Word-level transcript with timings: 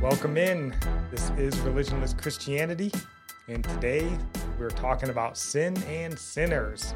Welcome 0.00 0.38
in. 0.38 0.74
This 1.10 1.28
is 1.36 1.54
Religionless 1.56 2.18
Christianity, 2.18 2.90
and 3.48 3.62
today 3.62 4.10
we're 4.58 4.70
talking 4.70 5.10
about 5.10 5.36
sin 5.36 5.76
and 5.82 6.18
sinners. 6.18 6.94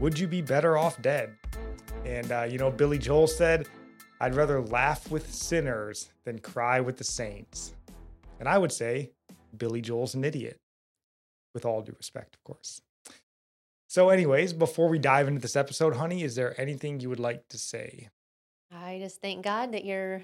Would 0.00 0.18
you 0.18 0.26
be 0.26 0.40
better 0.40 0.78
off 0.78 1.00
dead? 1.02 1.36
And, 2.06 2.32
uh, 2.32 2.46
you 2.50 2.56
know, 2.56 2.70
Billy 2.70 2.96
Joel 2.96 3.26
said, 3.26 3.68
I'd 4.22 4.34
rather 4.34 4.62
laugh 4.62 5.10
with 5.10 5.34
sinners 5.34 6.12
than 6.24 6.38
cry 6.38 6.80
with 6.80 6.96
the 6.96 7.04
saints. 7.04 7.74
And 8.40 8.48
I 8.48 8.56
would 8.56 8.72
say, 8.72 9.10
Billy 9.58 9.82
Joel's 9.82 10.14
an 10.14 10.24
idiot, 10.24 10.58
with 11.52 11.66
all 11.66 11.82
due 11.82 11.94
respect, 11.98 12.36
of 12.36 12.42
course. 12.42 12.80
So, 13.86 14.08
anyways, 14.08 14.54
before 14.54 14.88
we 14.88 14.98
dive 14.98 15.28
into 15.28 15.42
this 15.42 15.56
episode, 15.56 15.96
honey, 15.96 16.22
is 16.22 16.36
there 16.36 16.58
anything 16.58 17.00
you 17.00 17.10
would 17.10 17.20
like 17.20 17.48
to 17.48 17.58
say? 17.58 18.08
I 18.72 18.98
just 18.98 19.20
thank 19.20 19.44
God 19.44 19.72
that 19.72 19.84
your 19.84 20.22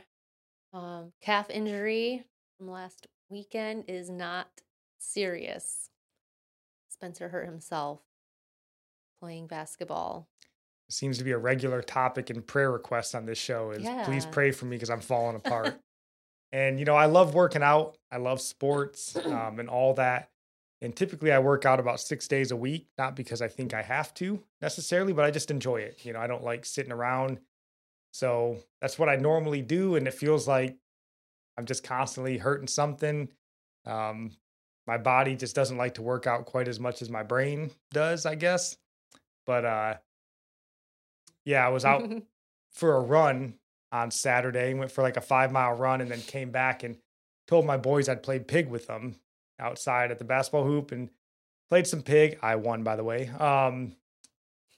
um, 0.72 1.12
calf 1.20 1.50
injury 1.50 2.24
from 2.58 2.70
last 2.70 3.06
weekend 3.28 3.84
is 3.88 4.10
not 4.10 4.48
serious. 4.98 5.90
Spencer 6.88 7.28
hurt 7.28 7.46
himself 7.46 8.00
playing 9.20 9.46
basketball. 9.46 10.28
seems 10.88 11.18
to 11.18 11.24
be 11.24 11.32
a 11.32 11.38
regular 11.38 11.82
topic 11.82 12.30
and 12.30 12.46
prayer 12.46 12.70
request 12.70 13.14
on 13.14 13.26
this 13.26 13.38
show 13.38 13.70
is 13.70 13.86
please 14.04 14.26
pray 14.26 14.50
for 14.50 14.64
me 14.66 14.76
because 14.76 14.90
I'm 14.90 15.00
falling 15.00 15.36
apart. 15.36 15.78
and 16.52 16.78
you 16.78 16.84
know, 16.84 16.94
I 16.94 17.06
love 17.06 17.34
working 17.34 17.62
out. 17.62 17.98
I 18.10 18.16
love 18.16 18.40
sports 18.40 19.16
um, 19.24 19.60
and 19.60 19.68
all 19.68 19.94
that. 19.94 20.30
And 20.82 20.96
typically 20.96 21.30
I 21.30 21.38
work 21.38 21.66
out 21.66 21.78
about 21.78 22.00
six 22.00 22.26
days 22.26 22.50
a 22.50 22.56
week, 22.56 22.86
not 22.96 23.14
because 23.14 23.42
I 23.42 23.48
think 23.48 23.74
I 23.74 23.82
have 23.82 24.14
to 24.14 24.42
necessarily, 24.62 25.12
but 25.12 25.26
I 25.26 25.30
just 25.30 25.50
enjoy 25.50 25.76
it. 25.76 26.04
You 26.04 26.14
know, 26.14 26.20
I 26.20 26.26
don't 26.26 26.42
like 26.42 26.64
sitting 26.64 26.92
around. 26.92 27.38
So 28.12 28.58
that's 28.80 28.98
what 28.98 29.08
I 29.08 29.16
normally 29.16 29.62
do. 29.62 29.96
And 29.96 30.06
it 30.06 30.14
feels 30.14 30.48
like 30.48 30.76
I'm 31.56 31.66
just 31.66 31.84
constantly 31.84 32.38
hurting 32.38 32.68
something. 32.68 33.28
Um, 33.86 34.32
my 34.86 34.98
body 34.98 35.36
just 35.36 35.54
doesn't 35.54 35.76
like 35.76 35.94
to 35.94 36.02
work 36.02 36.26
out 36.26 36.46
quite 36.46 36.68
as 36.68 36.80
much 36.80 37.02
as 37.02 37.10
my 37.10 37.22
brain 37.22 37.70
does, 37.92 38.26
I 38.26 38.34
guess. 38.34 38.76
But 39.46 39.64
uh 39.64 39.94
yeah, 41.44 41.64
I 41.66 41.70
was 41.70 41.84
out 41.84 42.10
for 42.72 42.96
a 42.96 43.00
run 43.00 43.54
on 43.92 44.10
Saturday, 44.10 44.70
and 44.70 44.78
went 44.78 44.92
for 44.92 45.02
like 45.02 45.16
a 45.16 45.20
five 45.20 45.52
mile 45.52 45.74
run, 45.74 46.00
and 46.00 46.10
then 46.10 46.20
came 46.20 46.50
back 46.50 46.82
and 46.82 46.96
told 47.46 47.66
my 47.66 47.76
boys 47.76 48.08
I'd 48.08 48.22
played 48.22 48.48
pig 48.48 48.68
with 48.68 48.86
them 48.86 49.16
outside 49.58 50.10
at 50.10 50.18
the 50.18 50.24
basketball 50.24 50.64
hoop 50.64 50.92
and 50.92 51.10
played 51.68 51.86
some 51.86 52.02
pig. 52.02 52.38
I 52.42 52.56
won, 52.56 52.82
by 52.82 52.96
the 52.96 53.04
way. 53.04 53.28
Um, 53.28 53.96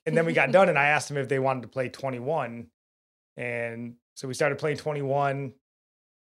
and 0.06 0.16
then 0.16 0.26
we 0.26 0.32
got 0.32 0.50
done, 0.50 0.68
and 0.68 0.78
I 0.78 0.88
asked 0.88 1.08
them 1.08 1.16
if 1.16 1.28
they 1.28 1.38
wanted 1.38 1.62
to 1.62 1.68
play 1.68 1.88
21. 1.88 2.66
And 3.36 3.94
so 4.14 4.28
we 4.28 4.34
started 4.34 4.58
playing 4.58 4.76
21, 4.76 5.52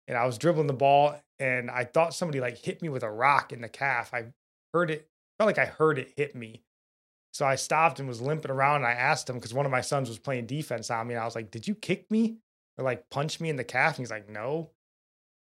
and 0.07 0.17
I 0.17 0.25
was 0.25 0.37
dribbling 0.37 0.67
the 0.67 0.73
ball, 0.73 1.15
and 1.39 1.69
I 1.69 1.83
thought 1.83 2.13
somebody 2.13 2.39
like 2.39 2.57
hit 2.57 2.81
me 2.81 2.89
with 2.89 3.03
a 3.03 3.11
rock 3.11 3.53
in 3.53 3.61
the 3.61 3.69
calf. 3.69 4.13
I 4.13 4.25
heard 4.73 4.91
it, 4.91 5.07
felt 5.37 5.47
like 5.47 5.59
I 5.59 5.65
heard 5.65 5.99
it 5.99 6.13
hit 6.15 6.35
me. 6.35 6.63
So 7.33 7.45
I 7.45 7.55
stopped 7.55 7.99
and 7.99 8.07
was 8.07 8.21
limping 8.21 8.51
around. 8.51 8.77
And 8.77 8.87
I 8.87 8.93
asked 8.93 9.29
him 9.29 9.35
because 9.35 9.53
one 9.53 9.65
of 9.65 9.71
my 9.71 9.81
sons 9.81 10.09
was 10.09 10.17
playing 10.17 10.47
defense 10.47 10.89
on 10.89 11.07
me. 11.07 11.13
And 11.13 11.21
I 11.21 11.25
was 11.25 11.35
like, 11.35 11.51
Did 11.51 11.67
you 11.67 11.75
kick 11.75 12.09
me 12.09 12.37
or 12.77 12.83
like 12.83 13.09
punch 13.11 13.39
me 13.39 13.49
in 13.49 13.55
the 13.55 13.63
calf? 13.63 13.95
And 13.95 13.99
he's 13.99 14.11
like, 14.11 14.27
No. 14.27 14.71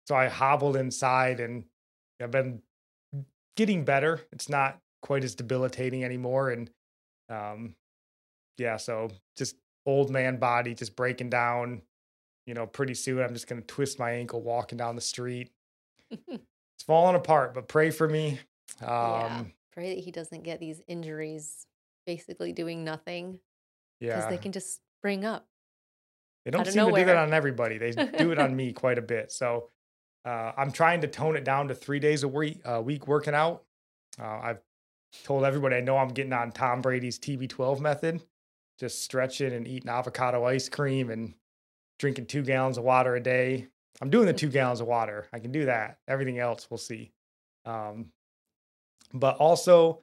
So 0.07 0.15
I 0.15 0.27
hobbled 0.27 0.75
inside 0.75 1.39
and 1.39 1.65
I've 2.19 2.31
been 2.31 2.61
getting 3.55 3.85
better. 3.85 4.21
It's 4.31 4.49
not 4.49 4.79
quite 5.03 5.23
as 5.23 5.35
debilitating 5.35 6.03
anymore. 6.03 6.49
And 6.49 6.69
um, 7.29 7.75
yeah, 8.57 8.77
so 8.77 9.11
just 9.37 9.55
old 9.87 10.11
man 10.11 10.37
body 10.37 10.75
just 10.75 10.95
breaking 10.95 11.31
down. 11.31 11.81
You 12.45 12.53
know, 12.53 12.67
pretty 12.67 12.93
soon 12.93 13.21
I'm 13.23 13.33
just 13.33 13.47
going 13.47 13.59
to 13.61 13.65
twist 13.67 13.97
my 13.97 14.11
ankle 14.11 14.41
walking 14.41 14.77
down 14.77 14.95
the 14.95 15.01
street. 15.01 15.49
It's 16.79 16.83
falling 16.83 17.15
apart, 17.15 17.55
but 17.55 17.67
pray 17.67 17.89
for 17.89 18.07
me. 18.07 18.39
Um, 18.83 18.87
yeah. 18.87 19.43
Pray 19.73 19.95
that 19.95 20.03
he 20.03 20.11
doesn't 20.11 20.43
get 20.43 20.59
these 20.59 20.79
injuries 20.87 21.65
basically 22.05 22.53
doing 22.53 22.83
nothing 22.83 23.39
Yeah. 23.99 24.15
because 24.15 24.29
they 24.29 24.37
can 24.37 24.51
just 24.51 24.79
spring 24.99 25.25
up. 25.25 25.47
They 26.45 26.51
don't 26.51 26.67
seem 26.67 26.85
to 26.85 26.91
do 26.95 27.05
that 27.05 27.15
on 27.17 27.33
everybody. 27.33 27.79
They 27.79 27.93
do 27.93 28.31
it 28.31 28.37
on 28.37 28.55
me 28.55 28.73
quite 28.73 28.99
a 28.99 29.01
bit. 29.01 29.31
So 29.31 29.69
uh, 30.23 30.51
I'm 30.55 30.71
trying 30.71 31.01
to 31.01 31.07
tone 31.07 31.35
it 31.35 31.43
down 31.43 31.67
to 31.69 31.73
three 31.73 31.99
days 31.99 32.21
a 32.21 32.27
week, 32.27 32.61
uh, 32.63 32.79
week 32.79 33.07
working 33.07 33.33
out. 33.33 33.63
Uh, 34.21 34.25
I've 34.43 34.59
told 35.23 35.45
everybody 35.45 35.77
I 35.77 35.81
know 35.81 35.97
I'm 35.97 36.09
getting 36.09 36.31
on 36.33 36.51
Tom 36.51 36.83
Brady's 36.83 37.17
TB12 37.17 37.79
method, 37.79 38.21
just 38.79 39.03
stretching 39.03 39.53
and 39.53 39.67
eating 39.67 39.89
avocado 39.89 40.45
ice 40.45 40.69
cream 40.69 41.09
and 41.09 41.33
drinking 41.99 42.27
two 42.27 42.43
gallons 42.43 42.77
of 42.77 42.83
water 42.83 43.15
a 43.15 43.19
day. 43.19 43.67
I'm 44.01 44.09
doing 44.09 44.27
the 44.27 44.33
two 44.33 44.49
gallons 44.49 44.81
of 44.81 44.87
water. 44.87 45.27
I 45.33 45.39
can 45.39 45.51
do 45.51 45.65
that. 45.65 45.97
Everything 46.07 46.37
else, 46.37 46.67
we'll 46.69 46.77
see. 46.77 47.11
Um, 47.65 48.07
but 49.13 49.37
also 49.37 50.01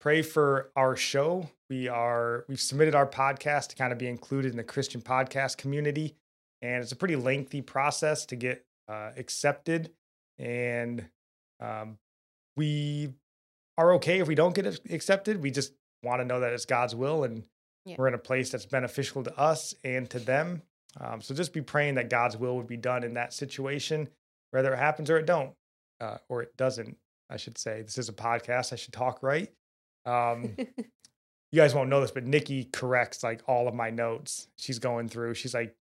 pray 0.00 0.22
for 0.22 0.70
our 0.76 0.96
show. 0.96 1.48
We 1.70 1.88
are 1.88 2.44
we've 2.48 2.60
submitted 2.60 2.94
our 2.94 3.06
podcast 3.06 3.68
to 3.68 3.76
kind 3.76 3.92
of 3.92 3.98
be 3.98 4.08
included 4.08 4.50
in 4.50 4.56
the 4.56 4.64
Christian 4.64 5.00
podcast 5.00 5.58
community, 5.58 6.16
and 6.62 6.82
it's 6.82 6.92
a 6.92 6.96
pretty 6.96 7.16
lengthy 7.16 7.62
process 7.62 8.26
to 8.26 8.36
get 8.36 8.64
uh, 8.88 9.10
accepted. 9.16 9.90
And 10.38 11.08
um, 11.60 11.98
we 12.56 13.10
are 13.76 13.94
okay 13.94 14.20
if 14.20 14.28
we 14.28 14.34
don't 14.34 14.54
get 14.54 14.66
accepted. 14.90 15.42
We 15.42 15.50
just 15.50 15.72
want 16.02 16.20
to 16.20 16.24
know 16.24 16.40
that 16.40 16.52
it's 16.52 16.64
God's 16.64 16.94
will, 16.94 17.24
and 17.24 17.44
Yeah. 17.88 17.96
we're 17.98 18.08
in 18.08 18.14
a 18.14 18.18
place 18.18 18.50
that's 18.50 18.66
beneficial 18.66 19.22
to 19.24 19.38
us 19.38 19.74
and 19.82 20.08
to 20.10 20.18
them. 20.18 20.62
Um, 21.00 21.20
so 21.20 21.34
just 21.34 21.52
be 21.52 21.62
praying 21.62 21.94
that 21.94 22.10
God's 22.10 22.36
will 22.36 22.56
would 22.56 22.66
be 22.66 22.76
done 22.76 23.04
in 23.04 23.14
that 23.14 23.32
situation, 23.32 24.08
whether 24.50 24.72
it 24.72 24.78
happens 24.78 25.10
or 25.10 25.18
it 25.18 25.26
don't, 25.26 25.52
uh, 26.00 26.18
or 26.28 26.42
it 26.42 26.56
doesn't. 26.56 26.96
I 27.30 27.36
should 27.36 27.58
say 27.58 27.82
this 27.82 27.98
is 27.98 28.08
a 28.08 28.12
podcast. 28.12 28.72
I 28.72 28.76
should 28.76 28.92
talk 28.94 29.22
right. 29.22 29.50
Um, 30.06 30.54
you 30.58 31.56
guys 31.56 31.74
won't 31.74 31.88
know 31.90 32.00
this, 32.00 32.10
but 32.10 32.24
Nikki 32.24 32.64
corrects 32.64 33.22
like 33.22 33.42
all 33.46 33.68
of 33.68 33.74
my 33.74 33.90
notes. 33.90 34.48
She's 34.56 34.78
going 34.78 35.08
through. 35.08 35.34
She's 35.34 35.54
like, 35.54 35.74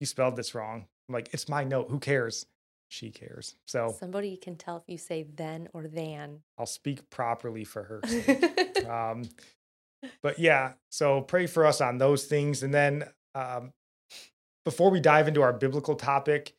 "You 0.00 0.06
spelled 0.06 0.36
this 0.36 0.54
wrong." 0.54 0.86
I'm 1.08 1.12
like, 1.14 1.32
"It's 1.32 1.48
my 1.48 1.64
note. 1.64 1.88
Who 1.90 1.98
cares?" 1.98 2.46
She 2.88 3.10
cares. 3.10 3.56
So 3.66 3.94
Somebody 3.98 4.36
can 4.36 4.56
tell 4.56 4.76
if 4.76 4.84
you 4.86 4.96
say 4.96 5.24
then 5.34 5.68
or 5.72 5.88
than. 5.88 6.42
I'll 6.56 6.66
speak 6.66 7.10
properly 7.10 7.64
for 7.64 7.82
her. 7.82 8.00
sake. 8.06 8.86
um, 8.88 9.28
but 10.22 10.38
yeah, 10.38 10.72
so 10.90 11.20
pray 11.20 11.46
for 11.46 11.66
us 11.66 11.80
on 11.80 11.98
those 11.98 12.24
things, 12.24 12.62
and 12.62 12.72
then 12.72 13.04
um, 13.34 13.72
before 14.64 14.90
we 14.90 15.00
dive 15.00 15.28
into 15.28 15.42
our 15.42 15.52
biblical 15.52 15.94
topic, 15.94 16.54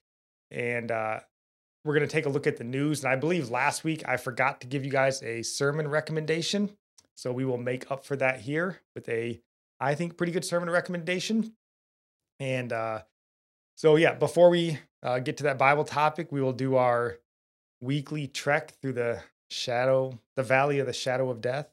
and 0.51 0.91
uh, 0.91 1.19
we're 1.83 1.93
going 1.93 2.07
to 2.07 2.11
take 2.11 2.25
a 2.25 2.29
look 2.29 2.47
at 2.47 2.57
the 2.57 2.63
news. 2.63 3.03
And 3.03 3.11
I 3.11 3.15
believe 3.15 3.49
last 3.49 3.83
week 3.83 4.07
I 4.07 4.17
forgot 4.17 4.61
to 4.61 4.67
give 4.67 4.85
you 4.85 4.91
guys 4.91 5.21
a 5.23 5.41
sermon 5.41 5.87
recommendation. 5.87 6.71
So 7.15 7.31
we 7.31 7.45
will 7.45 7.57
make 7.57 7.89
up 7.91 8.05
for 8.05 8.15
that 8.17 8.41
here 8.41 8.81
with 8.93 9.09
a, 9.09 9.41
I 9.79 9.95
think, 9.95 10.17
pretty 10.17 10.31
good 10.31 10.45
sermon 10.45 10.69
recommendation. 10.69 11.53
And 12.39 12.71
uh, 12.71 13.01
so, 13.75 13.95
yeah, 13.95 14.13
before 14.13 14.49
we 14.49 14.79
uh, 15.01 15.19
get 15.19 15.37
to 15.37 15.43
that 15.43 15.57
Bible 15.57 15.83
topic, 15.83 16.31
we 16.31 16.41
will 16.41 16.53
do 16.53 16.75
our 16.75 17.17
weekly 17.81 18.27
trek 18.27 18.73
through 18.81 18.93
the 18.93 19.21
shadow, 19.49 20.19
the 20.35 20.43
valley 20.43 20.79
of 20.79 20.87
the 20.87 20.93
shadow 20.93 21.29
of 21.29 21.41
death, 21.41 21.69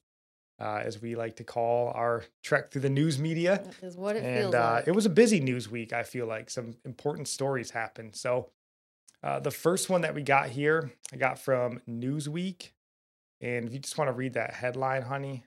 uh, 0.61 0.83
as 0.85 1.01
we 1.03 1.15
like 1.17 1.37
to 1.37 1.45
call 1.45 1.89
our 1.95 2.25
trek 2.43 2.71
through 2.71 2.83
the 2.83 2.91
news 2.91 3.19
media 3.19 3.61
That 3.65 3.87
is 3.87 3.97
what 3.97 4.17
it 4.17 4.25
and 4.25 4.39
feels 4.41 4.55
uh, 4.55 4.73
like. 4.77 4.89
it 4.89 4.93
was 4.93 5.07
a 5.07 5.11
busy 5.11 5.41
news 5.41 5.71
week. 5.71 5.93
I 5.93 6.03
feel 6.05 6.27
like 6.27 6.49
some 6.51 6.75
important 6.85 7.29
stories 7.29 7.71
happened. 7.71 8.15
So, 8.15 8.51
uh, 9.23 9.41
the 9.41 9.51
first 9.51 9.89
one 9.91 10.03
that 10.03 10.15
we 10.15 10.23
got 10.23 10.51
here, 10.51 10.93
I 11.13 11.17
got 11.17 11.39
from 11.39 11.81
Newsweek, 11.89 12.71
and 13.41 13.67
if 13.67 13.73
you 13.73 13.79
just 13.79 13.97
want 13.99 14.09
to 14.09 14.13
read 14.13 14.35
that 14.35 14.53
headline, 14.55 15.03
honey, 15.03 15.45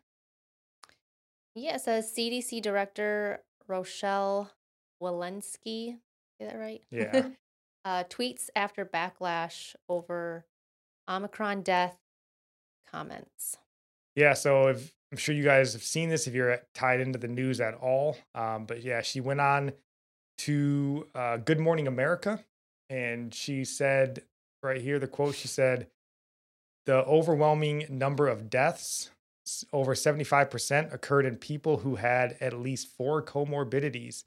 Yeah, 1.56 1.76
it 1.76 1.82
says 1.82 2.12
CDC 2.16 2.62
Director 2.62 3.44
Rochelle 3.68 4.52
Walensky. 5.02 5.98
Get 6.40 6.52
that 6.52 6.58
right? 6.58 6.82
Yeah. 6.92 7.30
uh, 7.86 8.04
tweets 8.06 8.50
after 8.56 8.86
backlash 8.86 9.76
over 9.88 10.46
Omicron 11.10 11.62
death 11.62 11.98
comments. 12.92 13.58
yeah. 14.16 14.34
So, 14.34 14.68
if, 14.68 14.92
I'm 15.12 15.18
sure 15.18 15.34
you 15.34 15.44
guys 15.44 15.74
have 15.74 15.84
seen 15.84 16.10
this 16.10 16.28
if 16.28 16.34
you're 16.34 16.60
tied 16.74 17.00
into 17.00 17.18
the 17.18 17.28
news 17.28 17.62
at 17.62 17.76
all. 17.76 18.18
Um, 18.36 18.66
but 18.66 18.84
yeah, 18.84 19.02
she 19.02 19.22
went 19.22 19.40
on 19.40 19.72
to 20.40 21.08
uh, 21.16 21.38
Good 21.38 21.60
Morning 21.60 21.88
America, 21.88 22.44
and 22.90 23.34
she 23.34 23.64
said 23.64 24.24
right 24.62 24.82
here 24.82 25.00
the 25.00 25.08
quote. 25.08 25.36
She 25.36 25.48
said, 25.48 25.88
"The 26.86 27.06
overwhelming 27.06 27.86
number 27.90 28.28
of 28.28 28.50
deaths." 28.50 29.12
over 29.72 29.94
75% 29.94 30.94
occurred 30.94 31.26
in 31.26 31.38
people 31.38 31.78
who 31.78 31.96
had 31.96 32.38
at 32.42 32.60
least 32.60 32.90
four 32.98 33.22
comorbidities. 33.22 34.24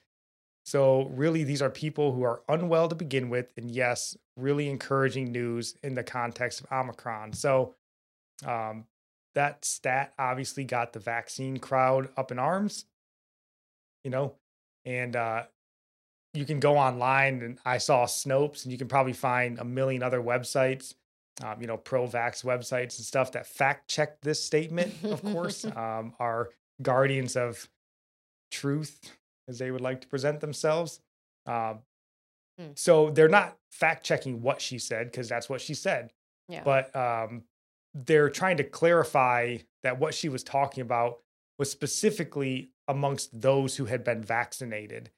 So, 0.65 1.09
really, 1.09 1.43
these 1.45 1.63
are 1.63 1.71
people 1.71 2.13
who 2.13 2.23
are 2.23 2.43
unwell 2.49 2.89
to 2.89 2.95
begin 2.95 3.29
with. 3.29 3.53
And 3.57 3.71
yes, 3.71 4.17
really 4.37 4.69
encouraging 4.69 5.33
news 5.33 5.77
in 5.83 5.95
the 5.95 6.03
context 6.03 6.61
of 6.61 6.71
Omicron. 6.71 7.33
So, 7.33 7.75
um, 8.47 8.85
that 9.35 9.65
stat 9.65 10.13
obviously 10.19 10.65
got 10.65 10.93
the 10.93 10.99
vaccine 10.99 11.59
crowd 11.59 12.09
up 12.17 12.31
in 12.33 12.39
arms, 12.39 12.85
you 14.05 14.11
know, 14.11 14.35
and 14.85 15.15
uh, 15.17 15.45
you 16.35 16.45
can 16.45 16.61
go 16.61 16.77
online 16.77 17.43
and 17.43 17.59
I 17.65 17.79
saw 17.79 18.07
Snopes, 18.07 18.65
and 18.65 18.73
you 18.73 18.79
can 18.79 18.89
probably 18.89 19.13
find 19.13 19.59
a 19.59 19.65
million 19.65 20.03
other 20.03 20.21
websites, 20.21 20.95
um, 21.43 21.61
you 21.61 21.67
know, 21.67 21.77
pro 21.77 22.07
vax 22.07 22.45
websites 22.45 22.97
and 22.99 23.07
stuff 23.07 23.33
that 23.33 23.47
fact 23.47 23.89
check 23.89 24.21
this 24.21 24.43
statement, 24.43 24.95
of 25.05 25.23
course, 25.23 25.65
um, 25.65 26.15
are 26.19 26.51
guardians 26.83 27.37
of 27.37 27.69
truth, 28.51 29.17
as 29.49 29.59
they 29.59 29.71
would 29.71 29.81
like 29.81 30.01
to 30.01 30.09
present 30.09 30.41
themselves. 30.41 31.01
Um, 31.47 31.81
Hmm. 32.59 32.73
So 32.75 33.09
they're 33.11 33.29
not 33.29 33.57
fact 33.71 34.05
checking 34.05 34.43
what 34.43 34.61
she 34.61 34.79
said 34.79 35.11
because 35.11 35.31
that's 35.31 35.49
what 35.49 35.63
she 35.63 35.73
said 35.73 36.13
Yeah. 36.47 36.63
but 36.63 36.95
um, 36.95 37.45
they're 37.95 38.31
trying 38.31 38.57
to 38.59 38.65
clarify 38.65 39.59
that 39.83 39.99
what 39.99 40.15
she 40.15 40.29
was 40.29 40.43
talking 40.45 40.83
about 40.83 41.19
was 41.59 41.71
specifically 41.71 42.71
amongst 42.89 43.41
those 43.41 43.77
who 43.77 43.87
had 43.87 44.05
been 44.05 44.23
vaccinated. 44.23 45.11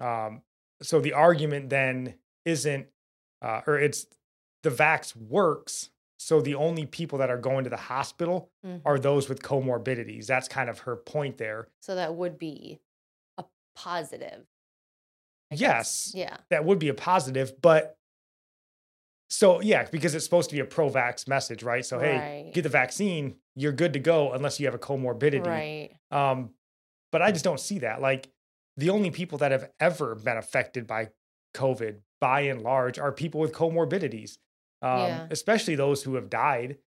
Um, 0.00 0.42
so 0.82 1.00
the 1.00 1.12
argument 1.12 1.70
then 1.70 2.14
isn't, 2.44 2.86
uh, 3.42 3.62
or 3.66 3.78
it's 3.78 4.06
the 4.62 4.70
vax 4.70 5.14
works. 5.16 5.90
So 6.18 6.40
the 6.40 6.54
only 6.54 6.86
people 6.86 7.18
that 7.18 7.30
are 7.30 7.38
going 7.38 7.64
to 7.64 7.70
the 7.70 7.76
hospital 7.76 8.50
Mhm. 8.64 8.82
are 8.84 8.98
those 8.98 9.28
with 9.28 9.42
comorbidities. 9.42 10.26
That's 10.26 10.48
kind 10.48 10.68
of 10.70 10.80
her 10.80 10.96
point 10.96 11.38
there. 11.38 11.68
so 11.80 11.94
that 11.94 12.14
would 12.14 12.38
be 12.38 12.80
a 13.38 13.44
positive. 13.74 14.46
I 15.50 15.54
guess. 15.56 15.60
Yes. 15.60 16.12
Yeah. 16.14 16.36
that 16.50 16.64
would 16.64 16.78
be 16.80 16.88
a 16.88 16.94
positive, 16.94 17.60
but 17.60 17.96
so 19.28 19.60
yeah, 19.60 19.86
because 19.90 20.14
it's 20.14 20.24
supposed 20.24 20.50
to 20.50 20.54
be 20.56 20.60
a 20.60 20.64
pro-vax 20.64 21.26
message, 21.28 21.62
right? 21.62 21.84
So 21.84 21.98
hey, 21.98 22.50
get 22.54 22.62
the 22.62 22.68
vaccine, 22.68 23.36
you're 23.54 23.72
good 23.72 23.92
to 23.94 23.98
go 23.98 24.32
unless 24.32 24.60
you 24.60 24.66
have 24.66 24.74
a 24.74 24.78
comorbidity. 24.78 25.46
Right. 25.46 25.90
Um, 26.10 26.50
but 27.12 27.22
I 27.22 27.32
just 27.32 27.44
don't 27.44 27.60
see 27.60 27.80
that. 27.80 28.00
Like 28.00 28.28
the 28.76 28.90
only 28.90 29.10
people 29.10 29.38
that 29.38 29.52
have 29.52 29.70
ever 29.80 30.14
been 30.14 30.36
affected 30.36 30.86
by 30.86 31.08
COVID, 31.54 31.96
by 32.20 32.40
and 32.42 32.62
large, 32.62 32.98
are 32.98 33.10
people 33.12 33.40
with 33.40 33.52
comorbidities, 33.52 34.38
um, 34.82 34.98
Yeah. 35.00 35.26
especially 35.30 35.74
those 35.74 36.02
who 36.02 36.14
have 36.16 36.28
died. 36.30 36.78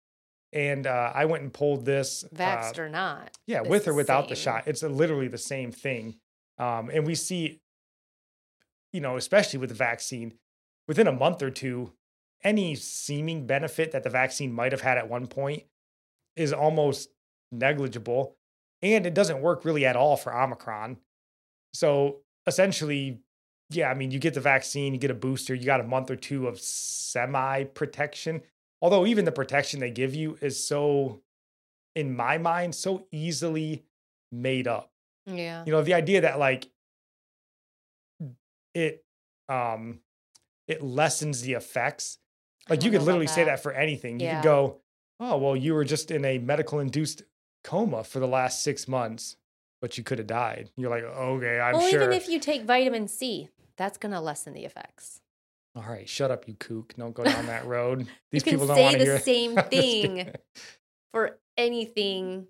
And 0.52 0.86
uh, 0.86 1.12
I 1.14 1.26
went 1.26 1.42
and 1.44 1.52
pulled 1.52 1.84
this. 1.84 2.24
uh, 2.24 2.28
Vaxxed 2.36 2.78
or 2.78 2.88
not. 2.88 3.36
yeah, 3.46 3.60
with 3.60 3.86
or 3.86 3.94
without 3.94 4.28
the 4.28 4.34
shot, 4.36 4.64
it's 4.66 4.82
literally 4.82 5.28
the 5.28 5.38
same 5.38 5.70
thing. 5.72 6.16
Um, 6.58 6.90
and 6.92 7.06
we 7.06 7.14
see, 7.14 7.60
you 8.92 9.00
know, 9.00 9.16
especially 9.16 9.58
with 9.58 9.68
the 9.68 9.74
vaccine, 9.76 10.34
within 10.88 11.06
a 11.06 11.12
month 11.12 11.42
or 11.42 11.50
two, 11.50 11.92
any 12.42 12.74
seeming 12.74 13.46
benefit 13.46 13.92
that 13.92 14.02
the 14.02 14.10
vaccine 14.10 14.52
might 14.52 14.72
have 14.72 14.80
had 14.80 14.98
at 14.98 15.08
one 15.08 15.26
point 15.26 15.64
is 16.36 16.52
almost 16.52 17.10
negligible. 17.52 18.36
And 18.82 19.06
it 19.06 19.14
doesn't 19.14 19.42
work 19.42 19.64
really 19.64 19.84
at 19.84 19.96
all 19.96 20.16
for 20.16 20.34
Omicron. 20.34 20.96
So 21.74 22.20
essentially, 22.46 23.20
yeah, 23.70 23.90
I 23.90 23.94
mean, 23.94 24.10
you 24.10 24.18
get 24.18 24.34
the 24.34 24.40
vaccine, 24.40 24.94
you 24.94 25.00
get 25.00 25.10
a 25.10 25.14
booster, 25.14 25.54
you 25.54 25.64
got 25.66 25.80
a 25.80 25.84
month 25.84 26.10
or 26.10 26.16
two 26.16 26.46
of 26.48 26.58
semi 26.60 27.64
protection. 27.64 28.42
Although, 28.82 29.04
even 29.06 29.26
the 29.26 29.32
protection 29.32 29.78
they 29.80 29.90
give 29.90 30.14
you 30.14 30.38
is 30.40 30.62
so, 30.62 31.20
in 31.94 32.16
my 32.16 32.38
mind, 32.38 32.74
so 32.74 33.06
easily 33.12 33.84
made 34.32 34.66
up 34.68 34.90
Yeah. 35.26 35.64
you 35.66 35.72
know 35.72 35.82
the 35.82 35.92
idea 35.94 36.20
that 36.20 36.38
like 36.38 36.68
it 38.74 39.04
um 39.48 39.98
it 40.68 40.82
lessens 40.82 41.42
the 41.42 41.54
effects 41.54 42.18
like 42.70 42.82
you 42.84 42.90
could 42.90 43.02
literally 43.02 43.26
say 43.26 43.44
that. 43.44 43.62
for 43.62 43.72
anything 43.72 44.18
you 44.20 44.26
Yeah. 44.26 44.40
could 44.40 44.44
go 44.44 44.76
oh 45.18 45.36
well 45.36 45.56
you 45.56 45.74
were 45.74 45.84
just 45.84 46.10
in 46.10 46.24
a 46.24 46.38
medical 46.38 46.78
induced 46.80 47.22
coma 47.64 48.02
for 48.04 48.20
the 48.20 48.26
last 48.28 48.62
six 48.62 48.88
months 48.88 49.36
but 49.82 49.98
you 49.98 50.04
could 50.04 50.18
have 50.18 50.26
died 50.26 50.70
you're 50.76 50.88
like 50.90 51.04
okay 51.04 51.60
i'm 51.60 51.74
well, 51.74 51.88
sure 51.88 52.02
even 52.02 52.12
if 52.12 52.28
you 52.28 52.38
take 52.38 52.62
vitamin 52.64 53.08
C, 53.08 53.48
that's 53.76 53.98
going 53.98 54.12
to 54.12 54.20
lessen 54.20 54.54
the 54.54 54.64
effects. 54.64 55.20
all 55.76 55.82
right 55.82 56.08
shut 56.08 56.30
up 56.30 56.48
you 56.48 56.54
kook 56.54 56.94
don't 56.96 57.14
go 57.14 57.24
down 57.24 57.46
that 57.46 57.66
road 57.74 58.06
these 58.32 58.42
people 58.42 58.66
don't 58.66 58.76
say 58.76 58.82
want 58.84 58.98
to 58.98 59.04
the 59.04 59.18
same 59.32 59.56
thing. 59.56 60.32
For 61.12 61.38
anything 61.58 62.46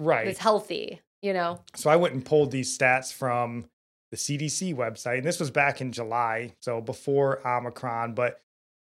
right 0.00 0.24
that's 0.26 0.38
healthy, 0.40 1.00
you 1.22 1.32
know? 1.32 1.60
So 1.76 1.90
I 1.90 1.96
went 1.96 2.14
and 2.14 2.24
pulled 2.24 2.50
these 2.50 2.76
stats 2.76 3.12
from 3.12 3.66
the 4.10 4.16
CDC 4.16 4.74
website, 4.74 5.18
and 5.18 5.24
this 5.24 5.38
was 5.38 5.52
back 5.52 5.80
in 5.80 5.92
July, 5.92 6.54
so 6.60 6.80
before 6.80 7.46
Omicron. 7.46 8.14
But 8.14 8.40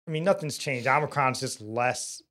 I 0.09 0.11
mean, 0.11 0.25
nothing's 0.25 0.57
changed. 0.57 0.87
Omicron's 0.87 1.41
just 1.41 1.61
less 1.61 2.23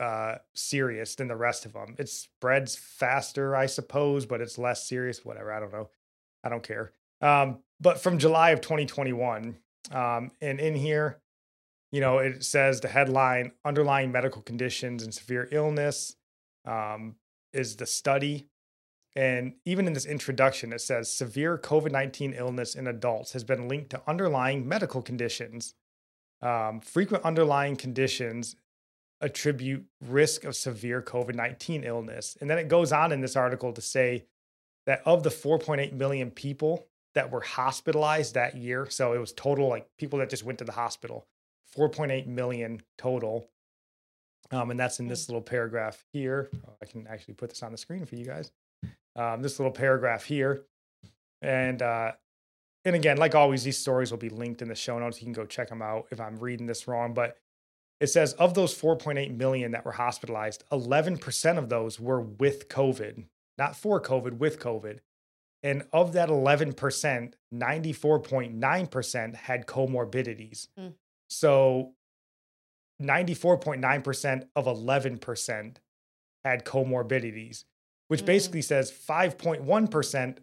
uh, 0.00 0.36
serious 0.54 1.14
than 1.14 1.28
the 1.28 1.36
rest 1.36 1.66
of 1.66 1.74
them. 1.74 1.94
It 1.98 2.08
spreads 2.08 2.74
faster, 2.74 3.54
I 3.54 3.66
suppose, 3.66 4.24
but 4.24 4.40
it's 4.40 4.56
less 4.56 4.88
serious. 4.88 5.24
Whatever. 5.24 5.52
I 5.52 5.60
don't 5.60 5.72
know. 5.72 5.90
I 6.42 6.48
don't 6.48 6.62
care. 6.62 6.92
Um, 7.20 7.58
but 7.78 8.00
from 8.00 8.18
July 8.18 8.50
of 8.50 8.62
2021, 8.62 9.58
um, 9.92 10.30
and 10.40 10.58
in 10.58 10.74
here, 10.74 11.20
you 11.92 12.00
know, 12.00 12.18
it 12.18 12.42
says 12.42 12.80
the 12.80 12.88
headline: 12.88 13.52
underlying 13.64 14.10
medical 14.10 14.40
conditions 14.40 15.02
and 15.02 15.12
severe 15.12 15.46
illness 15.52 16.16
um, 16.64 17.16
is 17.52 17.76
the 17.76 17.86
study. 17.86 18.48
And 19.16 19.54
even 19.66 19.86
in 19.86 19.92
this 19.92 20.06
introduction, 20.06 20.72
it 20.72 20.80
says 20.80 21.12
severe 21.12 21.58
COVID 21.58 21.92
19 21.92 22.32
illness 22.32 22.74
in 22.74 22.86
adults 22.86 23.32
has 23.32 23.44
been 23.44 23.68
linked 23.68 23.90
to 23.90 24.02
underlying 24.06 24.66
medical 24.66 25.02
conditions. 25.02 25.74
Um, 26.42 26.80
frequent 26.80 27.24
underlying 27.24 27.76
conditions 27.76 28.56
attribute 29.20 29.84
risk 30.00 30.44
of 30.44 30.56
severe 30.56 31.02
COVID 31.02 31.34
19 31.34 31.84
illness. 31.84 32.36
And 32.40 32.48
then 32.48 32.58
it 32.58 32.68
goes 32.68 32.92
on 32.92 33.12
in 33.12 33.20
this 33.20 33.36
article 33.36 33.72
to 33.72 33.80
say 33.80 34.24
that 34.86 35.02
of 35.04 35.22
the 35.22 35.30
4.8 35.30 35.92
million 35.92 36.30
people 36.30 36.86
that 37.14 37.30
were 37.30 37.40
hospitalized 37.40 38.34
that 38.34 38.56
year, 38.56 38.86
so 38.88 39.12
it 39.12 39.18
was 39.18 39.32
total 39.32 39.68
like 39.68 39.86
people 39.98 40.20
that 40.20 40.30
just 40.30 40.44
went 40.44 40.58
to 40.60 40.64
the 40.64 40.72
hospital, 40.72 41.26
4.8 41.76 42.26
million 42.26 42.80
total. 42.96 43.48
Um, 44.52 44.70
and 44.70 44.80
that's 44.80 45.00
in 45.00 45.08
this 45.08 45.28
little 45.28 45.42
paragraph 45.42 46.04
here. 46.12 46.50
Oh, 46.66 46.72
I 46.80 46.86
can 46.86 47.06
actually 47.06 47.34
put 47.34 47.50
this 47.50 47.62
on 47.62 47.72
the 47.72 47.78
screen 47.78 48.06
for 48.06 48.16
you 48.16 48.24
guys 48.24 48.52
um, 49.16 49.42
this 49.42 49.58
little 49.58 49.72
paragraph 49.72 50.24
here. 50.24 50.64
And 51.42 51.82
uh, 51.82 52.12
and 52.84 52.96
again, 52.96 53.16
like 53.18 53.34
always, 53.34 53.62
these 53.64 53.78
stories 53.78 54.10
will 54.10 54.18
be 54.18 54.28
linked 54.30 54.62
in 54.62 54.68
the 54.68 54.74
show 54.74 54.98
notes. 54.98 55.20
You 55.20 55.26
can 55.26 55.32
go 55.32 55.46
check 55.46 55.68
them 55.68 55.82
out 55.82 56.06
if 56.10 56.20
I'm 56.20 56.36
reading 56.38 56.66
this 56.66 56.88
wrong. 56.88 57.14
But 57.14 57.38
it 58.00 58.06
says 58.08 58.32
of 58.34 58.54
those 58.54 58.74
4.8 58.78 59.36
million 59.36 59.72
that 59.72 59.84
were 59.84 59.92
hospitalized, 59.92 60.64
11% 60.72 61.58
of 61.58 61.68
those 61.68 62.00
were 62.00 62.20
with 62.20 62.68
COVID, 62.68 63.24
not 63.58 63.76
for 63.76 64.00
COVID, 64.00 64.38
with 64.38 64.58
COVID. 64.58 65.00
And 65.62 65.84
of 65.92 66.14
that 66.14 66.30
11%, 66.30 67.34
94.9% 67.54 69.34
had 69.34 69.66
comorbidities. 69.66 70.68
Hmm. 70.78 70.88
So 71.28 71.92
94.9% 73.02 74.48
of 74.56 74.64
11% 74.66 75.76
had 76.44 76.64
comorbidities 76.64 77.64
which 78.08 78.22
Mhm. 78.22 78.26
basically 78.26 78.62
says 78.62 78.90
5.1% 78.90 80.40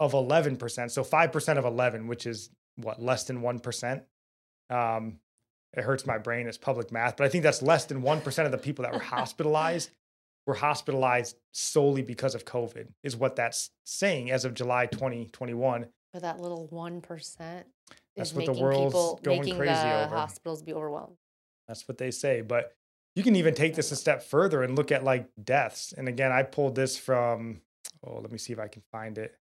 of 0.00 0.12
11%. 0.12 0.90
So 0.90 1.04
5% 1.04 1.58
of 1.58 1.64
11, 1.64 2.06
which 2.06 2.26
is 2.26 2.50
what, 2.76 3.00
less 3.00 3.24
than 3.24 3.40
1%. 3.40 4.02
Um, 4.70 5.18
it 5.74 5.84
hurts 5.84 6.06
my 6.06 6.18
brain. 6.18 6.46
It's 6.46 6.58
public 6.58 6.92
math, 6.92 7.16
but 7.16 7.24
I 7.24 7.28
think 7.28 7.44
that's 7.44 7.62
less 7.62 7.86
than 7.86 8.02
1% 8.02 8.44
of 8.44 8.52
the 8.52 8.58
people 8.58 8.82
that 8.84 8.92
were 8.92 8.98
hospitalized 9.16 9.90
were 10.46 10.54
hospitalized 10.54 11.36
solely 11.52 12.02
because 12.02 12.34
of 12.34 12.44
COVID, 12.44 12.88
is 13.02 13.16
what 13.16 13.36
that's 13.36 13.70
saying 13.84 14.30
as 14.30 14.44
of 14.44 14.54
July 14.54 14.86
2021. 14.86 15.86
But 16.12 16.22
that 16.22 16.40
little 16.40 16.68
1% 16.72 17.36
That's 18.16 18.30
is 18.30 18.34
what 18.34 18.46
the 18.46 18.52
world's 18.52 18.92
people, 18.92 19.20
going 19.22 19.40
making 19.40 19.56
crazy 19.56 19.74
the 19.74 20.04
over. 20.04 20.16
hospitals 20.16 20.62
be 20.62 20.74
overwhelmed. 20.74 21.16
That's 21.68 21.86
what 21.86 21.98
they 21.98 22.10
say. 22.10 22.40
But 22.40 22.74
you 23.14 23.22
can 23.22 23.36
even 23.36 23.54
take 23.54 23.74
this 23.74 23.92
a 23.92 23.96
step 23.96 24.22
further 24.22 24.62
and 24.62 24.76
look 24.76 24.92
at 24.92 25.04
like 25.04 25.28
deaths. 25.42 25.94
And 25.96 26.08
again, 26.08 26.32
I 26.32 26.42
pulled 26.42 26.74
this 26.74 26.98
from, 26.98 27.60
oh, 28.04 28.18
let 28.20 28.32
me 28.32 28.38
see 28.38 28.52
if 28.52 28.58
I 28.58 28.68
can 28.68 28.82
find 28.90 29.18
it. 29.18 29.34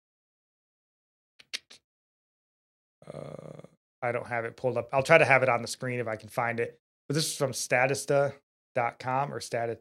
Uh, 3.12 3.60
I 4.02 4.12
don't 4.12 4.26
have 4.26 4.44
it 4.44 4.56
pulled 4.56 4.76
up. 4.76 4.88
I'll 4.92 5.02
try 5.02 5.18
to 5.18 5.24
have 5.24 5.42
it 5.42 5.48
on 5.48 5.62
the 5.62 5.68
screen 5.68 5.98
if 5.98 6.06
I 6.06 6.16
can 6.16 6.28
find 6.28 6.60
it. 6.60 6.78
But 7.08 7.14
this 7.14 7.26
is 7.26 7.36
from 7.36 7.52
statista.com 7.52 9.32
or 9.32 9.40
stat, 9.40 9.80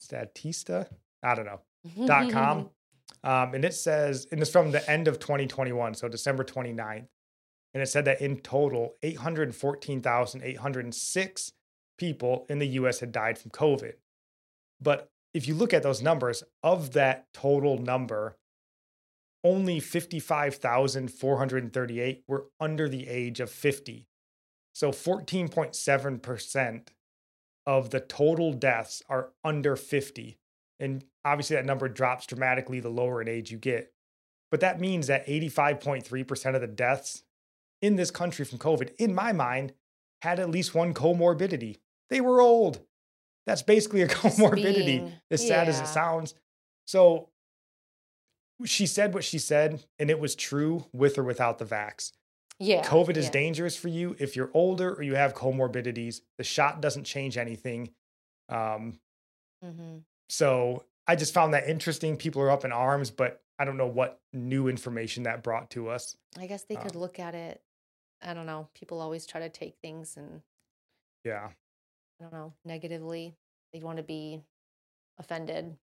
statista. 0.00 0.88
I 1.22 1.34
don't 1.34 1.46
know. 1.46 1.60
dot 2.06 2.30
com. 2.30 2.70
Um, 3.22 3.54
and 3.54 3.64
it 3.64 3.74
says, 3.74 4.26
and 4.30 4.40
it's 4.40 4.50
from 4.50 4.72
the 4.72 4.88
end 4.90 5.08
of 5.08 5.18
2021, 5.18 5.94
so 5.94 6.08
December 6.08 6.44
29th. 6.44 7.06
And 7.74 7.82
it 7.82 7.88
said 7.88 8.04
that 8.04 8.20
in 8.20 8.36
total, 8.38 8.94
814,806 9.02 11.52
people 11.98 12.46
in 12.48 12.58
the 12.58 12.68
US 12.68 13.00
had 13.00 13.12
died 13.12 13.38
from 13.38 13.50
COVID. 13.50 13.94
But 14.80 15.08
if 15.34 15.48
you 15.48 15.54
look 15.54 15.74
at 15.74 15.82
those 15.82 16.02
numbers, 16.02 16.44
of 16.62 16.92
that 16.92 17.26
total 17.34 17.78
number, 17.78 18.36
only 19.44 19.80
55,438 19.80 22.24
were 22.26 22.46
under 22.60 22.88
the 22.88 23.08
age 23.08 23.40
of 23.40 23.50
50. 23.50 24.06
So 24.74 24.90
14.7% 24.90 26.88
of 27.66 27.90
the 27.90 28.00
total 28.00 28.52
deaths 28.52 29.02
are 29.08 29.30
under 29.44 29.76
50. 29.76 30.38
And 30.78 31.04
obviously, 31.24 31.56
that 31.56 31.64
number 31.64 31.88
drops 31.88 32.26
dramatically 32.26 32.80
the 32.80 32.90
lower 32.90 33.22
in 33.22 33.28
age 33.28 33.50
you 33.50 33.58
get. 33.58 33.92
But 34.50 34.60
that 34.60 34.80
means 34.80 35.06
that 35.08 35.26
85.3% 35.26 36.54
of 36.54 36.60
the 36.60 36.66
deaths 36.66 37.22
in 37.82 37.96
this 37.96 38.10
country 38.10 38.44
from 38.44 38.58
COVID, 38.58 38.94
in 38.98 39.14
my 39.14 39.32
mind, 39.32 39.72
had 40.22 40.38
at 40.38 40.50
least 40.50 40.74
one 40.74 40.94
comorbidity. 40.94 41.78
They 42.10 42.20
were 42.20 42.40
old. 42.40 42.80
That's 43.46 43.62
basically 43.62 44.02
a 44.02 44.08
comorbidity, 44.08 44.86
being- 44.86 45.12
as 45.30 45.46
sad 45.46 45.68
as 45.68 45.80
it 45.80 45.86
sounds. 45.86 46.34
So 46.86 47.30
she 48.64 48.86
said 48.86 49.12
what 49.14 49.24
she 49.24 49.38
said, 49.38 49.84
and 49.98 50.10
it 50.10 50.18
was 50.18 50.34
true 50.34 50.86
with 50.92 51.18
or 51.18 51.24
without 51.24 51.58
the 51.58 51.64
vax. 51.64 52.12
Yeah. 52.58 52.82
COVID 52.84 53.16
is 53.16 53.26
yeah. 53.26 53.32
dangerous 53.32 53.76
for 53.76 53.88
you 53.88 54.16
if 54.18 54.34
you're 54.34 54.50
older 54.54 54.94
or 54.94 55.02
you 55.02 55.14
have 55.14 55.34
comorbidities. 55.34 56.22
The 56.38 56.44
shot 56.44 56.80
doesn't 56.80 57.04
change 57.04 57.36
anything. 57.36 57.90
Um, 58.48 58.98
Mhm. 59.62 60.04
so 60.28 60.84
I 61.06 61.16
just 61.16 61.34
found 61.34 61.52
that 61.54 61.68
interesting. 61.68 62.16
People 62.16 62.40
are 62.42 62.50
up 62.50 62.64
in 62.64 62.72
arms, 62.72 63.10
but 63.10 63.42
I 63.58 63.64
don't 63.64 63.76
know 63.76 63.86
what 63.86 64.20
new 64.32 64.68
information 64.68 65.24
that 65.24 65.42
brought 65.42 65.70
to 65.72 65.88
us. 65.90 66.16
I 66.38 66.46
guess 66.46 66.64
they 66.64 66.76
could 66.76 66.94
Um, 66.96 67.00
look 67.02 67.18
at 67.18 67.34
it. 67.34 67.62
I 68.22 68.32
don't 68.34 68.46
know. 68.46 68.68
People 68.74 69.00
always 69.00 69.26
try 69.26 69.40
to 69.40 69.50
take 69.50 69.76
things 69.78 70.16
and 70.16 70.42
Yeah. 71.24 71.52
I 72.18 72.22
don't 72.22 72.32
know 72.32 72.54
negatively. 72.64 73.36
They 73.72 73.80
want 73.80 73.98
to 73.98 74.02
be 74.02 74.42
offended. 75.18 75.76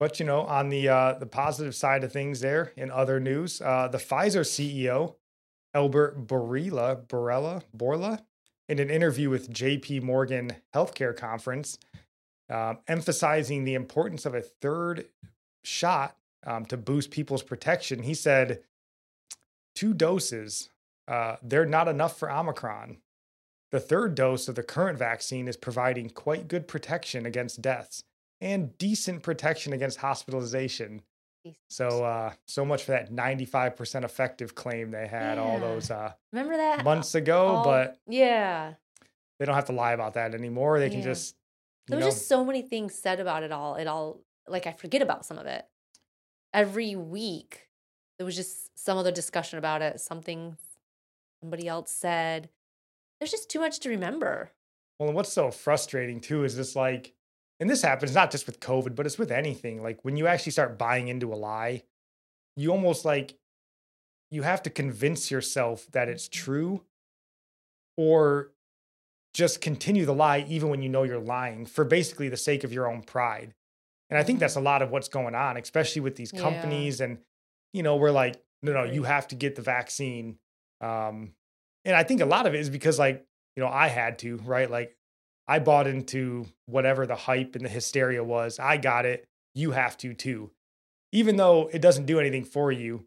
But 0.00 0.18
you 0.18 0.24
know, 0.24 0.40
on 0.40 0.70
the 0.70 0.88
uh, 0.88 1.14
the 1.14 1.26
positive 1.26 1.74
side 1.74 2.02
of 2.02 2.12
things, 2.12 2.40
there 2.40 2.72
in 2.74 2.90
other 2.90 3.20
news, 3.20 3.60
uh, 3.60 3.86
the 3.88 3.98
Pfizer 3.98 4.40
CEO 4.40 5.14
Albert 5.74 6.26
Borrella, 6.26 7.06
Borrella, 7.06 7.62
Bourla, 7.76 8.24
in 8.68 8.78
an 8.78 8.90
interview 8.90 9.30
with 9.30 9.50
J.P. 9.50 10.00
Morgan 10.00 10.56
Healthcare 10.74 11.16
Conference, 11.16 11.78
um, 12.48 12.78
emphasizing 12.88 13.64
the 13.64 13.74
importance 13.74 14.26
of 14.26 14.34
a 14.34 14.40
third 14.40 15.06
shot 15.62 16.16
um, 16.46 16.64
to 16.66 16.76
boost 16.76 17.10
people's 17.10 17.42
protection. 17.42 18.02
He 18.02 18.14
said, 18.14 18.62
two 19.74 19.92
doses, 19.94 20.70
uh, 21.06 21.36
they're 21.42 21.66
not 21.66 21.88
enough 21.88 22.18
for 22.18 22.30
Omicron. 22.30 22.96
The 23.70 23.80
third 23.80 24.16
dose 24.16 24.48
of 24.48 24.56
the 24.56 24.62
current 24.64 24.98
vaccine 24.98 25.46
is 25.46 25.56
providing 25.56 26.10
quite 26.10 26.48
good 26.48 26.66
protection 26.66 27.26
against 27.26 27.62
deaths 27.62 28.02
and 28.40 28.76
decent 28.78 29.22
protection 29.22 29.72
against 29.72 29.98
hospitalization. 29.98 31.02
So, 31.70 32.04
uh, 32.04 32.32
so 32.46 32.64
much 32.66 32.84
for 32.84 32.92
that 32.92 33.10
95% 33.10 34.04
effective 34.04 34.54
claim 34.54 34.90
they 34.90 35.06
had 35.06 35.38
all 35.38 35.58
those 35.58 35.90
uh, 35.90 36.12
Remember 36.32 36.56
that 36.56 36.84
months 36.84 37.14
ago, 37.14 37.46
all- 37.46 37.64
but 37.64 37.98
yeah, 38.06 38.74
they 39.38 39.46
don't 39.46 39.54
have 39.54 39.64
to 39.66 39.72
lie 39.72 39.92
about 39.92 40.14
that 40.14 40.34
anymore. 40.34 40.78
They 40.78 40.90
can 40.90 41.00
just, 41.02 41.34
there 41.88 41.96
was 41.96 42.04
know, 42.04 42.10
just 42.10 42.28
so 42.28 42.44
many 42.44 42.60
things 42.60 42.94
said 42.94 43.20
about 43.20 43.42
it 43.42 43.52
all. 43.52 43.76
It 43.76 43.86
all 43.86 44.20
like 44.46 44.66
I 44.66 44.72
forget 44.72 45.00
about 45.00 45.24
some 45.24 45.38
of 45.38 45.46
it. 45.46 45.64
Every 46.52 46.94
week 46.94 47.68
there 48.18 48.26
was 48.26 48.36
just 48.36 48.78
some 48.78 48.98
other 48.98 49.12
discussion 49.12 49.58
about 49.58 49.80
it. 49.80 49.98
Something 49.98 50.58
somebody 51.42 51.68
else 51.68 51.90
said. 51.90 52.50
There's 53.18 53.30
just 53.30 53.48
too 53.50 53.60
much 53.60 53.80
to 53.80 53.88
remember. 53.88 54.50
Well, 54.98 55.08
and 55.08 55.16
what's 55.16 55.32
so 55.32 55.50
frustrating 55.50 56.20
too 56.20 56.44
is 56.44 56.54
this 56.54 56.76
like, 56.76 57.14
and 57.60 57.68
this 57.70 57.82
happens 57.82 58.14
not 58.14 58.30
just 58.30 58.46
with 58.46 58.58
COVID, 58.58 58.94
but 58.96 59.06
it's 59.06 59.18
with 59.18 59.30
anything. 59.30 59.82
Like 59.82 60.04
when 60.04 60.16
you 60.16 60.26
actually 60.26 60.52
start 60.52 60.78
buying 60.78 61.08
into 61.08 61.32
a 61.32 61.36
lie, 61.36 61.84
you 62.56 62.70
almost 62.70 63.04
like 63.04 63.34
you 64.30 64.42
have 64.42 64.62
to 64.62 64.70
convince 64.70 65.30
yourself 65.30 65.86
that 65.92 66.08
it's 66.08 66.28
true 66.28 66.84
or 67.96 68.52
just 69.34 69.60
continue 69.60 70.04
the 70.04 70.14
lie 70.14 70.44
even 70.48 70.68
when 70.68 70.82
you 70.82 70.88
know 70.88 71.02
you're 71.02 71.18
lying 71.20 71.66
for 71.66 71.84
basically 71.84 72.28
the 72.28 72.36
sake 72.36 72.64
of 72.64 72.72
your 72.72 72.90
own 72.90 73.02
pride. 73.02 73.54
And 74.08 74.18
I 74.18 74.24
think 74.24 74.40
that's 74.40 74.56
a 74.56 74.60
lot 74.60 74.82
of 74.82 74.90
what's 74.90 75.08
going 75.08 75.34
on, 75.34 75.56
especially 75.56 76.02
with 76.02 76.16
these 76.16 76.32
Yeah. 76.32 76.40
companies. 76.40 77.00
And, 77.00 77.18
you 77.72 77.82
know, 77.82 77.96
we're 77.96 78.10
like, 78.10 78.42
no, 78.62 78.72
no, 78.72 78.84
you 78.84 79.04
have 79.04 79.28
to 79.28 79.36
get 79.36 79.54
the 79.54 79.62
vaccine. 79.62 80.38
Um, 80.80 81.34
and 81.84 81.94
I 81.94 82.02
think 82.02 82.20
a 82.20 82.26
lot 82.26 82.46
of 82.46 82.54
it 82.54 82.60
is 82.60 82.70
because, 82.70 82.98
like, 82.98 83.24
you 83.54 83.62
know, 83.62 83.68
I 83.68 83.88
had 83.88 84.18
to, 84.20 84.38
right? 84.38 84.68
Like, 84.68 84.96
I 85.50 85.58
bought 85.58 85.88
into 85.88 86.46
whatever 86.66 87.06
the 87.06 87.16
hype 87.16 87.56
and 87.56 87.64
the 87.64 87.68
hysteria 87.68 88.22
was. 88.22 88.60
I 88.60 88.76
got 88.76 89.04
it. 89.04 89.26
You 89.52 89.72
have 89.72 89.96
to 89.98 90.14
too. 90.14 90.52
Even 91.10 91.36
though 91.36 91.68
it 91.72 91.82
doesn't 91.82 92.06
do 92.06 92.20
anything 92.20 92.44
for 92.44 92.70
you, 92.70 93.04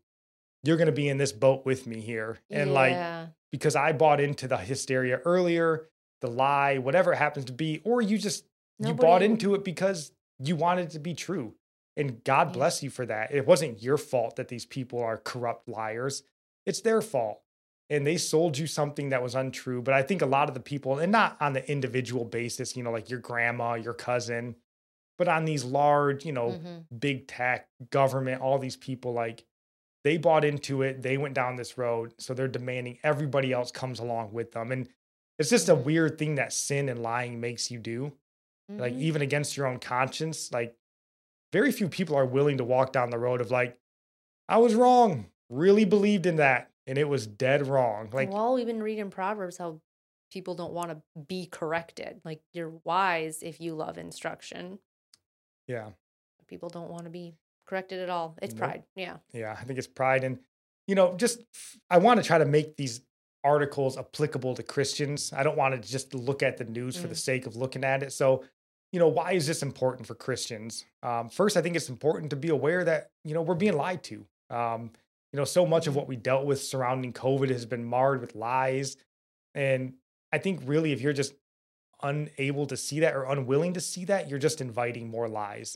you're 0.63 0.75
going 0.75 0.88
to 0.88 0.91
be 0.91 1.07
in 1.07 1.17
this 1.17 1.31
boat 1.31 1.65
with 1.65 1.88
me 1.88 2.01
here. 2.01 2.38
And 2.50 2.73
like, 2.73 3.29
because 3.53 3.77
I 3.77 3.93
bought 3.93 4.19
into 4.19 4.50
the 4.50 4.57
hysteria 4.57 5.21
earlier, 5.23 5.88
the 6.19 6.27
lie, 6.29 6.79
whatever 6.79 7.13
it 7.13 7.17
happens 7.17 7.45
to 7.45 7.53
be, 7.53 7.81
or 7.85 8.01
you 8.01 8.17
just 8.17 8.45
you 8.77 8.93
bought 8.93 9.21
into 9.23 9.55
it 9.55 9.63
because 9.63 10.12
you 10.39 10.57
wanted 10.57 10.88
it 10.88 10.91
to 10.91 11.00
be 11.00 11.13
true. 11.13 11.53
And 11.95 12.21
God 12.25 12.50
Yeah. 12.50 12.53
bless 12.53 12.83
you 12.83 12.89
for 12.89 13.05
that. 13.05 13.33
It 13.33 13.45
wasn't 13.47 13.81
your 13.81 13.97
fault 13.97 14.35
that 14.35 14.50
these 14.50 14.65
people 14.65 15.00
are 15.01 15.17
corrupt 15.17 15.69
liars. 15.69 16.23
It's 16.65 16.81
their 16.81 17.01
fault. 17.01 17.42
And 17.89 18.07
they 18.07 18.17
sold 18.17 18.57
you 18.57 18.67
something 18.67 19.09
that 19.09 19.21
was 19.21 19.35
untrue. 19.35 19.81
But 19.81 19.93
I 19.93 20.01
think 20.03 20.21
a 20.21 20.25
lot 20.27 20.49
of 20.49 20.55
the 20.55 20.61
people, 20.61 20.99
and 20.99 21.11
not 21.11 21.37
on 21.41 21.53
the 21.53 21.69
individual 21.71 22.25
basis, 22.25 22.75
you 22.75 22.83
know, 22.83 22.91
like 22.91 23.09
your 23.09 23.19
grandma, 23.19 23.75
your 23.75 23.93
cousin, 23.93 24.55
but 25.17 25.27
on 25.27 25.45
these 25.45 25.63
large, 25.63 26.25
you 26.25 26.31
know, 26.33 26.63
Mhm. 26.65 26.87
big 26.99 27.27
tech, 27.27 27.69
government, 27.91 28.41
all 28.41 28.59
these 28.59 28.77
people, 28.77 29.13
like 29.13 29.45
they 30.03 30.17
bought 30.17 30.45
into 30.45 30.81
it. 30.83 31.01
They 31.01 31.17
went 31.17 31.35
down 31.35 31.55
this 31.55 31.77
road. 31.77 32.13
So 32.19 32.33
they're 32.33 32.47
demanding 32.47 32.99
everybody 33.03 33.53
else 33.53 33.71
comes 33.71 33.99
along 33.99 34.33
with 34.33 34.51
them. 34.53 34.71
And 34.71 34.89
it's 35.39 35.49
just 35.49 35.69
a 35.69 35.75
Mhm. 35.75 35.83
weird 35.85 36.17
thing 36.19 36.35
that 36.35 36.53
sin 36.53 36.89
and 36.89 37.01
lying 37.03 37.39
makes 37.39 37.71
you 37.71 37.79
do. 37.79 38.17
Like 38.77 38.93
Mhm. 38.93 38.99
even 38.99 39.21
against 39.21 39.57
your 39.57 39.67
own 39.67 39.79
conscience. 39.79 40.51
Like 40.51 40.77
very 41.53 41.71
few 41.71 41.89
people 41.89 42.15
are 42.17 42.25
willing 42.25 42.57
to 42.57 42.65
walk 42.65 42.93
down 42.93 43.11
the 43.11 43.19
road 43.19 43.41
of 43.41 43.51
like, 43.51 43.79
I 44.49 44.57
was 44.57 44.75
wrong, 44.75 45.31
really 45.49 45.85
believed 45.85 46.25
in 46.25 46.37
that. 46.37 46.73
And 46.87 46.97
it 46.97 47.07
was 47.07 47.25
dead 47.27 47.65
wrong. 47.67 48.09
Like, 48.11 48.31
well, 48.31 48.53
we've 48.55 48.65
been 48.65 48.83
reading 48.83 49.09
Proverbs 49.09 49.57
how 49.57 49.79
people 50.31 50.55
don't 50.55 50.73
want 50.73 50.89
to 50.89 51.01
be 51.27 51.45
corrected. 51.45 52.19
Like 52.25 52.41
you're 52.53 52.73
wise 52.83 53.41
if 53.41 53.61
you 53.61 53.73
love 53.75 53.97
instruction. 53.97 54.79
yeah. 55.67 55.89
People 56.47 56.69
don't 56.69 56.89
want 56.89 57.05
to 57.05 57.09
be 57.09 57.33
corrected 57.65 57.99
at 57.99 58.09
all. 58.09 58.35
It's 58.41 58.53
Nope. 58.53 58.59
pride. 58.59 58.83
Yeah. 58.95 59.17
Yeah, 59.31 59.55
I 59.59 59.63
think 59.63 59.79
it's 59.79 59.87
pride. 59.87 60.23
And, 60.23 60.39
you 60.87 60.93
know, 60.93 61.15
just 61.15 61.41
I 61.89 61.97
want 61.97 62.19
to 62.21 62.25
try 62.27 62.37
to 62.37 62.45
make 62.45 62.75
these 62.75 63.01
articles 63.45 63.97
applicable 63.97 64.53
to 64.55 64.63
Christians. 64.63 65.31
I 65.33 65.41
don't 65.43 65.57
want 65.57 65.73
to 65.81 65.89
just 65.89 66.13
look 66.13 66.43
at 66.43 66.57
the 66.57 66.65
news 66.65 66.95
for 66.97 67.07
the 67.07 67.15
Mm. 67.15 67.17
sake 67.17 67.45
of 67.47 67.55
looking 67.55 67.83
at 67.83 68.03
it. 68.03 68.11
So, 68.11 68.43
you 68.91 68.99
know, 68.99 69.07
why 69.07 69.31
is 69.31 69.47
this 69.47 69.63
important 69.63 70.05
for 70.05 70.15
Christians? 70.15 70.85
Um, 71.01 71.29
first, 71.29 71.57
I 71.57 71.61
think 71.61 71.75
it's 71.75 71.89
important 71.89 72.29
to 72.31 72.35
be 72.35 72.49
aware 72.49 72.83
that, 72.83 73.09
you 73.23 73.33
know, 73.33 73.41
we're 73.41 73.55
being 73.55 73.77
lied 73.77 74.03
to. 74.03 74.25
Um, 74.49 74.91
you 75.33 75.37
know, 75.37 75.45
so 75.45 75.65
much 75.65 75.87
of 75.87 75.95
what 75.95 76.07
we 76.07 76.15
dealt 76.15 76.45
with 76.45 76.61
surrounding 76.61 77.11
COVID 77.11 77.49
has 77.49 77.65
been 77.65 77.83
marred 77.83 78.21
with 78.21 78.35
lies. 78.35 78.95
And 79.55 79.93
I 80.31 80.37
think 80.37 80.61
really, 80.65 80.91
if 80.91 81.01
you're 81.01 81.11
just 81.11 81.33
unable 82.03 82.67
to 82.67 82.77
see 82.77 82.99
that 82.99 83.15
or 83.15 83.23
unwilling 83.23 83.73
to 83.73 83.81
see 83.81 84.05
that, 84.05 84.29
you're 84.29 84.37
just 84.37 84.61
inviting 84.61 85.09
more 85.09 85.27
lies. 85.27 85.75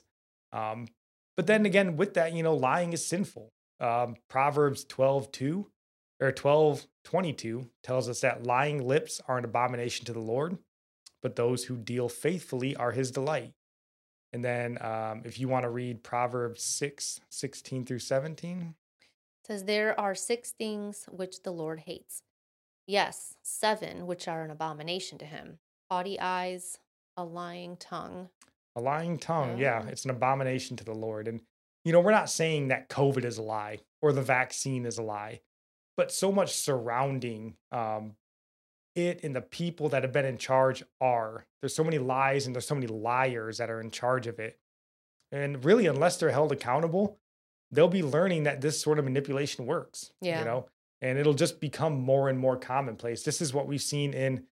Um, 0.53 0.87
but 1.35 1.47
then 1.47 1.65
again, 1.65 1.97
with 1.97 2.13
that, 2.13 2.33
you 2.33 2.43
know, 2.43 2.55
lying 2.55 2.93
is 2.93 3.05
sinful. 3.05 3.51
Um, 3.79 4.15
Proverbs 4.29 4.83
12, 4.85 5.31
2 5.31 5.67
or 6.19 6.31
12, 6.31 6.85
22 7.05 7.67
tells 7.83 8.09
us 8.09 8.21
that 8.21 8.43
lying 8.43 8.87
lips 8.87 9.21
are 9.27 9.37
an 9.39 9.45
abomination 9.45 10.05
to 10.05 10.13
the 10.13 10.19
Lord, 10.19 10.57
but 11.23 11.35
those 11.35 11.65
who 11.65 11.77
deal 11.77 12.09
faithfully 12.09 12.75
are 12.75 12.91
his 12.91 13.09
delight. 13.09 13.53
And 14.33 14.45
then 14.45 14.77
um, 14.81 15.21
if 15.25 15.39
you 15.39 15.47
want 15.47 15.63
to 15.63 15.69
read 15.69 16.03
Proverbs 16.03 16.61
6, 16.63 17.21
16 17.29 17.85
through 17.85 17.99
17. 17.99 18.75
Says 19.47 19.63
there 19.63 19.97
are 19.99 20.13
six 20.13 20.51
things 20.51 21.07
which 21.09 21.43
the 21.43 21.51
Lord 21.51 21.81
hates. 21.81 22.21
Yes, 22.85 23.35
seven 23.43 24.05
which 24.05 24.27
are 24.27 24.43
an 24.43 24.51
abomination 24.51 25.17
to 25.19 25.25
him. 25.25 25.59
Haughty 25.89 26.19
eyes, 26.19 26.77
a 27.15 27.23
lying 27.23 27.77
tongue. 27.77 28.29
A 28.75 28.81
lying 28.81 29.17
tongue, 29.17 29.57
yeah, 29.57 29.85
it's 29.87 30.05
an 30.05 30.11
abomination 30.11 30.77
to 30.77 30.83
the 30.83 30.93
Lord. 30.93 31.27
And, 31.27 31.41
you 31.83 31.91
know, 31.91 31.99
we're 31.99 32.11
not 32.11 32.29
saying 32.29 32.67
that 32.67 32.89
COVID 32.89 33.25
is 33.25 33.37
a 33.37 33.41
lie 33.41 33.79
or 34.01 34.13
the 34.13 34.21
vaccine 34.21 34.85
is 34.85 34.97
a 34.97 35.03
lie, 35.03 35.41
but 35.95 36.11
so 36.11 36.31
much 36.31 36.53
surrounding 36.53 37.55
um, 37.71 38.15
it 38.95 39.23
and 39.23 39.35
the 39.35 39.41
people 39.41 39.89
that 39.89 40.03
have 40.03 40.11
been 40.11 40.25
in 40.25 40.37
charge 40.37 40.83
are. 41.01 41.45
There's 41.61 41.75
so 41.75 41.83
many 41.83 41.97
lies 41.97 42.45
and 42.45 42.55
there's 42.55 42.67
so 42.67 42.75
many 42.75 42.87
liars 42.87 43.57
that 43.57 43.69
are 43.69 43.81
in 43.81 43.91
charge 43.91 44.27
of 44.27 44.39
it. 44.39 44.59
And 45.31 45.63
really, 45.65 45.87
unless 45.87 46.17
they're 46.17 46.31
held 46.31 46.51
accountable, 46.51 47.17
they'll 47.71 47.87
be 47.87 48.03
learning 48.03 48.43
that 48.43 48.61
this 48.61 48.79
sort 48.79 48.99
of 48.99 49.05
manipulation 49.05 49.65
works. 49.65 50.11
Yeah. 50.21 50.39
You 50.39 50.45
know, 50.45 50.65
and 51.01 51.17
it'll 51.19 51.33
just 51.33 51.59
become 51.59 51.93
more 51.99 52.29
and 52.29 52.39
more 52.39 52.57
commonplace. 52.57 53.23
This 53.23 53.41
is 53.41 53.53
what 53.53 53.67
we've 53.67 53.81
seen 53.81 54.13
in 54.13 54.45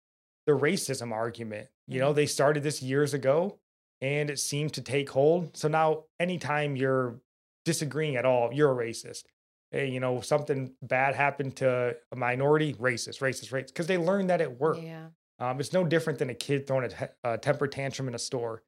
the 0.47 0.53
racism 0.53 1.13
argument. 1.13 1.69
You 1.87 2.01
know, 2.01 2.13
Mhm. 2.13 2.17
they 2.17 2.27
started 2.27 2.63
this 2.63 2.83
years 2.83 3.15
ago 3.15 3.59
and 4.01 4.31
it 4.31 4.39
seemed 4.39 4.73
to 4.75 4.81
take 4.83 5.11
hold. 5.11 5.57
So 5.57 5.69
now, 5.69 6.05
anytime 6.19 6.75
you're 6.77 7.21
disagreeing 7.65 8.17
at 8.17 8.25
all, 8.25 8.53
you're 8.53 8.73
a 8.73 8.75
racist. 8.87 9.25
Hey, 9.71 9.89
you 9.89 10.01
know, 10.01 10.21
something 10.21 10.75
bad 10.83 11.15
happened 11.15 11.57
to 11.57 11.97
a 12.11 12.17
minority, 12.17 12.75
racist, 12.75 13.21
racist, 13.21 13.51
racist, 13.51 13.69
because 13.69 13.87
they 13.87 13.97
learned 13.99 14.29
that 14.31 14.41
it 14.41 14.59
worked. 14.59 14.83
Yeah. 14.83 15.09
Um, 15.39 15.61
it's 15.61 15.73
no 15.73 15.85
different 15.85 16.19
than 16.19 16.29
a 16.31 16.35
kid 16.35 16.67
throwing 16.67 16.85
a, 16.85 16.89
te- 16.89 17.13
a 17.25 17.39
temper 17.39 17.67
tantrum 17.69 18.09
in 18.09 18.15
a 18.15 18.19
store. 18.19 18.63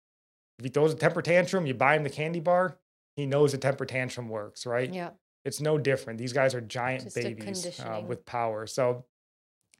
If 0.58 0.64
he 0.64 0.70
throws 0.70 0.92
a 0.92 0.96
temper 0.96 1.20
tantrum, 1.22 1.66
you 1.66 1.74
buy 1.74 1.96
him 1.96 2.04
the 2.04 2.10
candy 2.10 2.40
bar, 2.40 2.78
he 3.16 3.26
knows 3.26 3.54
a 3.54 3.58
temper 3.58 3.86
tantrum 3.86 4.28
works, 4.28 4.66
right? 4.66 4.92
Yeah. 4.92 5.10
It's 5.44 5.60
no 5.60 5.78
different. 5.78 6.18
These 6.18 6.32
guys 6.32 6.54
are 6.54 6.60
giant 6.60 7.04
Just 7.04 7.16
babies 7.16 7.80
uh, 7.80 8.02
with 8.06 8.24
power. 8.24 8.66
So, 8.66 9.04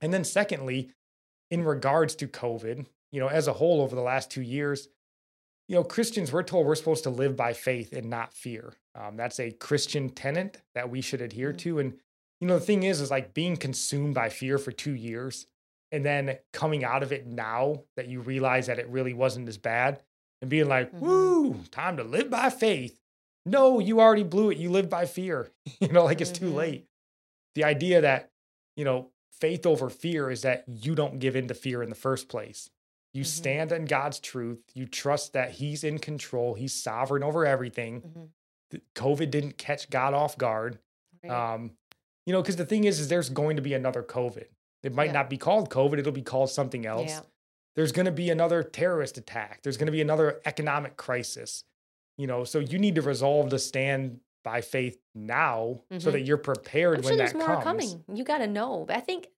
and 0.00 0.12
then 0.12 0.24
secondly, 0.24 0.90
in 1.50 1.64
regards 1.64 2.14
to 2.16 2.26
COVID, 2.28 2.86
you 3.12 3.20
know, 3.20 3.28
as 3.28 3.48
a 3.48 3.52
whole 3.54 3.80
over 3.80 3.94
the 3.96 4.02
last 4.02 4.30
two 4.30 4.42
years, 4.42 4.88
you 5.68 5.74
know, 5.74 5.84
Christians, 5.84 6.32
we're 6.32 6.42
told 6.42 6.66
we're 6.66 6.74
supposed 6.74 7.04
to 7.04 7.10
live 7.10 7.36
by 7.36 7.54
faith 7.54 7.92
and 7.94 8.10
not 8.10 8.34
fear. 8.34 8.74
Um, 8.94 9.16
that's 9.16 9.40
a 9.40 9.50
Christian 9.52 10.10
tenet 10.10 10.60
that 10.74 10.90
we 10.90 11.00
should 11.00 11.22
adhere 11.22 11.52
Mhm. 11.54 11.58
to. 11.58 11.78
And, 11.78 11.94
you 12.40 12.46
know, 12.46 12.58
the 12.58 12.64
thing 12.64 12.82
is, 12.82 13.00
is 13.00 13.10
like 13.10 13.32
being 13.32 13.56
consumed 13.56 14.14
by 14.14 14.28
fear 14.28 14.58
for 14.58 14.72
two 14.72 14.92
years 14.94 15.46
and 15.90 16.04
then 16.04 16.38
coming 16.52 16.84
out 16.84 17.02
of 17.02 17.12
it 17.12 17.26
now 17.26 17.84
that 17.96 18.08
you 18.08 18.20
realize 18.20 18.66
that 18.66 18.78
it 18.78 18.88
really 18.88 19.14
wasn't 19.14 19.48
as 19.48 19.56
bad 19.56 20.02
and 20.42 20.50
being 20.50 20.68
like, 20.68 20.92
Mhm. 20.92 21.00
woo, 21.00 21.54
time 21.70 21.96
to 21.96 22.04
live 22.04 22.28
by 22.28 22.50
faith. 22.50 23.00
No, 23.46 23.78
you 23.78 24.00
already 24.00 24.22
blew 24.22 24.50
it. 24.50 24.58
You 24.58 24.70
live 24.70 24.88
by 24.88 25.04
fear. 25.06 25.50
you 25.80 25.88
know, 25.88 26.04
like 26.04 26.20
it's 26.20 26.30
too 26.30 26.50
Mhm. 26.50 26.54
late. 26.54 26.86
The 27.54 27.64
idea 27.64 28.00
that, 28.00 28.30
you 28.76 28.84
know, 28.84 29.10
faith 29.32 29.66
over 29.66 29.90
fear 29.90 30.30
is 30.30 30.42
that 30.42 30.64
you 30.66 30.94
don't 30.94 31.18
give 31.18 31.36
in 31.36 31.48
to 31.48 31.54
fear 31.54 31.82
in 31.82 31.88
the 31.90 31.94
first 31.94 32.28
place. 32.28 32.70
You 33.12 33.22
Mhm. 33.22 33.26
stand 33.26 33.72
in 33.72 33.84
God's 33.84 34.18
truth. 34.18 34.60
You 34.74 34.86
trust 34.86 35.32
that 35.34 35.52
He's 35.52 35.84
in 35.84 35.98
control. 35.98 36.54
He's 36.54 36.72
sovereign 36.72 37.22
over 37.22 37.44
everything. 37.46 38.00
Mhm. 38.72 38.80
COVID 38.94 39.30
didn't 39.30 39.58
catch 39.58 39.88
God 39.90 40.14
off 40.14 40.36
guard. 40.36 40.78
Right. 41.22 41.30
Um, 41.54 41.76
you 42.26 42.32
know, 42.32 42.42
because 42.42 42.56
the 42.56 42.66
thing 42.66 42.84
is, 42.84 42.98
is 42.98 43.08
there's 43.08 43.28
going 43.28 43.56
to 43.56 43.62
be 43.62 43.74
another 43.74 44.02
COVID. 44.02 44.46
It 44.82 44.94
might 44.94 45.06
Yeah. 45.06 45.12
not 45.12 45.30
be 45.30 45.36
called 45.38 45.70
COVID. 45.70 45.98
It'll 45.98 46.10
be 46.12 46.22
called 46.22 46.50
something 46.50 46.84
else. 46.86 47.10
Yeah. 47.10 47.20
There's 47.76 47.92
going 47.92 48.06
to 48.06 48.12
be 48.12 48.30
another 48.30 48.62
terrorist 48.62 49.16
attack. 49.18 49.62
There's 49.62 49.76
going 49.76 49.86
to 49.86 49.92
be 49.92 50.00
another 50.00 50.40
economic 50.44 50.96
crisis. 50.96 51.64
You 52.16 52.26
know, 52.26 52.44
so 52.44 52.58
you 52.60 52.78
need 52.78 52.94
to 52.96 53.02
resolve 53.02 53.50
to 53.50 53.58
stand 53.58 54.20
by 54.44 54.60
faith 54.60 54.98
now 55.14 55.80
so 55.98 56.08
Mhm. 56.10 56.12
that 56.12 56.20
you're 56.22 56.36
prepared 56.36 56.98
I'm 56.98 57.04
when 57.04 57.10
sure 57.12 57.16
there's 57.16 57.32
that 57.32 57.38
more 57.38 57.62
comes. 57.62 57.92
coming. 57.92 58.04
You 58.16 58.24
got 58.24 58.38
to 58.38 58.46
know. 58.46 58.84
But 58.86 58.96
I 58.96 59.00
think 59.00 59.28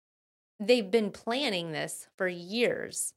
they've 0.60 0.90
been 0.90 1.10
planning 1.10 1.72
this 1.72 2.08
for 2.18 2.28
years. 2.28 3.14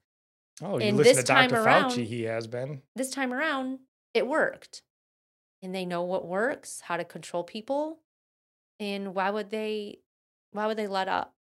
Oh, 0.61 0.77
you 0.77 0.85
And 0.87 0.97
listen 0.97 1.15
this 1.15 1.23
to 1.25 1.27
Dr. 1.33 1.49
time 1.49 1.65
around- 1.65 1.91
Fauci. 1.91 2.05
He 2.05 2.23
has 2.23 2.47
been. 2.47 2.83
This 2.95 3.09
time 3.09 3.33
around, 3.33 3.79
it 4.13 4.27
worked. 4.27 4.83
And 5.61 5.73
they 5.75 5.85
know 5.85 6.03
what 6.03 6.25
works, 6.25 6.81
how 6.81 6.95
to 6.97 7.03
control 7.03 7.43
people. 7.43 7.99
And 8.79 9.13
why 9.15 9.29
would 9.29 9.49
they 9.49 9.99
why 10.51 10.65
would 10.67 10.77
they 10.77 10.87
let 10.87 11.07
up? 11.07 11.35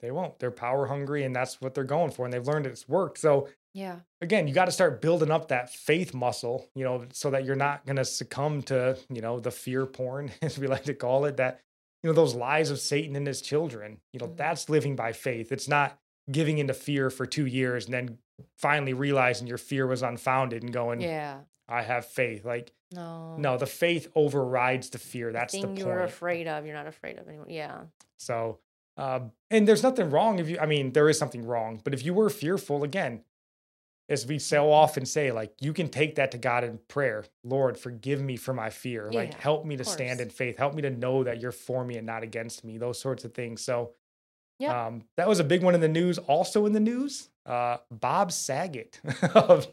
They 0.00 0.10
won't. 0.12 0.38
They're 0.38 0.50
power 0.52 0.86
hungry, 0.86 1.24
and 1.24 1.34
that's 1.34 1.60
what 1.60 1.74
they're 1.74 1.82
going 1.84 2.10
for. 2.12 2.24
And 2.26 2.32
they've 2.32 2.46
learned 2.46 2.66
it's 2.66 2.88
worked. 2.88 3.18
So 3.18 3.48
Yeah. 3.76 3.96
again, 4.22 4.48
you 4.48 4.54
got 4.54 4.64
to 4.64 4.72
start 4.72 5.02
building 5.02 5.30
up 5.30 5.48
that 5.48 5.68
faith 5.70 6.14
muscle, 6.14 6.66
you 6.74 6.82
know, 6.84 7.04
so 7.12 7.30
that 7.30 7.44
you're 7.44 7.54
not 7.56 7.84
going 7.84 7.96
to 7.96 8.04
succumb 8.06 8.62
to, 8.64 8.96
you 9.10 9.20
know, 9.20 9.38
the 9.38 9.50
fear 9.50 9.84
porn, 9.84 10.30
as 10.42 10.58
we 10.58 10.66
like 10.66 10.84
to 10.84 10.94
call 10.94 11.26
it, 11.26 11.36
that, 11.36 11.60
you 12.02 12.08
know, 12.08 12.14
those 12.14 12.34
lies 12.34 12.70
of 12.70 12.78
Satan 12.80 13.14
and 13.16 13.26
his 13.26 13.42
children. 13.42 13.98
You 14.12 14.20
know, 14.20 14.28
Mhm. 14.28 14.36
that's 14.36 14.68
living 14.70 14.96
by 14.96 15.12
faith. 15.12 15.52
It's 15.52 15.68
not 15.68 15.98
giving 16.30 16.56
into 16.58 16.72
fear 16.74 17.10
for 17.10 17.26
two 17.26 17.46
years 17.46 17.84
and 17.84 17.94
then 17.94 18.18
finally 18.56 18.94
realizing 18.94 19.46
your 19.46 19.58
fear 19.58 19.86
was 19.86 20.02
unfounded 20.02 20.62
and 20.62 20.72
going, 20.72 21.00
Yeah. 21.02 21.40
I 21.68 21.82
have 21.82 22.06
faith. 22.06 22.44
Like, 22.44 22.72
No. 22.94 23.36
no, 23.36 23.58
the 23.58 23.66
faith 23.66 24.08
overrides 24.14 24.88
the 24.90 24.98
fear. 24.98 25.32
That's 25.32 25.52
the 25.52 25.60
thing 25.60 25.68
point. 25.70 25.78
you 25.80 25.86
were 25.86 26.02
afraid 26.02 26.46
of, 26.48 26.64
you're 26.64 26.74
not 26.74 26.86
afraid 26.86 27.18
of 27.18 27.28
anyone. 27.28 27.50
Yeah. 27.50 27.82
So, 28.18 28.58
um, 28.96 29.32
and 29.50 29.68
there's 29.68 29.82
nothing 29.82 30.08
wrong 30.10 30.38
if 30.38 30.48
you, 30.48 30.58
I 30.58 30.66
mean, 30.66 30.92
there 30.92 31.08
is 31.10 31.18
something 31.18 31.44
wrong, 31.44 31.80
but 31.84 31.92
if 31.92 32.04
you 32.04 32.14
were 32.14 32.30
fearful, 32.30 32.82
again, 32.84 33.22
as 34.08 34.24
we 34.26 34.38
so 34.38 34.70
often 34.70 35.04
say, 35.04 35.32
like 35.32 35.52
you 35.60 35.72
can 35.72 35.88
take 35.88 36.14
that 36.16 36.30
to 36.32 36.38
God 36.38 36.62
in 36.64 36.78
prayer. 36.88 37.24
Lord, 37.44 37.76
forgive 37.78 38.20
me 38.22 38.36
for 38.36 38.54
my 38.54 38.70
fear. 38.70 39.10
like, 39.12 39.34
help 39.34 39.64
me 39.64 39.76
to 39.76 39.82
of 39.82 39.88
stand 39.88 40.20
in 40.20 40.30
faith. 40.30 40.56
Help 40.58 40.74
me 40.74 40.82
to 40.82 40.90
know 40.90 41.24
that 41.24 41.40
you're 41.40 41.52
for 41.52 41.84
me 41.84 41.96
and 41.96 42.06
not 42.06 42.22
against 42.22 42.64
me. 42.64 42.78
Those 42.78 43.00
sorts 43.00 43.24
of 43.24 43.34
things. 43.34 43.62
So, 43.62 43.92
Yeah. 44.58 44.86
um, 44.86 45.02
that 45.16 45.28
was 45.28 45.40
a 45.40 45.44
big 45.44 45.62
one 45.62 45.74
in 45.74 45.80
the 45.80 45.88
news. 45.88 46.18
Also 46.18 46.66
in 46.66 46.72
the 46.72 46.80
news, 46.80 47.28
uh, 47.46 47.78
Bob 47.90 48.30
Saget 48.32 49.00
of 49.34 49.66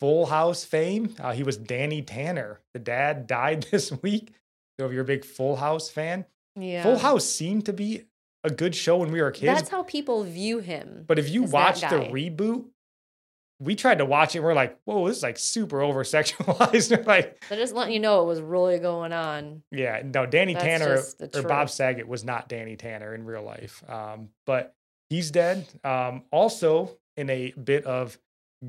Full 0.00 0.26
House 0.26 0.64
fame. 0.64 1.14
Uh, 1.20 1.32
he 1.32 1.42
was 1.42 1.56
Danny 1.56 2.02
Tanner. 2.02 2.60
The 2.74 2.80
dad 2.80 3.26
died 3.26 3.62
this 3.70 3.92
week. 4.02 4.32
So 4.78 4.86
if 4.86 4.92
you're 4.92 5.02
a 5.02 5.06
big 5.06 5.24
Full 5.24 5.56
House 5.56 5.88
fan, 5.90 6.24
Yeah. 6.54 6.82
Full 6.82 6.98
House 6.98 7.24
seemed 7.26 7.66
to 7.66 7.72
be 7.72 8.04
a 8.44 8.50
good 8.50 8.74
show 8.74 8.98
when 8.98 9.10
we 9.10 9.20
were 9.20 9.30
kids. 9.32 9.46
That's 9.58 9.68
how 9.70 9.82
people 9.82 10.22
view 10.22 10.60
him. 10.60 11.04
but 11.06 11.18
if 11.18 11.28
you 11.28 11.42
watch 11.42 11.80
the 11.80 12.08
reboot, 12.10 12.66
we 13.58 13.74
tried 13.74 13.98
to 13.98 14.04
watch 14.04 14.34
it. 14.34 14.38
And 14.38 14.44
we're 14.44 14.54
like, 14.54 14.78
whoa, 14.84 15.06
this 15.08 15.18
is 15.18 15.22
like 15.22 15.38
super 15.38 15.80
over 15.80 16.04
sexualized. 16.04 17.06
like, 17.06 17.42
They're 17.48 17.58
just 17.58 17.74
letting 17.74 17.94
you 17.94 18.00
know 18.00 18.18
what 18.18 18.26
was 18.26 18.40
really 18.40 18.78
going 18.78 19.12
on. 19.12 19.62
yeah, 19.70 20.02
no, 20.04 20.26
Danny 20.26 20.54
That's 20.54 21.14
Tanner 21.14 21.30
or 21.34 21.42
Bob. 21.48 21.70
Saget 21.70 22.06
was 22.06 22.24
not 22.24 22.48
Danny 22.48 22.76
Tanner 22.76 23.14
in 23.14 23.24
real 23.24 23.42
life. 23.42 23.82
Um, 23.88 24.28
but 24.46 24.74
he's 25.08 25.30
dead. 25.30 25.66
Um, 25.84 26.24
also, 26.30 26.98
in 27.16 27.30
a 27.30 27.52
bit 27.52 27.84
of 27.84 28.18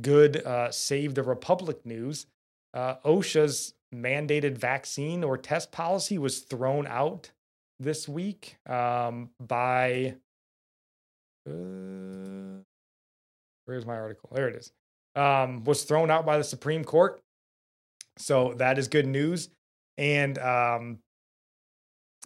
good 0.01 0.45
uh, 0.45 0.71
Save 0.71 1.15
the 1.15 1.23
Republic 1.23 1.85
news, 1.85 2.27
uh, 2.73 2.95
OSHA's 3.05 3.73
mandated 3.93 4.57
vaccine 4.57 5.23
or 5.23 5.37
test 5.37 5.71
policy 5.71 6.17
was 6.17 6.39
thrown 6.39 6.87
out 6.87 7.31
this 7.79 8.07
week 8.07 8.57
um, 8.67 9.29
by. 9.39 10.15
Uh, 11.49 12.63
where's 13.67 13.85
my 13.85 13.95
article? 13.95 14.29
There 14.33 14.47
it 14.47 14.55
is. 14.55 14.71
Um, 15.15 15.63
was 15.63 15.83
thrown 15.83 16.09
out 16.09 16.25
by 16.25 16.37
the 16.37 16.43
Supreme 16.43 16.83
Court. 16.83 17.19
So 18.17 18.53
that 18.57 18.79
is 18.79 18.87
good 18.87 19.07
news. 19.07 19.49
And 19.97 20.37
um, 20.39 20.99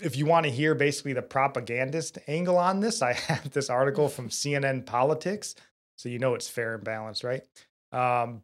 if 0.01 0.15
you 0.15 0.25
want 0.25 0.45
to 0.45 0.51
hear 0.51 0.75
basically 0.75 1.13
the 1.13 1.21
propagandist 1.21 2.17
angle 2.27 2.57
on 2.57 2.79
this, 2.79 3.01
I 3.01 3.13
have 3.27 3.51
this 3.51 3.69
article 3.69 4.07
from 4.07 4.29
CNN 4.29 4.85
Politics. 4.85 5.55
So 5.97 6.09
you 6.09 6.19
know 6.19 6.35
it's 6.35 6.47
fair 6.47 6.75
and 6.75 6.83
balanced, 6.83 7.23
right? 7.23 7.43
Um, 7.91 8.43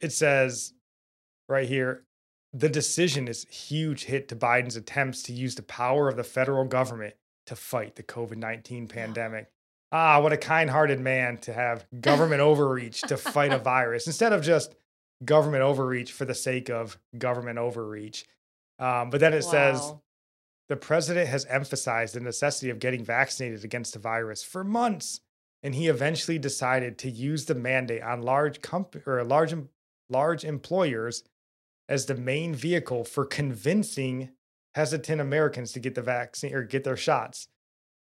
it 0.00 0.12
says 0.12 0.74
right 1.48 1.68
here 1.68 2.04
the 2.52 2.68
decision 2.68 3.26
is 3.26 3.44
a 3.50 3.52
huge 3.52 4.04
hit 4.04 4.28
to 4.28 4.36
Biden's 4.36 4.76
attempts 4.76 5.22
to 5.24 5.32
use 5.32 5.56
the 5.56 5.62
power 5.62 6.08
of 6.08 6.16
the 6.16 6.22
federal 6.22 6.64
government 6.64 7.14
to 7.46 7.56
fight 7.56 7.96
the 7.96 8.02
COVID 8.02 8.36
19 8.36 8.86
pandemic. 8.86 9.48
Ah, 9.92 10.20
what 10.20 10.32
a 10.32 10.36
kind 10.36 10.70
hearted 10.70 11.00
man 11.00 11.38
to 11.38 11.52
have 11.52 11.86
government 12.00 12.40
overreach 12.40 13.02
to 13.02 13.16
fight 13.16 13.52
a 13.52 13.58
virus 13.58 14.06
instead 14.06 14.32
of 14.32 14.42
just 14.42 14.74
government 15.24 15.62
overreach 15.62 16.12
for 16.12 16.24
the 16.24 16.34
sake 16.34 16.68
of 16.68 16.98
government 17.16 17.58
overreach. 17.58 18.26
Um, 18.78 19.10
but 19.10 19.20
then 19.20 19.32
it 19.32 19.42
says 19.42 19.94
the 20.68 20.76
president 20.76 21.28
has 21.28 21.44
emphasized 21.46 22.14
the 22.14 22.20
necessity 22.20 22.70
of 22.70 22.78
getting 22.78 23.04
vaccinated 23.04 23.64
against 23.64 23.92
the 23.92 23.98
virus 23.98 24.42
for 24.42 24.64
months, 24.64 25.20
and 25.62 25.74
he 25.74 25.88
eventually 25.88 26.38
decided 26.38 26.98
to 26.98 27.10
use 27.10 27.44
the 27.44 27.54
mandate 27.54 28.02
on 28.02 28.22
large 28.22 28.60
comp- 28.62 29.06
or 29.06 29.22
large 29.24 29.54
large 30.10 30.44
employers 30.44 31.22
as 31.88 32.06
the 32.06 32.14
main 32.14 32.54
vehicle 32.54 33.04
for 33.04 33.24
convincing 33.24 34.30
hesitant 34.74 35.20
Americans 35.20 35.72
to 35.72 35.80
get 35.80 35.94
the 35.94 36.02
vaccine 36.02 36.54
or 36.54 36.62
get 36.64 36.84
their 36.84 36.96
shots. 36.96 37.48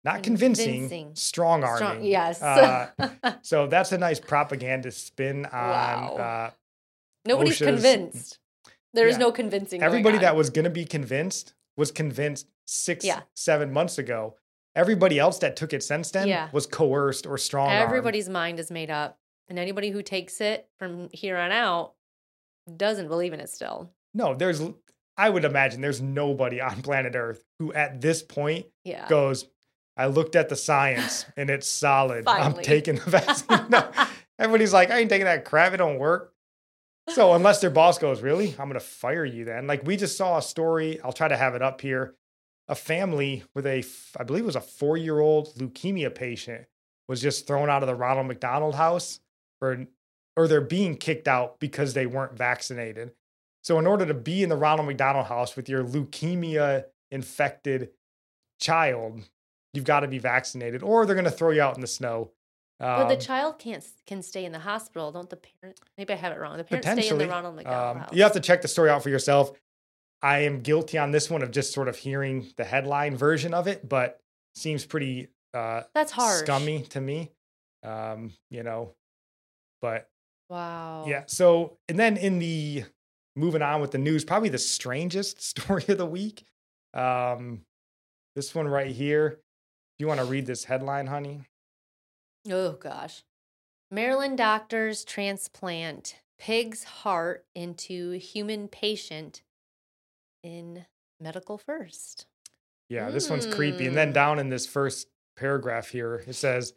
Not 0.04 0.22
convincing, 0.22 0.88
Convincing. 0.88 1.14
strong 1.16 1.64
arming. 1.64 2.04
yes. 2.04 2.40
Uh, 2.40 2.90
so 3.42 3.66
that's 3.66 3.92
a 3.92 3.98
nice 3.98 4.20
propaganda 4.20 4.90
spin 4.90 5.44
on 5.46 5.50
Wow. 5.52 6.16
uh, 6.16 6.50
Nobody's 7.26 7.54
OSHA's- 7.58 7.66
convinced. 7.66 8.38
There's 8.94 9.14
Yeah. 9.14 9.18
no 9.18 9.32
convincing. 9.32 9.82
everybody 9.82 10.18
that 10.18 10.34
was 10.36 10.50
going 10.50 10.64
to 10.64 10.70
be 10.70 10.84
convinced 10.84 11.54
was 11.76 11.90
convinced 11.90 12.46
six, 12.66 13.04
Yeah. 13.04 13.22
seven 13.34 13.72
months 13.72 13.98
ago. 13.98 14.36
Everybody 14.74 15.18
else 15.18 15.38
that 15.40 15.56
took 15.56 15.72
it 15.72 15.82
since 15.82 16.10
then 16.10 16.28
Yeah. 16.28 16.48
was 16.52 16.66
coerced 16.66 17.26
or 17.26 17.36
strong. 17.36 17.70
Everybody's 17.72 18.28
mind 18.28 18.58
is 18.60 18.70
made 18.70 18.90
up. 18.90 19.18
And 19.48 19.58
anybody 19.58 19.90
who 19.90 20.02
takes 20.02 20.40
it 20.40 20.68
from 20.78 21.08
here 21.12 21.36
on 21.36 21.50
out 21.52 21.94
doesn't 22.76 23.08
believe 23.08 23.32
in 23.32 23.40
it 23.40 23.48
still. 23.50 23.90
No, 24.14 24.34
there's. 24.34 24.62
I 25.16 25.30
would 25.30 25.44
imagine 25.44 25.80
there's 25.80 26.00
nobody 26.00 26.60
on 26.60 26.80
planet 26.82 27.14
Earth 27.16 27.44
who, 27.58 27.72
at 27.72 28.00
this 28.00 28.22
point, 28.22 28.66
goes. 29.08 29.46
I 29.98 30.06
looked 30.06 30.36
at 30.36 30.48
the 30.48 30.56
science 30.56 31.26
and 31.36 31.50
it's 31.50 31.66
solid. 31.66 32.26
I'm 32.28 32.54
taking 32.54 32.94
the 32.94 33.10
vaccine. 33.10 33.66
no, 33.68 33.90
everybody's 34.38 34.72
like, 34.72 34.90
I 34.90 35.00
ain't 35.00 35.10
taking 35.10 35.24
that 35.24 35.44
crap. 35.44 35.74
It 35.74 35.78
don't 35.78 35.98
work. 35.98 36.32
So 37.08 37.32
unless 37.32 37.60
their 37.60 37.70
boss 37.70 37.98
goes, 37.98 38.22
really, 38.22 38.54
I'm 38.58 38.68
gonna 38.68 38.80
fire 38.80 39.24
you 39.24 39.44
then. 39.44 39.66
Like 39.66 39.84
we 39.84 39.96
just 39.96 40.16
saw 40.16 40.38
a 40.38 40.42
story. 40.42 41.00
I'll 41.02 41.12
try 41.12 41.26
to 41.26 41.36
have 41.36 41.54
it 41.56 41.62
up 41.62 41.80
here. 41.80 42.14
A 42.68 42.74
family 42.74 43.42
with 43.54 43.66
a, 43.66 43.82
I 44.18 44.24
believe 44.24 44.44
it 44.44 44.46
was 44.46 44.56
a 44.56 44.60
four 44.60 44.96
year 44.96 45.18
old 45.18 45.54
leukemia 45.56 46.14
patient 46.14 46.66
was 47.08 47.20
just 47.20 47.46
thrown 47.46 47.70
out 47.70 47.82
of 47.82 47.88
the 47.88 47.94
Ronald 47.94 48.26
McDonald 48.26 48.74
House 48.74 49.20
for, 49.58 49.86
or 50.36 50.46
they're 50.46 50.60
being 50.60 50.96
kicked 50.96 51.26
out 51.26 51.58
because 51.58 51.94
they 51.94 52.06
weren't 52.06 52.36
vaccinated. 52.36 53.12
So 53.64 53.78
in 53.78 53.86
order 53.86 54.06
to 54.06 54.14
be 54.14 54.42
in 54.42 54.50
the 54.50 54.56
Ronald 54.56 54.86
McDonald 54.86 55.26
House 55.26 55.56
with 55.56 55.68
your 55.68 55.82
leukemia 55.82 56.84
infected 57.10 57.90
child, 58.60 59.22
you've 59.74 59.84
got 59.84 60.00
to 60.00 60.08
be 60.08 60.18
vaccinated, 60.18 60.82
or 60.82 61.04
they're 61.06 61.16
gonna 61.16 61.30
throw 61.30 61.50
you 61.50 61.62
out 61.62 61.74
in 61.74 61.80
the 61.80 61.86
snow. 61.86 62.30
but 62.80 63.08
the 63.08 63.14
Um, 63.14 63.20
child 63.20 63.58
can't 63.58 63.84
can 64.06 64.22
stay 64.22 64.44
in 64.44 64.52
the 64.52 64.60
hospital. 64.60 65.10
Don't 65.12 65.28
the 65.28 65.36
parent? 65.36 65.80
Maybe 65.96 66.12
I 66.12 66.16
have 66.16 66.32
it 66.32 66.38
wrong. 66.38 66.56
The 66.56 66.64
parents 66.64 66.88
stay 66.88 67.08
in 67.08 67.18
the 67.18 67.26
Ronald 67.28 67.58
Um, 67.66 67.98
house. 68.00 68.12
you 68.12 68.22
have 68.22 68.32
to 68.32 68.40
check 68.40 68.62
the 68.62 68.68
story 68.68 68.88
out 68.90 69.02
for 69.02 69.08
yourself. 69.10 69.50
I 70.22 70.40
am 70.40 70.62
guilty 70.62 70.96
on 70.98 71.10
this 71.12 71.28
one 71.30 71.42
of 71.42 71.50
just 71.50 71.72
sort 71.72 71.88
of 71.88 71.96
hearing 71.96 72.52
the 72.56 72.64
headline 72.64 73.16
version 73.16 73.52
of 73.54 73.66
it, 73.68 73.88
but 73.88 74.20
seems 74.54 74.84
pretty 74.86 75.28
uh, 75.54 75.82
That's 75.94 76.12
hard. 76.12 76.40
scummy 76.40 76.82
to 76.90 77.00
me. 77.00 77.32
Um, 77.82 78.32
you 78.50 78.62
know, 78.62 78.94
but 79.80 80.08
Wow. 80.50 81.04
yeah. 81.06 81.24
So, 81.26 81.78
and 81.88 81.98
then 81.98 82.16
in 82.16 82.38
the 82.38 82.84
moving 83.36 83.62
on 83.62 83.80
with 83.80 83.90
the 83.92 83.98
news, 83.98 84.24
probably 84.24 84.48
the 84.50 84.58
strangest 84.58 85.40
story 85.56 85.84
of 85.88 85.98
the 85.98 86.06
week. 86.06 86.44
Um, 86.94 87.64
this 88.36 88.54
one 88.54 88.66
right 88.68 88.90
here. 88.90 89.40
Do 89.98 90.04
you 90.04 90.08
want 90.08 90.20
to 90.20 90.26
read 90.26 90.46
this 90.46 90.64
headline, 90.64 91.08
honey? 91.08 91.42
Oh 92.50 92.72
gosh. 92.72 93.24
Maryland 93.90 94.38
doctors 94.38 95.04
transplant 95.04 96.16
pig's 96.38 96.84
heart 96.84 97.44
into 97.54 98.12
human 98.12 98.68
patient 98.68 99.42
in 100.44 100.86
medical 101.20 101.58
first. 101.58 102.26
Yeah, 102.88 103.10
this 103.10 103.28
one's 103.28 103.46
creepy. 103.46 103.86
And 103.86 103.96
then 103.96 104.10
Mm. 104.10 104.14
down 104.14 104.38
in 104.38 104.48
this 104.50 104.66
first 104.66 105.08
paragraph 105.36 105.88
here, 105.88 106.22
it 106.26 106.34
says 106.34 106.74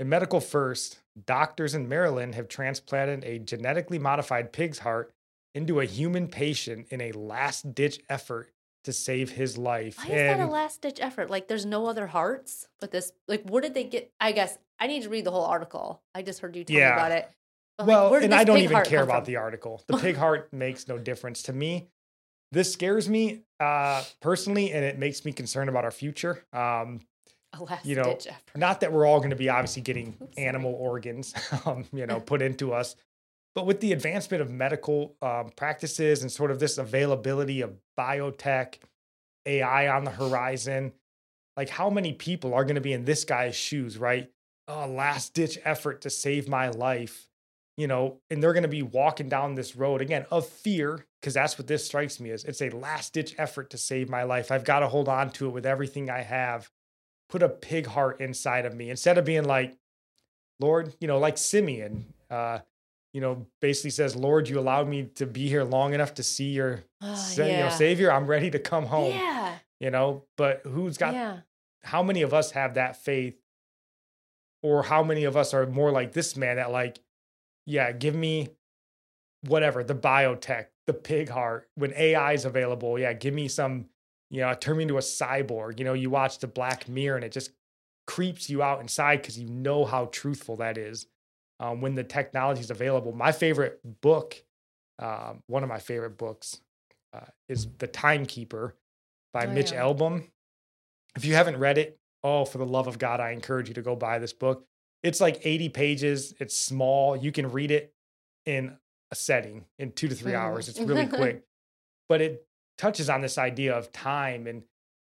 In 0.00 0.08
medical 0.08 0.40
first, 0.40 0.98
doctors 1.24 1.72
in 1.72 1.88
Maryland 1.88 2.34
have 2.34 2.48
transplanted 2.48 3.22
a 3.22 3.38
genetically 3.38 3.96
modified 4.00 4.52
pig's 4.52 4.80
heart 4.80 5.14
into 5.54 5.78
a 5.78 5.84
human 5.84 6.26
patient 6.26 6.88
in 6.90 7.00
a 7.00 7.12
last 7.12 7.76
ditch 7.76 8.00
effort 8.08 8.50
to 8.84 8.92
save 8.92 9.30
his 9.30 9.58
life. 9.58 9.98
Why 9.98 10.14
is 10.14 10.36
that 10.38 10.40
a 10.40 10.46
last 10.46 10.80
ditch 10.82 10.98
effort? 11.00 11.30
Like 11.30 11.48
there's 11.48 11.66
no 11.66 11.86
other 11.86 12.06
hearts 12.06 12.68
but 12.80 12.90
this 12.90 13.12
like 13.28 13.42
where 13.48 13.60
did 13.62 13.74
they 13.74 13.84
get? 13.84 14.10
I 14.20 14.32
guess 14.32 14.56
I 14.78 14.86
need 14.86 15.02
to 15.04 15.08
read 15.08 15.24
the 15.24 15.30
whole 15.30 15.44
article. 15.44 16.02
I 16.14 16.22
just 16.22 16.40
heard 16.40 16.54
you 16.56 16.64
tell 16.64 16.76
Yeah. 16.76 16.94
about 16.94 17.12
it. 17.12 17.30
But, 17.76 17.86
well, 17.88 18.12
did 18.12 18.24
and 18.24 18.34
I 18.34 18.44
don't 18.44 18.58
even 18.58 18.84
care 18.84 19.02
about 19.02 19.24
from? 19.24 19.32
the 19.32 19.36
article. 19.36 19.82
The 19.88 19.96
pig 19.96 20.16
heart 20.24 20.52
makes 20.52 20.86
no 20.86 20.96
difference 20.98 21.42
to 21.44 21.52
me. 21.52 21.88
This 22.52 22.72
scares 22.72 23.08
me 23.08 23.42
uh, 23.58 24.04
personally, 24.20 24.70
and 24.72 24.84
it 24.84 24.96
makes 24.96 25.24
me 25.24 25.32
concerned 25.32 25.68
about 25.68 25.84
our 25.84 25.90
future. 25.90 26.44
Um, 26.52 27.00
a 27.52 27.62
last 27.64 27.84
you 27.84 27.96
know, 27.96 28.04
ditch 28.04 28.28
effort. 28.28 28.56
not 28.56 28.80
that 28.80 28.92
we're 28.92 29.06
all 29.06 29.18
going 29.18 29.30
to 29.30 29.36
be 29.36 29.48
obviously 29.48 29.82
getting 29.82 30.16
Oops, 30.22 30.36
sorry. 30.36 30.46
animal 30.46 30.72
organs, 30.74 31.34
um, 31.66 31.84
you 31.92 32.06
know, 32.06 32.20
put 32.20 32.42
into 32.42 32.72
us, 32.72 32.94
but 33.54 33.66
with 33.66 33.80
the 33.80 33.92
advancement 33.92 34.42
of 34.42 34.50
medical 34.50 35.16
um, 35.22 35.50
practices 35.56 36.22
and 36.22 36.30
sort 36.30 36.50
of 36.50 36.58
this 36.58 36.78
availability 36.78 37.60
of 37.60 37.74
biotech, 37.98 38.76
AI 39.46 39.88
on 39.88 40.04
the 40.04 40.10
horizon, 40.10 40.92
like 41.56 41.68
how 41.68 41.88
many 41.90 42.12
people 42.12 42.54
are 42.54 42.64
going 42.64 42.74
to 42.74 42.80
be 42.80 42.92
in 42.92 43.04
this 43.04 43.24
guy's 43.24 43.54
shoes, 43.54 43.96
right? 43.96 44.30
Oh, 44.66 44.86
last 44.86 45.34
ditch 45.34 45.58
effort 45.64 46.00
to 46.02 46.10
save 46.10 46.48
my 46.48 46.68
life, 46.70 47.28
you 47.76 47.86
know, 47.86 48.20
and 48.30 48.42
they're 48.42 48.54
going 48.54 48.62
to 48.62 48.68
be 48.68 48.82
walking 48.82 49.28
down 49.28 49.54
this 49.54 49.76
road 49.76 50.00
again 50.00 50.26
of 50.30 50.48
fear, 50.48 51.06
because 51.20 51.34
that's 51.34 51.58
what 51.58 51.66
this 51.66 51.84
strikes 51.84 52.18
me 52.18 52.30
as. 52.30 52.44
It's 52.44 52.62
a 52.62 52.70
last 52.70 53.12
ditch 53.12 53.34
effort 53.38 53.70
to 53.70 53.78
save 53.78 54.08
my 54.08 54.24
life. 54.24 54.50
I've 54.50 54.64
got 54.64 54.80
to 54.80 54.88
hold 54.88 55.08
on 55.08 55.30
to 55.32 55.46
it 55.46 55.50
with 55.50 55.66
everything 55.66 56.10
I 56.10 56.22
have. 56.22 56.70
Put 57.28 57.42
a 57.42 57.48
pig 57.48 57.86
heart 57.86 58.20
inside 58.20 58.66
of 58.66 58.74
me 58.74 58.90
instead 58.90 59.18
of 59.18 59.24
being 59.24 59.44
like, 59.44 59.76
Lord, 60.60 60.94
you 61.00 61.08
know, 61.08 61.18
like 61.18 61.36
Simeon, 61.36 62.06
uh, 62.30 62.60
you 63.14 63.20
know, 63.22 63.46
basically 63.62 63.90
says, 63.90 64.14
Lord, 64.14 64.48
you 64.48 64.58
allowed 64.58 64.88
me 64.88 65.04
to 65.14 65.24
be 65.24 65.48
here 65.48 65.64
long 65.64 65.94
enough 65.94 66.12
to 66.14 66.22
see 66.22 66.50
your 66.50 66.84
Ah, 67.00 67.14
sa- 67.14 67.44
you 67.46 67.56
know, 67.58 67.68
savior. 67.70 68.12
I'm 68.12 68.26
ready 68.26 68.50
to 68.50 68.58
come 68.58 68.84
home, 68.86 69.12
Yeah. 69.12 69.54
you 69.80 69.90
know, 69.90 70.24
but 70.36 70.60
who's 70.64 70.98
got 70.98 71.14
yeah. 71.14 71.38
how 71.84 72.02
many 72.02 72.20
of 72.22 72.34
us 72.34 72.50
have 72.50 72.74
that 72.74 72.96
faith 72.96 73.36
or 74.62 74.82
how 74.82 75.02
many 75.02 75.24
of 75.24 75.36
us 75.36 75.54
are 75.54 75.66
more 75.66 75.90
like 75.92 76.12
this 76.12 76.36
man 76.36 76.56
that 76.56 76.70
like 76.70 76.98
yeah 77.66 77.92
give 77.92 78.14
me 78.14 78.48
whatever 79.46 79.84
the 79.84 79.94
biotech 79.94 80.66
the 80.86 80.92
pig 80.94 81.28
heart 81.28 81.68
when 81.74 81.92
ai 81.94 82.32
is 82.32 82.44
available 82.46 82.98
yeah 82.98 83.12
give 83.12 83.34
me 83.34 83.46
some 83.48 83.86
you 84.30 84.40
know 84.40 84.52
turn 84.54 84.76
me 84.78 84.82
into 84.84 84.96
a 84.96 85.00
cyborg 85.00 85.78
you 85.78 85.84
know 85.84 85.92
you 85.92 86.08
watch 86.10 86.38
the 86.38 86.46
black 86.46 86.88
mirror 86.88 87.16
and 87.16 87.24
it 87.24 87.32
just 87.32 87.50
creeps 88.06 88.48
you 88.48 88.62
out 88.62 88.80
inside 88.80 89.16
because 89.20 89.38
you 89.38 89.48
know 89.48 89.84
how 89.84 90.06
truthful 90.06 90.56
that 90.56 90.76
is 90.78 91.06
um, 91.60 91.80
when 91.80 91.94
the 91.94 92.04
technology 92.04 92.60
is 92.60 92.70
available 92.70 93.12
my 93.12 93.32
favorite 93.32 93.80
book 94.00 94.42
um, 94.98 95.42
one 95.46 95.62
of 95.62 95.68
my 95.68 95.78
favorite 95.78 96.16
books 96.16 96.60
uh, 97.12 97.26
is 97.48 97.66
the 97.78 97.86
timekeeper 97.86 98.76
by 99.32 99.46
Oh, 99.46 99.50
mitch 99.50 99.72
yeah. 99.72 99.82
Albom 99.82 100.28
if 101.16 101.24
you 101.24 101.34
haven't 101.34 101.58
read 101.58 101.78
it, 101.78 101.98
oh, 102.24 102.44
for 102.44 102.58
the 102.58 102.66
love 102.66 102.86
of 102.88 102.98
God, 102.98 103.20
I 103.20 103.30
encourage 103.30 103.68
you 103.68 103.74
to 103.74 103.82
go 103.82 103.94
buy 103.94 104.18
this 104.18 104.32
book. 104.32 104.66
It's 105.04 105.20
like 105.20 105.40
80 105.44 105.68
pages. 105.68 106.34
It's 106.40 106.56
small. 106.58 107.16
You 107.16 107.30
can 107.30 107.52
read 107.52 107.70
it 107.70 107.94
in 108.46 108.76
a 109.10 109.14
setting 109.14 109.64
in 109.78 109.92
two 109.92 110.08
to 110.08 110.14
3 110.14 110.32
Mhm. 110.32 110.38
hours. 110.38 110.68
It's 110.68 110.80
really 110.80 111.06
quick, 111.20 111.44
but 112.08 112.20
it 112.20 112.46
touches 112.78 113.08
on 113.08 113.20
this 113.20 113.38
idea 113.38 113.76
of 113.76 113.92
time. 113.92 114.46
And 114.48 114.64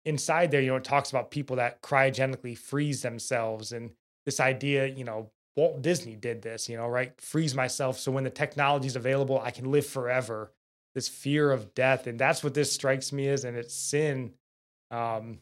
inside 0.04 0.50
there, 0.50 0.60
you 0.60 0.68
know, 0.70 0.76
it 0.76 0.84
talks 0.84 1.10
about 1.10 1.30
people 1.30 1.56
that 1.56 1.82
cryogenically 1.82 2.58
freeze 2.58 3.02
themselves 3.02 3.70
and 3.70 3.94
this 4.26 4.40
idea, 4.40 4.86
you 4.86 5.04
know, 5.04 5.30
Walt 5.56 5.82
Disney 5.82 6.16
did 6.16 6.42
this, 6.42 6.68
you 6.68 6.76
know, 6.76 6.88
right? 6.88 7.18
Freeze 7.20 7.54
myself 7.54 7.98
so 7.98 8.10
when 8.10 8.24
the 8.24 8.30
technology 8.30 8.86
is 8.86 8.96
available, 8.96 9.40
I 9.40 9.50
can 9.50 9.70
live 9.70 9.86
forever. 9.86 10.50
This 10.94 11.08
fear 11.08 11.50
of 11.50 11.74
death. 11.74 12.06
And 12.06 12.18
that's 12.18 12.44
what 12.44 12.54
this 12.54 12.72
strikes 12.72 13.12
me 13.12 13.28
as. 13.28 13.44
And 13.44 13.56
it's 13.56 13.74
sin. 13.74 14.34
Um, 14.90 15.38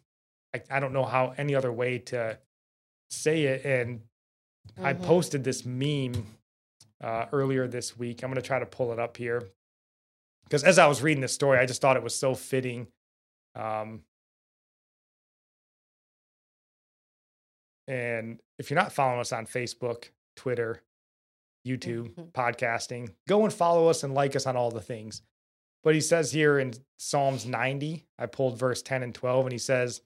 I, 0.55 0.63
I 0.71 0.81
don't 0.81 0.93
know 0.93 1.05
how 1.05 1.35
any 1.37 1.55
other 1.55 1.73
way 1.73 1.99
to 1.99 2.39
say 3.11 3.45
it. 3.45 3.65
And 3.65 4.03
I 4.79 4.95
Mhm. 4.95 5.03
posted 5.03 5.45
this 5.45 5.65
meme 5.65 6.27
uh, 7.01 7.27
earlier 7.33 7.67
this 7.67 7.97
week. 7.97 8.23
I'm 8.23 8.31
going 8.31 8.41
to 8.41 8.47
try 8.47 8.59
to 8.59 8.67
pull 8.67 8.93
it 8.93 8.99
up 8.99 9.17
here 9.17 9.43
because 10.45 10.63
as 10.65 10.79
I 10.79 10.87
was 10.87 11.03
reading 11.03 11.21
this 11.23 11.33
story, 11.33 11.59
I 11.59 11.67
just 11.67 11.81
thought 11.81 11.97
it 11.97 12.03
was 12.03 12.15
so 12.15 12.35
fitting. 12.35 12.89
Um, 13.55 14.05
and 17.91 18.41
if 18.59 18.71
you're 18.71 18.79
not 18.81 18.93
following 18.93 19.21
us 19.21 19.33
on 19.33 19.47
Facebook, 19.47 20.11
Twitter, 20.37 20.83
YouTube, 21.67 22.15
Mhm. 22.15 22.33
podcasting, 22.33 23.15
go 23.27 23.45
and 23.45 23.53
follow 23.53 23.89
us 23.89 24.03
and 24.03 24.15
like 24.15 24.35
us 24.37 24.47
on 24.47 24.57
all 24.57 24.71
the 24.71 24.81
things. 24.81 25.23
But 25.83 25.95
he 25.95 26.01
says 26.01 26.33
here 26.33 26.59
in 26.59 26.75
Psalms 26.99 27.47
90, 27.47 28.07
I 28.19 28.27
pulled 28.27 28.59
verse 28.59 28.83
10 28.83 29.03
and 29.03 29.15
12, 29.15 29.47
and 29.47 29.53
he 29.53 29.59
says, 29.59 30.03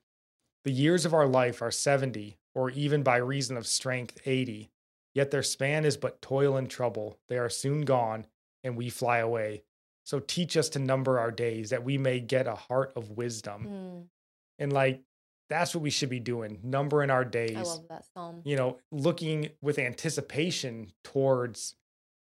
The 0.65 0.73
years 0.73 1.05
of 1.05 1.13
our 1.13 1.27
life 1.27 1.61
are 1.61 1.71
70, 1.71 2.39
or 2.55 2.71
even 2.71 3.03
by 3.03 3.17
reason 3.17 3.57
of 3.57 3.67
strength, 3.67 4.19
80. 4.27 4.71
Yet 5.15 5.31
their 5.31 5.43
span 5.43 5.85
is 5.85 5.97
but 5.99 6.23
toil 6.23 6.57
and 6.57 6.71
trouble. 6.71 7.19
They 7.29 7.37
are 7.39 7.51
soon 7.51 7.83
gone, 7.83 8.27
and 8.63 8.77
we 8.77 8.89
fly 8.89 9.19
away. 9.19 9.63
So 10.05 10.21
teach 10.21 10.57
us 10.57 10.69
to 10.71 10.79
number 10.79 11.19
our 11.19 11.31
days, 11.31 11.71
that 11.71 11.85
we 11.85 11.99
may 11.99 12.19
get 12.21 12.47
a 12.47 12.55
heart 12.55 12.93
of 12.97 13.11
wisdom. 13.11 13.67
Mm, 13.69 14.09
And 14.59 14.73
like, 14.73 15.03
that's 15.51 15.75
what 15.75 15.83
we 15.83 15.91
should 15.91 16.09
be 16.11 16.21
doing, 16.21 16.59
numbering 16.63 17.11
our 17.11 17.25
days 17.25 17.57
I 17.57 17.63
love 17.63 17.89
that 17.89 18.05
psalm. 18.15 18.41
you 18.45 18.57
know, 18.57 18.79
looking 18.91 19.51
with 19.61 19.79
anticipation 19.79 20.93
towards 21.03 21.75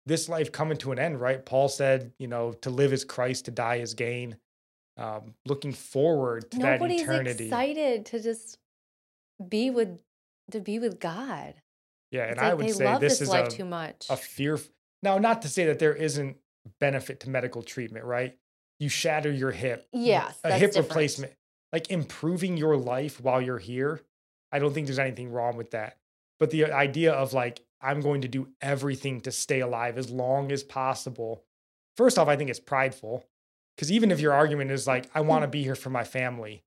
this 0.06 0.28
life 0.28 0.52
coming 0.52 0.78
to 0.78 0.92
an 0.92 0.98
end, 0.98 1.20
right? 1.20 1.44
Paul 1.44 1.68
said, 1.68 2.12
you 2.18 2.26
know, 2.26 2.52
to 2.62 2.70
live 2.70 2.92
is 2.92 3.04
Christ, 3.04 3.44
to 3.46 3.50
die 3.50 3.76
is 3.76 3.94
gain. 3.94 4.36
Um, 4.96 5.34
looking 5.46 5.72
forward 5.72 6.50
to 6.52 6.58
Nobody's 6.58 7.00
that 7.06 7.12
eternity. 7.12 7.44
excited 7.44 8.06
to 8.06 8.20
just 8.20 8.58
be 9.48 9.70
with 9.70 9.98
to 10.50 10.60
be 10.60 10.78
with 10.78 10.98
God. 11.00 11.54
Yeah, 12.10 12.22
and 12.24 12.32
It's 12.32 12.40
I 12.42 12.48
like 12.52 12.58
would 12.58 12.74
say 12.74 12.98
this 12.98 13.18
this, 13.18 13.20
is 13.22 13.28
life 13.28 13.46
a, 13.48 13.50
too 13.50 13.64
much. 13.64 14.06
a 14.10 14.16
fear. 14.16 14.58
Now, 15.02 15.18
not 15.18 15.42
to 15.42 15.48
say 15.48 15.66
that 15.66 15.78
there 15.78 15.94
isn't 15.94 16.36
benefit 16.80 17.20
to 17.20 17.30
medical 17.30 17.62
treatment, 17.62 18.04
right? 18.04 18.36
You 18.80 18.88
shatter 18.88 19.30
your 19.30 19.52
hip. 19.52 19.86
yes, 19.92 20.38
a 20.44 20.52
hip 20.52 20.70
different. 20.72 20.88
replacement, 20.88 21.32
like 21.72 21.90
improving 21.90 22.56
your 22.56 22.76
life 22.76 23.20
while 23.20 23.40
you're 23.40 23.58
here. 23.58 24.02
I 24.52 24.58
don't 24.58 24.72
think 24.72 24.86
there's 24.86 24.98
anything 24.98 25.30
wrong 25.30 25.56
with 25.56 25.70
that. 25.72 25.96
But 26.38 26.50
the 26.50 26.64
uh, 26.64 26.76
idea 26.76 27.12
of 27.12 27.32
like, 27.32 27.60
I'm 27.80 28.00
going 28.00 28.22
to 28.22 28.28
do 28.28 28.48
everything 28.60 29.20
to 29.22 29.32
stay 29.32 29.60
alive 29.60 29.96
as 29.96 30.10
long 30.10 30.52
as 30.52 30.62
possible. 30.62 31.44
First 31.96 32.18
off, 32.18 32.28
I 32.28 32.36
think 32.36 32.50
it's 32.50 32.60
prideful. 32.60 33.24
Because 33.76 33.92
even 33.92 34.10
if 34.10 34.20
your 34.20 34.32
argument 34.32 34.70
is 34.70 34.86
like, 34.86 35.08
I 35.14 35.20
hmm. 35.20 35.28
want 35.28 35.42
to 35.42 35.48
be 35.48 35.62
here 35.62 35.74
for 35.74 35.90
my 35.90 36.04
family, 36.04 36.62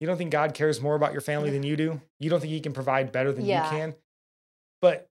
you 0.00 0.06
don't 0.06 0.16
think 0.16 0.30
God 0.30 0.54
cares 0.54 0.80
more 0.80 0.94
about 0.94 1.12
your 1.12 1.20
family 1.20 1.50
than 1.50 1.62
you 1.62 1.76
do? 1.76 2.00
You 2.18 2.30
don't 2.30 2.40
think 2.40 2.52
He 2.52 2.60
can 2.60 2.72
provide 2.72 3.12
better 3.12 3.32
than 3.32 3.44
Yeah. 3.44 3.64
you 3.64 3.70
can? 3.70 3.94
But 4.80 5.08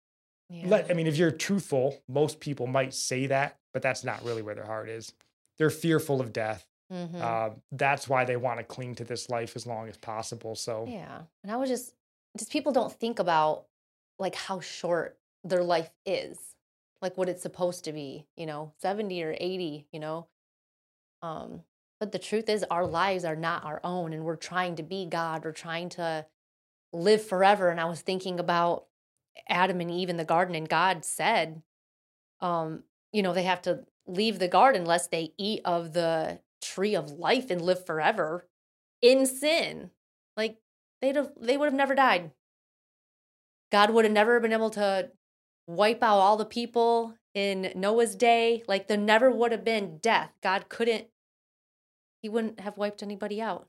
Yeah. 0.49 0.67
let, 0.67 0.91
I 0.91 0.93
mean, 0.93 1.07
if 1.07 1.17
you're 1.17 1.31
truthful, 1.31 2.01
most 2.07 2.39
people 2.39 2.67
might 2.67 2.93
say 2.93 3.27
that, 3.27 3.59
but 3.73 3.81
that's 3.81 4.03
not 4.03 4.23
really 4.23 4.41
where 4.41 4.55
their 4.55 4.65
heart 4.65 4.89
is. 4.89 5.13
They're 5.57 5.69
fearful 5.69 6.21
of 6.21 6.33
death. 6.33 6.67
Mhm. 6.91 7.15
Uh, 7.19 7.55
that's 7.71 8.07
why 8.07 8.25
they 8.25 8.37
want 8.37 8.59
to 8.59 8.63
cling 8.63 8.95
to 8.95 9.03
this 9.03 9.29
life 9.29 9.55
as 9.55 9.65
long 9.65 9.89
as 9.89 9.97
possible. 9.97 10.55
So, 10.55 10.85
Yeah. 10.87 11.23
And 11.43 11.51
I 11.51 11.57
was 11.57 11.69
just 11.69 11.95
just 12.37 12.51
people 12.51 12.73
don't 12.73 12.91
think 12.91 13.19
about 13.19 13.65
like 14.19 14.35
how 14.35 14.59
short 14.59 15.17
their 15.43 15.63
life 15.63 15.91
is. 16.05 16.55
Like 17.01 17.17
what 17.17 17.29
it's 17.29 17.41
supposed 17.41 17.85
to 17.85 17.93
be, 17.93 18.27
you 18.35 18.45
know, 18.45 18.73
70 18.77 19.23
or 19.23 19.35
80, 19.39 19.87
you 19.91 19.99
know. 19.99 20.27
Um 21.21 21.63
but 21.99 22.11
the 22.11 22.19
truth 22.19 22.49
is 22.49 22.63
our 22.65 22.85
lives 22.85 23.23
are 23.23 23.37
not 23.37 23.63
our 23.63 23.79
own 23.83 24.11
and 24.13 24.23
we're 24.25 24.35
trying 24.35 24.75
to 24.75 24.83
be 24.83 25.05
God. 25.05 25.43
We're 25.43 25.53
trying 25.53 25.89
to 25.89 26.25
live 26.91 27.25
forever 27.25 27.69
and 27.69 27.79
I 27.79 27.85
was 27.85 28.01
thinking 28.01 28.39
about 28.39 28.85
Adam 29.49 29.81
and 29.81 29.89
Eve 29.91 30.09
in 30.09 30.17
the 30.17 30.25
garden 30.25 30.55
and 30.55 30.67
God 30.69 31.03
said 31.05 31.61
um 32.41 32.83
you 33.11 33.23
know 33.23 33.33
they 33.33 33.43
have 33.43 33.61
to 33.63 33.85
leave 34.07 34.39
the 34.39 34.47
garden 34.47 34.85
lest 34.85 35.09
they 35.09 35.33
eat 35.37 35.61
of 35.65 35.93
the 35.93 36.39
tree 36.65 36.95
of 36.95 37.11
life 37.11 37.49
and 37.49 37.61
live 37.61 37.85
forever 37.85 38.47
in 39.01 39.25
sin. 39.25 39.91
Like 40.35 40.57
they'd 41.01 41.15
have 41.15 41.31
they 41.39 41.57
would 41.57 41.65
have 41.65 41.73
never 41.73 41.95
died. 41.95 42.31
God 43.71 43.91
would 43.91 44.05
have 44.05 44.13
never 44.13 44.39
been 44.39 44.53
able 44.53 44.69
to 44.71 45.11
wipe 45.67 46.03
out 46.03 46.19
all 46.19 46.37
the 46.37 46.45
people 46.45 47.15
in 47.33 47.71
Noah's 47.75 48.15
day. 48.15 48.63
Like 48.67 48.87
there 48.87 48.97
never 48.97 49.31
would 49.31 49.51
have 49.51 49.63
been 49.63 49.99
death. 50.01 50.31
God 50.41 50.69
couldn't 50.69 51.07
he 52.21 52.29
wouldn't 52.29 52.59
have 52.59 52.77
wiped 52.77 53.03
anybody 53.03 53.39
out. 53.39 53.67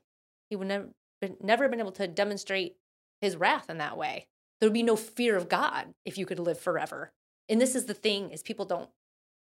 He 0.49 0.55
would 0.55 0.67
never 0.67 0.89
been, 1.21 1.37
never 1.41 1.69
been 1.69 1.79
able 1.79 1.91
to 1.93 2.07
demonstrate 2.07 2.77
his 3.21 3.35
wrath 3.35 3.69
in 3.69 3.77
that 3.77 3.97
way. 3.97 4.27
There 4.59 4.67
would 4.67 4.73
be 4.73 4.83
no 4.83 4.95
fear 4.95 5.35
of 5.35 5.49
God 5.49 5.93
if 6.05 6.17
you 6.17 6.25
could 6.25 6.39
live 6.39 6.59
forever. 6.59 7.11
And 7.49 7.61
this 7.61 7.75
is 7.75 7.85
the 7.85 7.93
thing 7.93 8.31
is 8.31 8.41
people 8.41 8.65
don't 8.65 8.89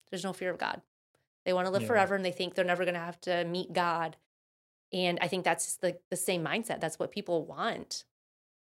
there's 0.10 0.24
no 0.24 0.34
fear 0.34 0.52
of 0.52 0.58
God. 0.58 0.82
They 1.46 1.54
want 1.54 1.66
to 1.66 1.72
live 1.72 1.82
Yeah. 1.84 1.88
forever 1.90 2.16
and 2.16 2.24
they 2.24 2.32
think 2.32 2.56
they're 2.56 2.66
never 2.66 2.86
going 2.86 2.96
to 2.96 3.00
have 3.00 3.20
to 3.22 3.44
meet 3.46 3.74
God. 3.74 4.18
And 4.94 5.18
I 5.22 5.28
think 5.28 5.44
that's 5.46 5.78
the 5.78 6.00
the 6.10 6.18
same 6.18 6.44
mindset. 6.44 6.80
That's 6.82 7.00
what 7.00 7.12
people 7.12 7.46
want. 7.46 8.04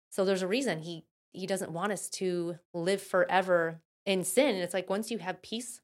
So 0.09 0.25
there's 0.25 0.41
a 0.41 0.47
reason 0.47 0.79
he 0.79 1.05
he 1.33 1.45
doesn't 1.45 1.71
want 1.71 1.91
us 1.91 2.09
to 2.09 2.57
live 2.73 3.01
forever 3.01 3.81
in 4.05 4.23
sin. 4.23 4.55
And 4.55 4.63
it's 4.63 4.73
like 4.73 4.89
once 4.89 5.11
you 5.11 5.19
have 5.19 5.41
peace 5.41 5.81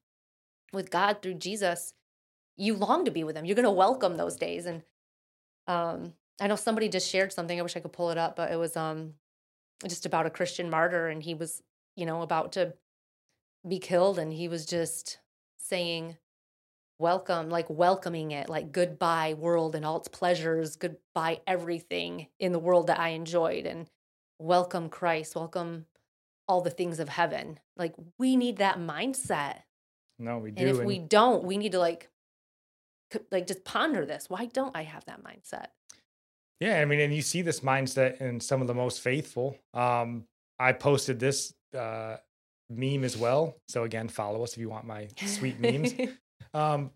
with 0.71 0.89
God 0.89 1.21
through 1.21 1.35
Jesus, 1.35 1.93
you 2.57 2.73
long 2.75 3.05
to 3.05 3.11
be 3.11 3.23
with 3.23 3.35
him. 3.35 3.45
You're 3.45 3.55
going 3.55 3.63
to 3.65 3.71
welcome 3.71 4.15
those 4.17 4.35
days 4.37 4.65
and 4.65 4.83
um 5.67 6.13
I 6.41 6.47
know 6.47 6.55
somebody 6.55 6.89
just 6.89 7.09
shared 7.09 7.31
something. 7.31 7.59
I 7.59 7.61
wish 7.61 7.77
I 7.77 7.79
could 7.79 7.93
pull 7.93 8.09
it 8.09 8.17
up, 8.17 8.35
but 8.35 8.51
it 8.51 8.57
was 8.57 8.75
um 8.75 9.13
just 9.87 10.05
about 10.05 10.25
a 10.25 10.29
Christian 10.31 10.69
martyr 10.69 11.07
and 11.07 11.21
he 11.21 11.33
was, 11.35 11.61
you 11.95 12.05
know, 12.05 12.21
about 12.21 12.53
to 12.53 12.73
be 13.67 13.79
killed 13.79 14.17
and 14.17 14.33
he 14.33 14.47
was 14.47 14.65
just 14.65 15.19
saying 15.57 16.17
welcome, 16.99 17.49
like 17.49 17.69
welcoming 17.69 18.31
it, 18.31 18.49
like 18.49 18.71
goodbye 18.71 19.33
world 19.33 19.75
and 19.75 19.85
all 19.85 19.97
its 19.97 20.07
pleasures, 20.07 20.75
goodbye 20.75 21.41
everything 21.47 22.27
in 22.39 22.51
the 22.51 22.59
world 22.59 22.87
that 22.87 22.99
I 22.99 23.09
enjoyed 23.09 23.65
and 23.65 23.87
welcome 24.39 24.89
Christ, 24.89 25.35
welcome 25.35 25.85
all 26.47 26.61
the 26.61 26.69
things 26.69 26.99
of 26.99 27.09
heaven. 27.09 27.59
Like 27.77 27.93
we 28.17 28.35
need 28.35 28.57
that 28.57 28.77
mindset. 28.77 29.59
No, 30.19 30.37
we 30.37 30.51
do. 30.51 30.61
And 30.61 30.69
if 30.69 30.77
and- 30.77 30.87
we 30.87 30.99
don't, 30.99 31.43
we 31.43 31.57
need 31.57 31.71
to 31.73 31.79
like 31.79 32.09
like 33.31 33.47
just 33.47 33.63
ponder 33.63 34.05
this. 34.05 34.29
Why 34.29 34.45
don't 34.45 34.75
I 34.75 34.83
have 34.83 35.05
that 35.05 35.23
mindset? 35.23 35.67
Yeah, 36.59 36.79
I 36.79 36.85
mean, 36.85 36.99
and 36.99 37.13
you 37.13 37.21
see 37.21 37.41
this 37.41 37.59
mindset 37.59 38.21
in 38.21 38.39
some 38.39 38.61
of 38.61 38.67
the 38.67 38.73
most 38.73 39.01
faithful. 39.01 39.57
Um, 39.73 40.23
I 40.59 40.71
posted 40.71 41.19
this 41.19 41.53
uh, 41.77 42.17
meme 42.69 43.03
as 43.03 43.17
well. 43.17 43.57
So 43.67 43.83
again, 43.83 44.07
follow 44.07 44.43
us 44.43 44.53
if 44.53 44.59
you 44.59 44.69
want 44.69 44.85
my 44.85 45.09
sweet 45.25 45.59
memes. 45.59 45.93
Um, 46.53 46.91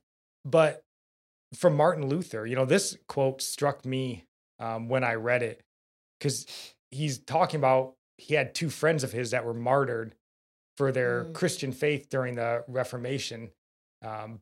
but 0.46 0.84
from 1.56 1.76
Martin 1.76 2.08
Luther, 2.08 2.46
you 2.46 2.56
know, 2.56 2.66
this 2.66 2.98
quote 3.08 3.42
struck 3.42 3.86
me 3.86 4.26
um, 4.60 4.90
when 4.90 5.04
I 5.04 5.16
read 5.16 5.44
it 5.44 5.62
because 6.20 6.46
he's 6.92 7.20
talking 7.20 7.60
about 7.60 7.94
he 8.18 8.34
had 8.36 8.56
two 8.56 8.70
friends 8.70 9.04
of 9.04 9.12
his 9.12 9.32
that 9.32 9.46
were 9.46 9.54
martyred 9.54 10.16
for 10.78 10.92
their 10.92 11.26
Mm. 11.26 11.34
Christian 11.34 11.72
faith 11.72 12.08
during 12.10 12.36
the 12.36 12.64
Reformation 12.68 13.52
um, 14.04 14.42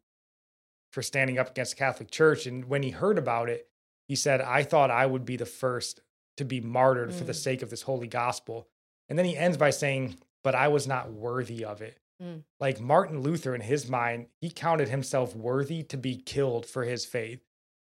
for 0.91 1.01
standing 1.01 1.37
up 1.37 1.51
against 1.51 1.71
the 1.73 1.77
Catholic 1.77 2.09
Church. 2.11 2.45
And 2.45 2.65
when 2.65 2.83
he 2.83 2.89
heard 2.91 3.17
about 3.17 3.49
it, 3.49 3.67
he 4.07 4.15
said, 4.15 4.41
I 4.41 4.63
thought 4.63 4.91
I 4.91 5.05
would 5.05 5.25
be 5.25 5.35
the 5.37 5.45
first 5.45 6.01
to 6.37 6.45
be 6.45 6.59
martyred 6.61 7.13
for 7.13 7.23
the 7.23 7.31
Mm. 7.33 7.35
sake 7.43 7.61
of 7.61 7.69
this 7.69 7.83
holy 7.83 8.07
gospel. 8.07 8.67
And 9.09 9.17
then 9.19 9.25
he 9.25 9.37
ends 9.37 9.57
by 9.57 9.69
saying, 9.69 10.17
But 10.43 10.55
I 10.55 10.67
was 10.67 10.87
not 10.87 11.11
worthy 11.11 11.63
of 11.65 11.81
it. 11.81 11.97
Mm. 12.21 12.43
Like 12.59 12.79
Martin 12.79 13.21
Luther, 13.21 13.53
in 13.53 13.61
his 13.61 13.89
mind, 13.89 14.27
he 14.39 14.49
counted 14.49 14.89
himself 14.89 15.35
worthy 15.35 15.83
to 15.83 15.97
be 15.97 16.15
killed 16.15 16.65
for 16.65 16.83
his 16.83 17.05
faith, 17.05 17.41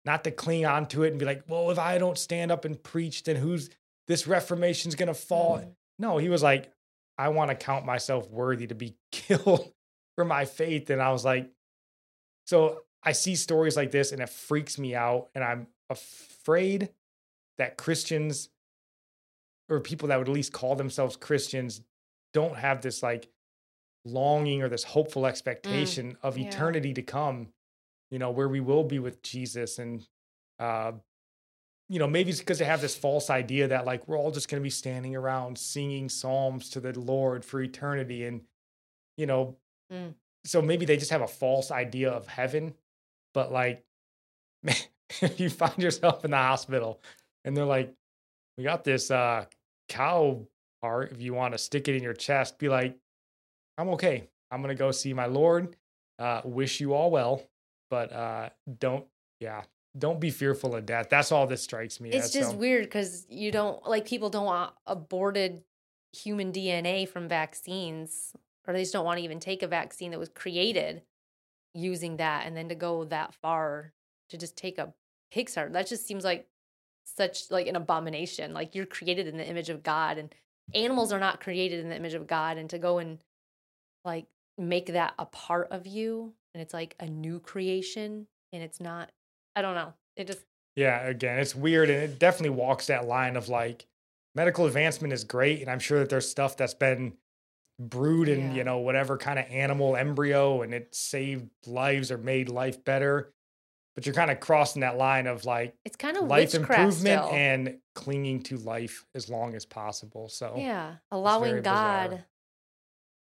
not 0.04 0.24
to 0.24 0.32
cling 0.32 0.66
on 0.66 0.88
to 0.88 1.04
it 1.04 1.10
and 1.10 1.20
be 1.20 1.26
like, 1.26 1.44
Well, 1.48 1.72
if 1.72 1.80
I 1.80 1.98
don't 1.98 2.18
stand 2.18 2.52
up 2.52 2.66
and 2.66 2.82
preach, 2.82 3.24
then 3.24 3.36
who's 3.36 3.70
this 4.08 4.28
reformation's 4.28 4.96
going 4.96 5.08
to 5.08 5.14
fall? 5.14 5.60
Mm. 5.60 5.76
No, 6.00 6.18
he 6.18 6.30
was 6.30 6.44
like, 6.44 6.72
I 7.18 7.30
want 7.30 7.50
to 7.50 7.56
count 7.56 7.86
myself 7.86 8.30
worthy 8.30 8.68
to 8.68 8.76
be 8.76 8.96
killed 9.12 9.72
for 10.16 10.26
my 10.26 10.46
faith. 10.46 10.90
And 10.90 11.02
I 11.02 11.12
was 11.12 11.26
like, 11.26 11.50
so 12.46 12.82
I 13.04 13.12
see 13.12 13.36
stories 13.36 13.78
like 13.78 13.92
this 13.92 14.12
and 14.12 14.22
it 14.22 14.30
freaks 14.30 14.78
me 14.78 14.96
out. 14.96 15.30
And 15.36 15.44
I'm 15.44 15.68
afraid 15.90 16.90
that 17.58 17.78
Christians 17.78 18.50
or 19.70 19.80
people 19.80 20.10
that 20.10 20.18
would 20.18 20.28
at 20.28 20.34
least 20.34 20.54
call 20.54 20.76
themselves 20.76 21.16
Christians 21.16 21.82
don't 22.34 22.56
have 22.56 22.82
this 22.82 23.02
like 23.02 23.30
longing 24.06 24.62
or 24.62 24.70
this 24.70 24.84
hopeful 24.84 25.26
expectation 25.26 26.18
of 26.24 26.38
yeah. 26.38 26.48
eternity 26.48 26.94
to 26.94 27.02
come, 27.02 27.48
you 28.12 28.20
know, 28.20 28.32
where 28.32 28.48
we 28.48 28.60
will 28.60 28.84
be 28.84 29.00
with 29.00 29.22
Jesus. 29.24 29.80
And, 29.80 30.06
uh, 30.60 30.94
you 31.90 32.00
know, 32.00 32.08
maybe 32.08 32.30
it's 32.30 32.40
because 32.40 32.60
they 32.60 32.66
have 32.66 32.82
this 32.82 32.96
false 32.96 33.30
idea 33.30 33.68
that 33.68 33.86
like 33.86 34.08
we're 34.08 34.18
all 34.18 34.32
just 34.32 34.50
going 34.50 34.62
to 34.62 34.64
be 34.64 34.70
standing 34.70 35.16
around 35.16 35.58
singing 35.58 36.10
psalms 36.10 36.70
to 36.72 36.80
the 36.80 36.98
Lord 37.00 37.44
for 37.44 37.62
eternity. 37.62 38.26
And, 38.26 38.42
you 39.18 39.26
know, 39.26 39.58
Mm. 39.94 40.16
so 40.46 40.64
maybe 40.64 40.86
they 40.86 40.98
just 40.98 41.12
have 41.12 41.22
a 41.22 41.28
false 41.28 41.70
idea 41.70 42.10
of 42.10 42.28
heaven. 42.28 42.74
But 43.34 43.52
like, 43.52 43.84
if 44.64 45.40
you 45.40 45.50
find 45.50 45.78
yourself 45.78 46.26
in 46.26 46.32
the 46.32 46.38
hospital 46.38 47.02
and 47.44 47.56
they're 47.56 47.66
like, 47.66 47.94
we 48.58 48.64
got 48.64 48.84
this 48.84 49.12
uh, 49.12 49.46
cow 49.90 50.48
heart, 50.82 51.12
if 51.12 51.22
you 51.22 51.34
want 51.34 51.54
to 51.54 51.58
stick 51.58 51.88
it 51.88 51.96
in 51.96 52.02
your 52.02 52.14
chest, 52.14 52.58
be 52.58 52.70
like, 52.70 52.98
I'm 53.78 53.90
okay. 53.90 54.28
I'm 54.52 54.62
going 54.62 54.76
to 54.76 54.80
go 54.80 54.92
see 54.92 55.14
my 55.14 55.26
Lord. 55.26 55.76
Uh, 56.18 56.42
wish 56.46 56.80
you 56.80 56.94
all 56.94 57.12
well, 57.12 57.44
but 57.90 58.12
uh, 58.14 58.50
don't, 58.80 59.06
yeah, 59.40 59.64
don't 59.98 60.20
be 60.20 60.30
fearful 60.30 60.76
of 60.76 60.86
death. 60.86 61.08
That's 61.10 61.32
all 61.32 61.46
this 61.46 61.62
strikes 61.62 62.00
me 62.00 62.10
It's 62.12 62.28
as. 62.28 62.34
just 62.34 62.52
so- 62.52 62.56
weird 62.58 62.86
because 62.86 63.26
you 63.30 63.52
don't 63.52 63.86
like 63.86 64.06
people 64.06 64.30
don't 64.30 64.46
want 64.46 64.74
aborted 64.88 65.62
human 66.14 66.54
DNA 66.54 67.08
from 67.08 67.28
vaccines, 67.28 68.34
or 68.66 68.74
they 68.74 68.82
just 68.82 68.94
don't 68.94 69.04
want 69.06 69.18
to 69.18 69.24
even 69.24 69.40
take 69.40 69.62
a 69.62 69.68
vaccine 69.68 70.12
that 70.12 70.20
was 70.20 70.30
created 70.30 71.02
using 71.74 72.18
that, 72.18 72.46
and 72.48 72.56
then 72.56 72.70
to 72.70 72.76
go 72.76 73.04
that 73.06 73.34
far 73.34 73.92
to 74.30 74.38
just 74.38 74.56
take 74.56 74.78
a 74.78 74.94
pig's 75.32 75.56
heart. 75.56 75.74
That 75.74 75.88
just 75.88 76.08
seems 76.08 76.24
like 76.24 76.48
such 77.04 77.52
like 77.52 77.68
an 77.68 77.76
abomination. 77.76 78.54
Like 78.54 78.74
you're 78.74 78.86
created 78.86 79.28
in 79.28 79.36
the 79.36 79.46
image 79.46 79.70
of 79.70 79.84
God, 79.84 80.18
and 80.18 80.34
animals 80.74 81.12
are 81.12 81.20
not 81.20 81.42
created 81.42 81.82
in 81.82 81.90
the 81.90 81.98
image 81.98 82.14
of 82.14 82.26
God, 82.26 82.58
and 82.58 82.70
to 82.70 82.80
go 82.80 83.00
and 83.00 83.20
like 84.06 84.28
make 84.58 84.88
that 84.88 85.14
a 85.20 85.26
part 85.26 85.68
of 85.72 85.88
you, 85.88 86.34
and 86.54 86.62
it's 86.62 86.74
like 86.74 86.96
a 87.00 87.08
new 87.08 87.40
creation, 87.40 88.28
and 88.54 88.64
it's 88.64 88.80
not. 88.80 89.12
I 89.56 89.62
don't 89.62 89.76
know. 89.76 89.94
It 90.16 90.28
just 90.28 90.46
Yeah, 90.76 91.06
again, 91.08 91.40
it's 91.40 91.56
weird 91.56 91.90
and 91.90 92.04
it 92.04 92.20
definitely 92.20 92.56
walks 92.58 92.88
that 92.88 93.06
line 93.08 93.36
of 93.38 93.48
like 93.50 93.86
medical 94.36 94.66
advancement 94.66 95.14
is 95.14 95.24
great 95.24 95.62
and 95.62 95.70
I'm 95.72 95.80
sure 95.80 96.00
that 96.00 96.10
there's 96.10 96.30
stuff 96.30 96.58
that's 96.58 96.74
been 96.74 97.14
brewed 97.80 98.28
in, 98.30 98.40
Yeah. 98.52 98.54
you 98.54 98.64
know, 98.66 98.80
whatever 98.80 99.18
kind 99.18 99.40
of 99.40 99.46
animal 99.50 99.96
embryo 99.96 100.62
and 100.62 100.74
it 100.74 100.94
saved 100.94 101.50
lives 101.66 102.12
or 102.12 102.18
made 102.18 102.50
life 102.50 102.84
better. 102.84 103.32
But 103.96 104.06
you're 104.06 104.16
kind 104.16 104.30
of 104.30 104.42
crossing 104.42 104.82
that 104.82 104.98
line 104.98 105.26
of 105.28 105.46
like 105.46 105.74
it's 105.86 105.96
kind 105.96 106.18
of 106.18 106.24
life 106.26 106.54
improvement 106.54 106.94
still. 107.24 107.30
and 107.32 107.80
clinging 107.94 108.44
to 108.44 108.58
life 108.58 109.06
as 109.16 109.30
long 109.30 109.56
as 109.56 109.66
possible. 109.66 110.28
So 110.28 110.56
yeah 110.58 110.96
allowing 111.12 111.58
bizarre. 111.62 112.26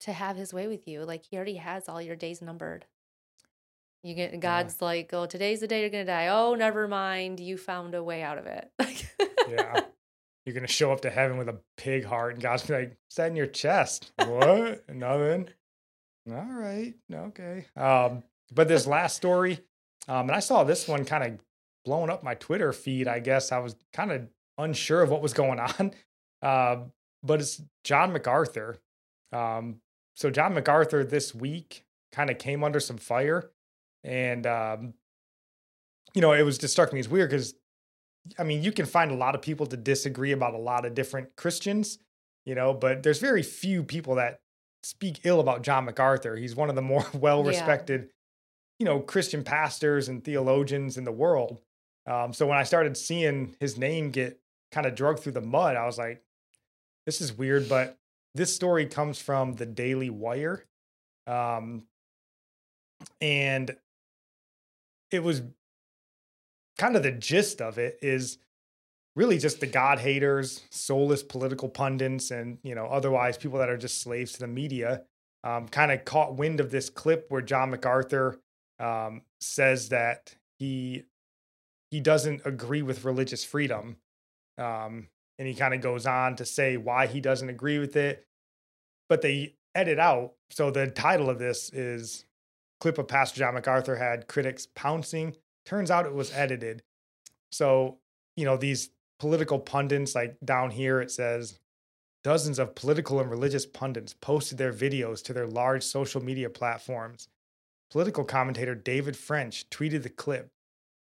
To 0.01 0.13
have 0.13 0.37
his 0.37 0.53
way 0.53 0.67
with 0.67 0.87
you 0.89 1.05
like 1.05 1.25
he 1.25 1.37
already 1.37 1.57
has 1.57 1.89
all 1.89 2.01
your 2.01 2.17
days 2.17 2.41
numbered 2.43 2.87
you 4.03 4.15
get 4.15 4.41
god's 4.41 4.81
like 4.81 5.11
oh 5.13 5.27
today's 5.27 5.61
the 5.61 5.67
day 5.67 5.81
you're 5.81 5.91
gonna 5.91 6.05
die 6.05 6.29
oh 6.29 6.55
never 6.55 6.89
mind 6.89 7.39
you 7.39 7.57
found 7.57 7.95
a 7.95 8.03
way 8.03 8.23
out 8.23 8.39
of 8.39 8.47
it 8.47 8.71
yeah. 9.49 9.81
You're 10.47 10.55
gonna 10.55 10.67
show 10.67 10.91
up 10.91 11.03
to 11.03 11.11
heaven 11.11 11.37
with 11.37 11.49
a 11.49 11.61
pig 11.77 12.05
heart 12.05 12.35
and 12.35 12.43
God's 12.43 12.69
like, 12.69 12.97
"Is 13.11 13.17
that 13.17 13.29
in 13.29 13.37
your 13.37 13.47
chest?" 13.47 14.11
what? 14.17 14.89
Nothing. 14.89 15.49
All 16.29 16.45
right. 16.45 16.95
Okay. 17.13 17.67
Um, 17.77 18.23
but 18.53 18.67
this 18.67 18.87
last 18.87 19.17
story, 19.17 19.61
um, 20.09 20.29
and 20.29 20.33
I 20.33 20.41
saw 20.41 20.65
this 20.65 20.89
one 20.89 21.05
kind 21.05 21.25
of 21.25 21.41
blowing 21.85 22.11
up 22.11 22.23
my 22.23 22.35
Twitter 22.35 22.73
feed. 22.73 23.07
I 23.07 23.21
guess 23.21 23.53
I 23.53 23.59
was 23.59 23.77
kind 23.93 24.13
of 24.13 24.29
unsure 24.59 25.03
of 25.03 25.11
what 25.11 25.23
was 25.23 25.35
going 25.35 25.61
on. 25.79 25.93
Uh, 26.43 26.85
but 27.23 27.41
it's 27.41 27.63
John 27.85 28.13
MacArthur. 28.13 28.79
Um, 29.33 29.81
so 30.21 30.29
John 30.29 30.53
MacArthur 30.53 31.03
this 31.03 31.35
week 31.35 31.87
kind 32.13 32.29
of 32.29 32.37
came 32.37 32.63
under 32.63 32.79
some 32.79 32.99
fire, 32.99 33.51
and 34.05 34.47
um, 34.47 34.93
you 36.13 36.21
know, 36.21 36.33
it 36.33 36.43
was 36.43 36.59
just 36.59 36.75
struck 36.75 36.93
me 36.93 37.01
as 37.01 37.09
weird 37.09 37.31
because 37.31 37.55
I 38.39 38.43
mean, 38.43 38.63
you 38.63 38.71
can 38.71 38.85
find 38.85 39.11
a 39.11 39.15
lot 39.15 39.35
of 39.35 39.41
people 39.41 39.65
to 39.65 39.79
disagree 39.79 40.33
about 40.33 40.53
a 40.53 40.59
lot 40.59 40.85
of 40.85 40.95
different 40.95 41.37
Christians, 41.37 41.99
you 42.45 42.55
know, 42.55 42.75
but 42.75 43.03
there's 43.03 43.19
very 43.19 43.43
few 43.43 43.83
people 43.83 44.17
that 44.17 44.41
speak 44.83 45.21
ill 45.25 45.41
about 45.41 45.63
John 45.63 45.87
MacArthur. 45.87 46.37
He's 46.37 46.55
one 46.55 46.69
of 46.69 46.75
the 46.75 46.83
more 46.83 47.07
well 47.15 47.43
respected, 47.43 48.11
you 48.79 48.85
know, 48.85 49.01
Christian 49.01 49.43
pastors 49.43 50.11
and 50.11 50.23
theologians 50.23 50.99
in 50.99 51.05
the 51.05 51.13
world. 51.13 51.63
Um, 52.07 52.35
so 52.35 52.47
when 52.47 52.59
I 52.59 52.65
started 52.65 52.95
seeing 52.99 53.57
his 53.59 53.79
name 53.79 54.11
get 54.11 54.39
kind 54.71 54.87
of 54.87 54.95
drugged 54.95 55.21
through 55.21 55.33
the 55.33 55.41
mud, 55.41 55.77
I 55.77 55.87
was 55.87 55.97
like, 55.97 56.23
this 57.07 57.23
is 57.23 57.33
weird. 57.33 57.67
But 57.67 57.97
this 58.35 58.55
story 58.55 58.87
comes 58.87 59.21
from 59.21 59.55
the 59.55 59.67
Daily 59.67 60.11
Wire. 60.11 60.65
Um, 61.27 61.85
and 63.21 63.75
it 65.11 65.23
was 65.23 65.43
kind 66.79 66.97
of 66.97 67.03
the 67.03 67.13
gist 67.13 67.61
of 67.61 67.79
it 67.79 67.99
is 68.03 68.39
really 69.17 69.39
just 69.39 69.61
the 69.61 69.67
God 69.67 69.99
haters, 69.99 70.63
soulless 70.71 71.23
political 71.23 71.69
pundits, 71.69 72.31
and 72.31 72.59
you 72.63 72.75
know 72.75 72.87
otherwise 72.87 73.37
people 73.37 73.59
that 73.59 73.69
are 73.69 73.77
just 73.77 74.01
slaves 74.03 74.33
to 74.33 74.41
the 74.41 74.47
media. 74.47 75.03
Um, 75.43 75.69
kind 75.69 75.91
of 75.91 76.05
caught 76.05 76.37
wind 76.37 76.61
of 76.61 76.71
this 76.71 76.91
clip 76.91 77.27
where 77.31 77.41
John 77.41 77.71
MacArthur 77.71 78.39
um, 78.79 79.23
says 79.41 79.89
that 79.89 80.35
he 80.59 81.05
he 81.91 82.01
doesn't 82.01 82.43
agree 82.45 82.83
with 82.83 83.05
religious 83.05 83.45
freedom, 83.45 83.97
um, 84.59 85.09
and 85.41 85.49
he 85.49 85.55
kind 85.55 85.73
of 85.73 85.81
goes 85.81 86.05
on 86.05 86.37
to 86.37 86.45
say 86.45 86.77
why 86.77 87.07
he 87.07 87.19
doesn't 87.19 87.49
agree 87.49 87.79
with 87.79 87.97
it. 87.97 88.27
But 89.09 89.23
they 89.23 89.55
edit 89.75 89.99
out. 89.99 90.35
So 90.51 90.71
the 90.71 90.89
title 90.89 91.31
of 91.31 91.39
this 91.39 91.71
is 91.73 92.27
clip 92.79 92.99
of 92.99 93.09
Pastor 93.09 93.39
John 93.39 93.55
MacArthur 93.55 93.97
had 93.97 94.29
critics 94.29 94.69
pouncing. 94.75 95.35
Turns 95.65 95.91
out 95.91 96.05
it 96.05 96.13
was 96.13 96.31
edited. 96.35 96.83
So, 97.51 97.97
you 98.37 98.45
know, 98.45 98.59
these 98.59 98.91
political 99.19 99.59
pundits, 99.59 100.15
like 100.15 100.37
down 100.45 100.73
here, 100.73 101.01
it 101.01 101.11
says 101.11 101.59
dozens 102.23 102.59
of 102.59 102.75
political 102.75 103.19
and 103.19 103.31
religious 103.31 103.65
pundits 103.65 104.13
posted 104.13 104.59
their 104.59 104.75
videos 104.75 105.23
to 105.25 105.33
their 105.33 105.47
large 105.47 105.83
social 105.83 106.23
media 106.23 106.51
platforms. 106.51 107.29
Political 107.91 108.25
commentator 108.25 108.75
David 108.75 109.17
French 109.17 109.71
tweeted 109.71 110.03
the 110.03 110.11
clip, 110.11 110.51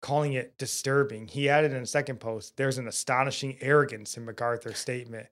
calling 0.06 0.34
it 0.34 0.56
disturbing. 0.60 1.28
He 1.28 1.50
added 1.50 1.74
in 1.74 1.82
a 1.82 1.88
second 1.88 2.20
post, 2.20 2.58
there's 2.58 2.78
an 2.78 2.88
astonishing 2.88 3.58
arrogance 3.60 4.16
in 4.18 4.24
MacArthur's 4.24 4.78
statement 4.78 5.26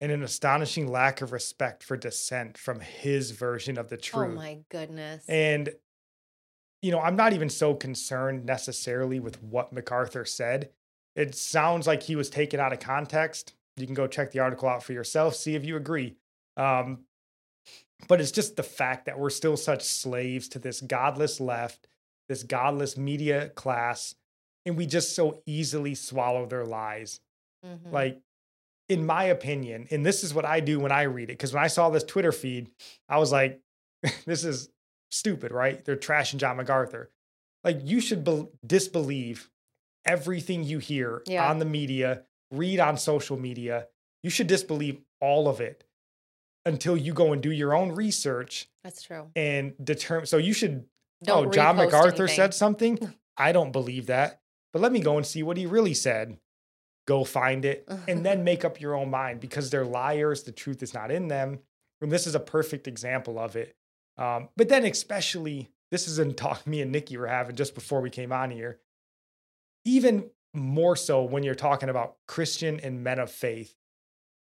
and 0.00 0.12
an 0.12 0.22
astonishing 0.22 0.86
lack 0.86 1.20
of 1.20 1.32
respect 1.32 1.82
for 1.82 1.96
dissent 1.96 2.56
from 2.56 2.78
his 2.78 3.32
version 3.32 3.76
of 3.76 3.88
the 3.88 3.96
truth. 3.96 4.30
Oh 4.30 4.36
my 4.36 4.60
goodness. 4.68 5.24
And, 5.28 5.70
you 6.80 6.92
know, 6.92 7.00
I'm 7.00 7.16
not 7.16 7.32
even 7.32 7.50
so 7.50 7.74
concerned 7.74 8.46
necessarily 8.46 9.18
with 9.18 9.42
what 9.42 9.72
MacArthur 9.72 10.24
said. 10.24 10.70
It 11.16 11.34
sounds 11.34 11.88
like 11.88 12.04
he 12.04 12.14
was 12.14 12.30
taken 12.30 12.60
out 12.60 12.72
of 12.72 12.78
context. 12.78 13.54
You 13.76 13.84
can 13.84 13.96
go 13.96 14.06
check 14.06 14.30
the 14.30 14.38
article 14.38 14.68
out 14.68 14.84
for 14.84 14.92
yourself, 14.92 15.34
see 15.34 15.56
if 15.56 15.64
you 15.64 15.74
agree. 15.76 16.14
Um, 16.56 17.00
but 18.06 18.20
it's 18.20 18.30
just 18.30 18.54
the 18.54 18.62
fact 18.62 19.06
that 19.06 19.18
we're 19.18 19.30
still 19.30 19.56
such 19.56 19.82
slaves 19.82 20.48
to 20.50 20.60
this 20.60 20.80
godless 20.80 21.40
left, 21.40 21.88
this 22.28 22.44
godless 22.44 22.96
media 22.96 23.48
class, 23.48 24.14
and 24.70 24.78
we 24.78 24.86
just 24.86 25.14
so 25.14 25.42
easily 25.46 25.94
swallow 25.94 26.46
their 26.46 26.64
lies. 26.64 27.20
Mhm. 27.66 27.92
Like, 27.92 28.20
in 28.88 29.04
my 29.04 29.24
opinion, 29.24 29.86
and 29.90 30.04
this 30.06 30.24
is 30.24 30.32
what 30.32 30.44
I 30.44 30.60
do 30.60 30.80
when 30.80 30.92
I 30.92 31.02
read 31.02 31.24
it, 31.30 31.34
because 31.34 31.52
when 31.52 31.62
I 31.62 31.66
saw 31.66 31.90
this 31.90 32.04
Twitter 32.04 32.32
feed, 32.32 32.70
I 33.08 33.18
was 33.18 33.30
like, 33.32 33.60
this 34.26 34.44
is 34.44 34.70
stupid, 35.10 35.52
right? 35.52 35.84
They're 35.84 35.96
trashing 35.96 36.38
John 36.38 36.56
MacArthur. 36.56 37.10
Like, 37.64 37.80
you 37.82 38.00
should 38.00 38.24
bel 38.24 38.50
disbelieve 38.66 39.50
everything 40.06 40.64
you 40.64 40.78
hear 40.78 41.22
Yeah. 41.26 41.48
on 41.50 41.58
the 41.58 41.64
media, 41.66 42.24
read 42.50 42.80
on 42.80 42.96
social 42.96 43.36
media. 43.36 43.88
You 44.22 44.30
should 44.30 44.46
disbelieve 44.46 45.00
all 45.20 45.46
of 45.48 45.60
it 45.60 45.84
until 46.64 46.96
you 46.96 47.12
go 47.12 47.32
and 47.32 47.42
do 47.42 47.50
your 47.50 47.74
own 47.74 47.92
research 47.92 48.68
That's 48.84 49.02
true. 49.02 49.30
and 49.36 49.74
determine. 49.82 50.26
So 50.26 50.36
you 50.38 50.52
should 50.54 50.86
Don't 51.22 51.48
oh, 51.48 51.50
John 51.50 51.76
MacArthur 51.76 52.22
anything. 52.24 52.36
said 52.36 52.54
something. 52.54 53.14
I 53.36 53.52
don't 53.52 53.72
believe 53.72 54.06
that. 54.06 54.39
But 54.72 54.82
let 54.82 54.92
me 54.92 55.00
go 55.00 55.16
and 55.16 55.26
see 55.26 55.42
what 55.42 55.56
he 55.56 55.66
really 55.66 55.94
said. 55.94 56.38
Go 57.06 57.24
find 57.24 57.64
it 57.64 57.88
and 58.06 58.24
then 58.24 58.44
make 58.44 58.64
up 58.64 58.80
your 58.80 58.94
own 58.94 59.10
mind 59.10 59.40
because 59.40 59.70
they're 59.70 59.84
liars. 59.84 60.42
The 60.42 60.52
truth 60.52 60.82
is 60.82 60.94
not 60.94 61.10
in 61.10 61.28
them. 61.28 61.60
And 62.00 62.10
this 62.10 62.26
is 62.26 62.34
a 62.34 62.40
perfect 62.40 62.86
example 62.86 63.38
of 63.38 63.56
it. 63.56 63.76
Um, 64.16 64.48
but 64.56 64.68
then, 64.68 64.84
especially, 64.84 65.70
this 65.90 66.06
is 66.06 66.18
in 66.18 66.34
talk 66.34 66.66
me 66.66 66.80
and 66.82 66.92
Nikki 66.92 67.16
were 67.16 67.26
having 67.26 67.56
just 67.56 67.74
before 67.74 68.00
we 68.00 68.10
came 68.10 68.32
on 68.32 68.50
here. 68.50 68.78
Even 69.84 70.30
more 70.52 70.96
so 70.96 71.22
when 71.22 71.42
you're 71.42 71.54
talking 71.54 71.88
about 71.88 72.16
Christian 72.26 72.80
and 72.80 73.04
men 73.04 73.18
of 73.18 73.30
faith, 73.30 73.74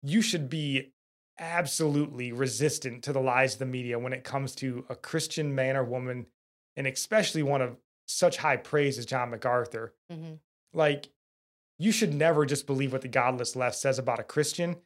you 0.01 0.21
should 0.21 0.49
be 0.49 0.93
absolutely 1.37 2.31
resistant 2.31 3.03
to 3.03 3.13
the 3.13 3.19
lies 3.19 3.53
of 3.53 3.59
the 3.59 3.65
media 3.65 3.99
when 3.99 4.13
it 4.13 4.23
comes 4.23 4.55
to 4.55 4.85
a 4.89 4.95
Christian 4.95 5.53
man 5.53 5.75
or 5.75 5.83
woman, 5.83 6.27
and 6.75 6.87
especially 6.87 7.43
one 7.43 7.61
of 7.61 7.77
such 8.11 8.37
high 8.37 8.57
praise 8.57 8.97
as 8.97 9.05
John 9.05 9.29
MacArthur. 9.29 9.93
Mhm. 10.11 10.39
Like, 10.73 11.09
you 11.77 11.91
should 11.91 12.13
never 12.13 12.45
just 12.45 12.67
believe 12.67 12.91
what 12.93 13.01
the 13.01 13.07
godless 13.07 13.55
left 13.55 13.75
says 13.75 13.97
about 13.97 14.19
a 14.19 14.23
Christian 14.23 14.81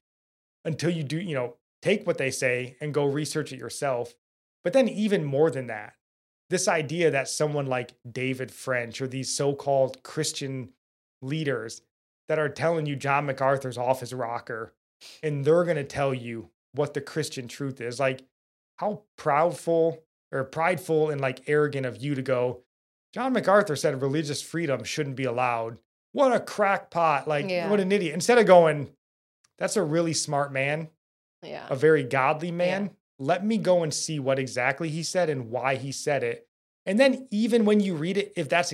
until 0.63 0.89
you 0.89 1.03
do, 1.03 1.19
you 1.19 1.35
know, 1.35 1.57
take 1.81 2.07
what 2.07 2.17
they 2.17 2.31
say 2.31 2.77
and 2.79 2.93
go 2.93 3.05
research 3.05 3.51
it 3.51 3.59
yourself. 3.59 4.15
But 4.63 4.73
then, 4.73 4.87
even 4.87 5.23
more 5.23 5.51
than 5.51 5.67
that, 5.67 5.95
this 6.49 6.67
idea 6.67 7.11
that 7.11 7.27
someone 7.27 7.65
like 7.65 7.95
David 8.09 8.51
French 8.51 9.01
or 9.01 9.07
these 9.07 9.35
so 9.35 9.53
called 9.53 10.03
Christian 10.03 10.73
leaders 11.21 11.81
that 12.27 12.39
are 12.39 12.49
telling 12.49 12.85
you 12.85 12.95
John 12.95 13.25
MacArthur's 13.25 13.77
off 13.77 13.99
his 13.99 14.13
rocker 14.13 14.73
and 15.21 15.43
they're 15.43 15.63
going 15.63 15.75
to 15.75 15.83
tell 15.83 16.13
you 16.13 16.49
what 16.71 16.93
the 16.93 17.01
Christian 17.01 17.47
truth 17.47 17.81
is. 17.81 17.99
Like, 17.99 18.23
how 18.77 19.03
proudful 19.17 19.99
or 20.31 20.43
prideful 20.43 21.09
and 21.09 21.21
like 21.21 21.47
arrogant 21.47 21.85
of 21.85 21.97
you 21.97 22.15
to 22.15 22.21
go, 22.21 22.63
John 23.15 23.31
MacArthur 23.31 23.77
said 23.77 24.01
religious 24.01 24.41
freedom 24.41 24.83
shouldn't 24.83 25.15
be 25.15 25.23
allowed. 25.23 25.77
What 26.11 26.33
a 26.33 26.39
crackpot. 26.41 27.29
Like, 27.29 27.49
Yeah. 27.49 27.69
what 27.69 27.79
an 27.79 27.93
idiot. 27.93 28.13
Instead 28.13 28.37
of 28.37 28.45
going, 28.45 28.93
that's 29.57 29.77
a 29.77 29.83
really 29.83 30.13
smart 30.13 30.51
man, 30.51 30.89
Yeah. 31.41 31.65
a 31.69 31.77
very 31.77 32.03
godly 32.03 32.51
man. 32.51 32.93
Let 33.17 33.45
me 33.45 33.57
go 33.57 33.83
and 33.83 33.93
see 33.93 34.19
what 34.19 34.37
exactly 34.37 34.89
he 34.89 35.01
said 35.01 35.29
and 35.29 35.49
why 35.49 35.75
he 35.77 35.93
said 35.93 36.23
it. 36.23 36.49
And 36.85 36.99
then, 36.99 37.29
even 37.31 37.63
when 37.63 37.79
you 37.79 37.95
read 37.95 38.17
it, 38.17 38.33
if 38.35 38.49
that's 38.49 38.73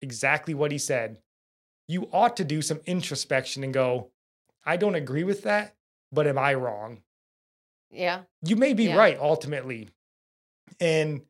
exactly 0.00 0.54
what 0.54 0.72
he 0.72 0.78
said, 0.78 1.20
you 1.86 2.08
ought 2.10 2.38
to 2.38 2.44
do 2.44 2.62
some 2.62 2.80
introspection 2.86 3.62
and 3.62 3.74
go, 3.74 4.10
I 4.64 4.78
don't 4.78 4.94
agree 4.94 5.24
with 5.24 5.42
that, 5.42 5.76
but 6.10 6.26
am 6.26 6.38
I 6.38 6.54
wrong? 6.54 7.02
Yeah. 7.90 8.22
You 8.40 8.56
may 8.56 8.72
be 8.72 8.84
Yeah. 8.84 8.96
right 8.96 9.18
ultimately. 9.20 9.90
And, 10.80 11.26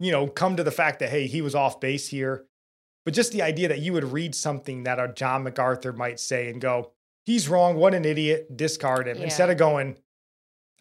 you 0.00 0.10
know, 0.10 0.26
come 0.26 0.56
to 0.56 0.64
the 0.64 0.70
fact 0.72 0.98
that, 0.98 1.10
hey, 1.10 1.26
he 1.28 1.40
was 1.42 1.54
off 1.54 1.78
base 1.78 2.08
here. 2.08 2.46
But 3.04 3.14
just 3.14 3.32
the 3.32 3.42
idea 3.42 3.68
that 3.68 3.78
you 3.80 3.92
would 3.92 4.12
read 4.12 4.34
something 4.34 4.82
that 4.84 4.98
a 4.98 5.12
John 5.12 5.44
MacArthur 5.44 5.92
might 5.92 6.18
say 6.18 6.50
and 6.50 6.60
go, 6.60 6.90
he's 7.24 7.48
wrong, 7.48 7.76
what 7.76 7.94
an 7.94 8.04
idiot, 8.04 8.56
discard 8.56 9.06
him. 9.06 9.18
Instead 9.18 9.50
of 9.50 9.56
going, 9.58 9.96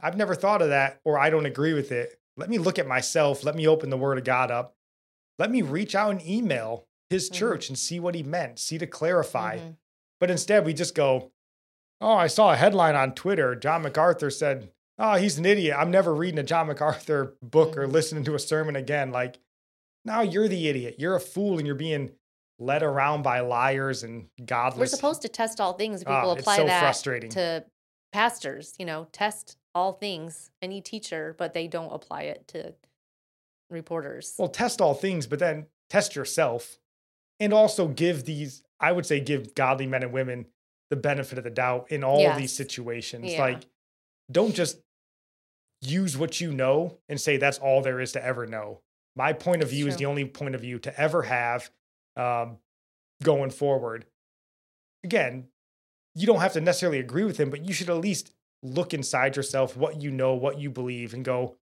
I've 0.01 0.17
never 0.17 0.33
thought 0.35 0.61
of 0.61 0.69
that, 0.69 0.99
or 1.05 1.19
I 1.19 1.29
don't 1.29 1.45
agree 1.45 1.73
with 1.73 1.91
it. 1.91 2.19
Let 2.37 2.49
me 2.49 2.57
look 2.57 2.79
at 2.79 2.87
myself. 2.87 3.43
Let 3.43 3.55
me 3.55 3.67
open 3.67 3.89
the 3.89 3.97
word 3.97 4.17
of 4.17 4.23
God 4.23 4.49
up. 4.51 4.75
Let 5.37 5.51
me 5.51 5.61
reach 5.61 5.93
out 5.95 6.11
and 6.11 6.25
email 6.25 6.87
his 7.09 7.29
Mhm. 7.29 7.33
church 7.33 7.69
and 7.69 7.77
see 7.77 7.99
what 7.99 8.15
he 8.15 8.23
meant, 8.23 8.59
see 8.59 8.77
to 8.77 8.87
clarify. 8.87 9.57
Mhm. 9.57 9.75
But 10.19 10.31
instead, 10.31 10.65
we 10.65 10.73
just 10.73 10.95
go, 10.95 11.31
Oh, 12.01 12.13
I 12.13 12.27
saw 12.27 12.53
a 12.53 12.55
headline 12.55 12.95
on 12.95 13.13
Twitter. 13.13 13.55
John 13.55 13.81
MacArthur 13.81 14.29
said, 14.29 14.71
Oh, 15.01 15.15
he's 15.15 15.37
an 15.37 15.45
idiot. 15.45 15.75
I'm 15.79 15.91
never 15.91 16.13
reading 16.13 16.39
a 16.39 16.43
John 16.43 16.67
MacArthur 16.67 17.37
book 17.41 17.77
or 17.77 17.87
Mhm. 17.87 17.91
listening 17.93 18.23
to 18.25 18.35
a 18.35 18.39
sermon 18.39 18.75
again. 18.75 19.11
Like, 19.11 19.39
now 20.03 20.21
you're 20.21 20.47
the 20.49 20.67
idiot. 20.67 20.95
You're 20.99 21.15
a 21.15 21.21
fool 21.21 21.57
and 21.57 21.65
you're 21.65 21.75
being 21.75 22.11
led 22.59 22.83
around 22.83 23.21
by 23.21 23.39
liars 23.39 24.03
and 24.03 24.29
godless. 24.45 24.91
We're 24.91 24.97
supposed 24.97 25.21
to 25.21 25.29
test 25.29 25.61
all 25.61 25.73
things. 25.73 26.03
Ah, 26.05 26.19
People 26.19 26.33
it's 26.33 26.41
apply 26.41 26.57
so 26.57 26.65
that 26.65 26.81
frustrating. 26.81 27.29
to 27.31 27.65
pastors, 28.11 28.75
you 28.77 28.85
know, 28.85 29.07
test 29.13 29.55
all 29.73 29.93
things, 29.93 30.51
any 30.61 30.81
teacher, 30.81 31.33
but 31.37 31.53
they 31.53 31.67
don't 31.67 31.93
apply 31.93 32.23
it 32.23 32.45
to 32.49 32.75
reporters. 33.69 34.35
Well, 34.37 34.49
test 34.49 34.81
all 34.81 34.93
things, 34.95 35.27
but 35.27 35.39
then 35.39 35.67
test 35.89 36.15
yourself 36.15 36.79
and 37.39 37.53
also 37.53 37.87
give 37.87 38.25
these, 38.25 38.63
I 38.79 38.91
would 38.91 39.05
say, 39.05 39.19
give 39.21 39.55
godly 39.55 39.87
men 39.87 40.03
and 40.03 40.11
women 40.11 40.47
the 40.89 40.95
benefit 40.97 41.37
of 41.37 41.43
the 41.45 41.49
doubt 41.51 41.91
in 41.91 42.03
all 42.03 42.35
these 42.35 42.51
situations. 42.53 43.31
Yeah. 43.31 43.39
Like, 43.41 43.65
don't 44.31 44.53
just 44.55 44.79
use 45.81 46.17
what 46.17 46.41
you 46.41 46.51
know 46.51 46.97
and 47.07 47.19
say 47.19 47.37
that's 47.37 47.57
all 47.57 47.81
there 47.81 47.99
is 47.99 48.11
to 48.13 48.25
ever 48.25 48.45
know. 48.45 48.81
My 49.15 49.33
point 49.33 49.63
of 49.63 49.69
view 49.69 49.87
is 49.87 49.97
the 49.97 50.05
only 50.05 50.25
point 50.25 50.55
of 50.55 50.61
view 50.61 50.79
to 50.79 50.99
ever 50.99 51.23
have 51.23 51.69
um, 52.15 52.57
going 53.23 53.49
forward. 53.49 54.05
Again, 55.03 55.47
you 56.15 56.27
don't 56.27 56.41
have 56.41 56.53
to 56.53 56.61
necessarily 56.61 56.99
agree 56.99 57.23
with 57.23 57.37
him, 57.37 57.49
but 57.49 57.65
you 57.65 57.73
should 57.73 57.89
at 57.89 57.97
least 57.97 58.33
look 58.61 58.93
inside 58.93 59.35
yourself, 59.35 59.77
what 59.77 60.01
you 60.01 60.11
know, 60.11 60.33
what 60.33 60.59
you 60.59 60.69
believe, 60.69 61.13
and 61.13 61.23
go, 61.23 61.57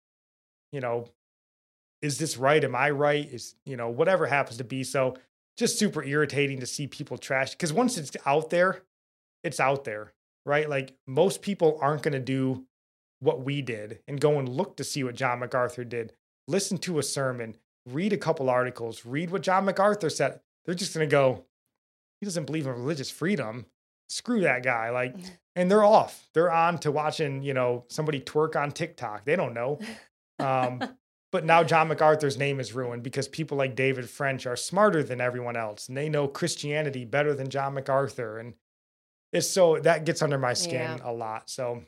you 0.71 0.81
know, 0.81 1.07
is 2.01 2.17
this 2.17 2.37
right? 2.37 2.63
Am 2.63 2.75
I 2.75 2.89
right? 2.91 3.27
Is, 3.31 3.55
you 3.65 3.77
know, 3.77 3.89
whatever 3.89 4.27
happens 4.27 4.57
to 4.57 4.63
be. 4.63 4.83
So 4.83 5.15
just 5.57 5.79
super 5.79 6.03
irritating 6.03 6.59
to 6.59 6.65
see 6.65 6.87
people 6.87 7.17
trash 7.17 7.51
because 7.51 7.73
once 7.73 7.97
it's 7.97 8.15
out 8.25 8.49
there, 8.49 8.83
it's 9.43 9.59
out 9.59 9.83
there, 9.83 10.13
right? 10.45 10.69
Like 10.69 10.93
most 11.07 11.41
people 11.41 11.79
aren't 11.81 12.03
going 12.03 12.13
to 12.13 12.19
do 12.19 12.65
what 13.19 13.43
we 13.43 13.61
did 13.61 13.99
and 14.07 14.19
go 14.21 14.37
and 14.39 14.47
look 14.49 14.77
to 14.77 14.83
see 14.83 15.03
what 15.03 15.15
John 15.15 15.39
MacArthur 15.39 15.83
did, 15.83 16.13
listen 16.47 16.77
to 16.79 16.99
a 16.99 17.03
sermon, 17.03 17.55
read 17.85 18.13
a 18.13 18.17
couple 18.17 18.49
articles, 18.49 19.05
read 19.05 19.31
what 19.31 19.41
John 19.41 19.65
MacArthur 19.65 20.09
said. 20.09 20.39
They're 20.65 20.75
just 20.75 20.93
going 20.93 21.07
to 21.07 21.11
go, 21.11 21.45
he 22.19 22.25
doesn't 22.25 22.45
believe 22.45 22.67
in 22.67 22.73
religious 22.73 23.09
freedom. 23.09 23.65
Screw 24.09 24.41
that 24.41 24.63
guy. 24.63 24.89
Like, 24.89 25.15
and 25.55 25.69
they're 25.71 25.83
off. 25.83 26.29
They're 26.33 26.51
on 26.51 26.77
to 26.79 26.91
watching, 26.91 27.41
you 27.41 27.53
know, 27.53 27.85
somebody 27.89 28.19
twerk 28.19 28.55
on 28.55 28.71
TikTok. 28.71 29.25
They 29.25 29.35
don't 29.35 29.53
know. 29.53 29.79
Um, 30.39 30.83
but 31.31 31.45
now 31.45 31.63
John 31.63 31.87
MacArthur's 31.87 32.37
name 32.37 32.59
is 32.59 32.73
ruined 32.73 33.03
because 33.03 33.27
people 33.27 33.57
like 33.57 33.75
David 33.75 34.09
French 34.09 34.45
are 34.45 34.55
smarter 34.55 35.03
than 35.03 35.19
everyone 35.19 35.57
else 35.57 35.87
and 35.87 35.97
they 35.97 36.09
know 36.09 36.27
Christianity 36.27 37.05
better 37.05 37.33
than 37.33 37.49
John 37.49 37.73
MacArthur. 37.73 38.37
And 38.37 38.53
it's 39.33 39.49
so 39.49 39.79
that 39.79 40.05
gets 40.05 40.21
under 40.21 40.37
my 40.37 40.53
skin 40.53 40.73
Yeah. 40.73 40.97
a 41.03 41.11
lot. 41.11 41.49
So, 41.49 41.83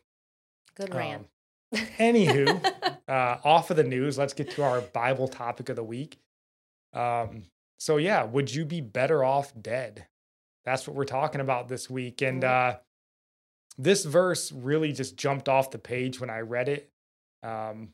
Good 0.79 0.93
rant. 0.93 1.27
um, 1.73 1.79
anywho, 1.97 2.63
uh, 3.07 3.37
off 3.43 3.69
of 3.69 3.77
the 3.77 3.83
news, 3.83 4.17
let's 4.17 4.33
get 4.33 4.51
to 4.51 4.63
our 4.63 4.81
Bible 4.81 5.27
topic 5.27 5.69
of 5.69 5.75
the 5.75 5.83
week. 5.83 6.17
Um, 6.93 7.43
so, 7.79 7.97
yeah, 7.97 8.23
would 8.23 8.53
you 8.53 8.65
be 8.65 8.81
better 8.81 9.23
off 9.23 9.53
dead? 9.59 10.07
That's 10.65 10.87
what 10.87 10.95
we're 10.95 11.05
talking 11.05 11.41
about 11.41 11.67
this 11.67 11.89
week. 11.89 12.21
And 12.21 12.43
Mhm. 12.43 12.47
uh, 12.75 12.79
this 13.77 14.03
verse 14.05 14.51
really 14.51 14.91
just 14.91 15.15
jumped 15.15 15.47
off 15.47 15.71
the 15.71 15.79
page 15.79 16.19
when 16.19 16.29
I 16.29 16.39
read 16.39 16.67
it. 16.69 16.89
Um, 17.43 17.93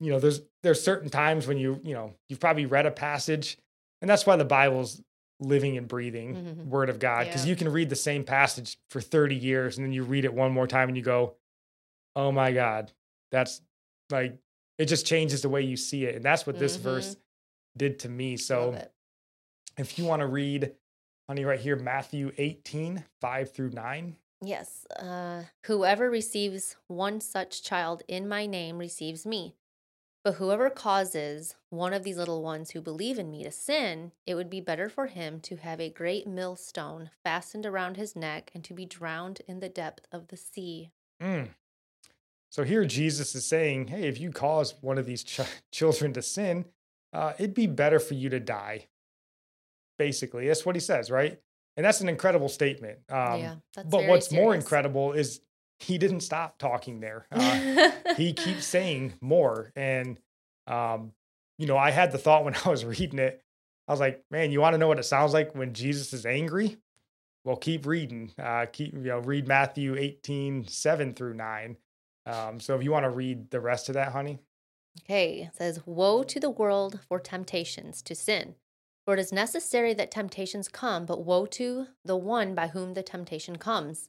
you 0.00 0.10
know, 0.10 0.18
there's 0.18 0.40
there's 0.62 0.82
certain 0.82 1.08
times 1.08 1.46
when 1.46 1.56
you 1.56 1.80
you 1.84 1.94
know 1.94 2.14
you've 2.28 2.40
probably 2.40 2.66
read 2.66 2.84
a 2.86 2.90
passage, 2.90 3.56
and 4.02 4.10
that's 4.10 4.26
why 4.26 4.36
the 4.36 4.44
Bible's 4.44 5.00
living 5.40 5.76
and 5.76 5.86
breathing 5.88 6.34
Mhm. 6.34 6.66
Word 6.66 6.88
of 6.90 6.98
God 6.98 7.26
because 7.26 7.44
Yeah. 7.44 7.50
you 7.50 7.56
can 7.56 7.68
read 7.68 7.90
the 7.90 7.96
same 7.96 8.24
passage 8.24 8.76
for 8.90 9.00
30 9.00 9.34
years 9.36 9.76
and 9.76 9.84
then 9.84 9.92
you 9.92 10.02
read 10.04 10.24
it 10.24 10.32
one 10.34 10.52
more 10.52 10.66
time 10.66 10.88
and 10.88 10.96
you 10.96 11.02
go, 11.02 11.36
oh 12.16 12.32
my 12.32 12.52
God, 12.52 12.92
that's 13.30 13.60
like 14.10 14.38
it 14.78 14.86
just 14.86 15.06
changes 15.06 15.42
the 15.42 15.48
way 15.48 15.62
you 15.62 15.76
see 15.76 16.04
it, 16.04 16.16
and 16.16 16.24
that's 16.24 16.46
what 16.46 16.58
this 16.58 16.76
Mhm. 16.76 16.80
verse 16.80 17.16
did 17.76 17.98
to 18.00 18.08
me. 18.08 18.36
So 18.36 18.76
if 19.78 19.98
you 19.98 20.04
want 20.04 20.20
to 20.20 20.26
read, 20.26 20.74
honey, 21.28 21.44
right 21.44 21.60
here, 21.60 21.76
Matthew 21.76 22.32
18, 22.38 23.04
5 23.20 23.52
through 23.52 23.70
9. 23.70 24.16
Yes. 24.40 24.86
Uh, 24.96 25.44
whoever 25.66 26.10
receives 26.10 26.76
one 26.86 27.20
such 27.20 27.62
child 27.62 28.02
in 28.08 28.28
my 28.28 28.46
name 28.46 28.78
receives 28.78 29.24
me. 29.24 29.56
But 30.22 30.34
whoever 30.34 30.70
causes 30.70 31.54
one 31.68 31.92
of 31.92 32.02
these 32.02 32.16
little 32.16 32.42
ones 32.42 32.70
who 32.70 32.80
believe 32.80 33.18
in 33.18 33.30
me 33.30 33.44
to 33.44 33.50
sin, 33.50 34.12
it 34.26 34.34
would 34.34 34.48
be 34.48 34.60
better 34.60 34.88
for 34.88 35.06
him 35.06 35.40
to 35.42 35.56
have 35.56 35.80
a 35.80 35.90
great 35.90 36.26
millstone 36.26 37.10
fastened 37.22 37.66
around 37.66 37.96
his 37.96 38.16
neck 38.16 38.50
and 38.54 38.64
to 38.64 38.72
be 38.74 38.86
drowned 38.86 39.42
in 39.46 39.60
the 39.60 39.68
depth 39.68 40.06
of 40.10 40.28
the 40.28 40.36
sea. 40.36 40.90
Mm. 41.22 41.50
So 42.54 42.62
here 42.62 42.84
Jesus 42.84 43.34
is 43.34 43.44
saying, 43.44 43.88
hey, 43.88 44.06
if 44.06 44.20
you 44.20 44.30
cause 44.30 44.76
one 44.80 44.96
of 44.96 45.06
these 45.06 45.24
ch- 45.24 45.40
children 45.72 46.12
to 46.12 46.22
sin, 46.22 46.66
uh, 47.12 47.32
it'd 47.36 47.52
be 47.52 47.66
better 47.66 47.98
for 47.98 48.14
you 48.14 48.28
to 48.28 48.38
die. 48.38 48.86
Basically, 49.98 50.46
that's 50.46 50.64
what 50.64 50.76
he 50.76 50.80
says, 50.80 51.10
right? 51.10 51.36
And 51.76 51.84
that's 51.84 52.00
an 52.00 52.08
incredible 52.08 52.48
statement. 52.48 53.00
Um, 53.10 53.40
yeah. 53.40 53.54
That's 53.74 53.88
but 53.88 54.06
what's 54.06 54.30
more 54.30 54.54
incredible 54.54 55.14
is 55.14 55.40
he 55.80 55.98
didn't 55.98 56.20
stop 56.20 56.56
talking 56.58 57.00
there. 57.00 57.26
Uh, 57.32 57.90
he 58.16 58.32
keeps 58.32 58.64
saying 58.64 59.14
more. 59.20 59.72
And, 59.74 60.20
um, 60.68 61.10
you 61.58 61.66
know, 61.66 61.76
I 61.76 61.90
had 61.90 62.12
the 62.12 62.18
thought 62.18 62.44
when 62.44 62.54
I 62.64 62.68
was 62.68 62.84
reading 63.00 63.18
it, 63.18 63.42
I 63.88 63.92
was 63.92 63.98
like, 63.98 64.22
man, 64.30 64.52
you 64.52 64.60
want 64.60 64.74
to 64.74 64.78
know 64.78 64.86
what 64.86 65.00
it 65.00 65.06
sounds 65.06 65.32
like 65.32 65.56
when 65.56 65.74
Jesus 65.74 66.12
is 66.12 66.24
angry? 66.24 66.76
Well, 67.44 67.56
keep 67.56 67.84
reading. 67.84 68.30
Uh, 68.38 68.66
keep, 68.72 68.94
you 68.94 69.00
know, 69.00 69.18
read 69.18 69.48
Matthew 69.48 69.96
18, 69.96 70.68
7 70.68 71.14
through 71.14 71.34
9. 71.34 71.76
Um, 72.26 72.60
so 72.60 72.74
if 72.76 72.82
you 72.82 72.90
want 72.90 73.04
to 73.04 73.10
read 73.10 73.50
the 73.50 73.60
rest 73.60 73.88
of 73.88 73.94
that, 73.94 74.12
honey. 74.12 74.38
Okay, 75.02 75.48
it 75.48 75.56
says, 75.56 75.80
Woe 75.86 76.22
to 76.22 76.40
the 76.40 76.50
world 76.50 77.00
for 77.08 77.18
temptations 77.18 78.02
to 78.02 78.14
sin. 78.14 78.54
For 79.04 79.14
it 79.14 79.20
is 79.20 79.32
necessary 79.32 79.92
that 79.94 80.10
temptations 80.10 80.68
come, 80.68 81.04
but 81.04 81.24
woe 81.24 81.46
to 81.46 81.88
the 82.04 82.16
one 82.16 82.54
by 82.54 82.68
whom 82.68 82.94
the 82.94 83.02
temptation 83.02 83.56
comes. 83.56 84.08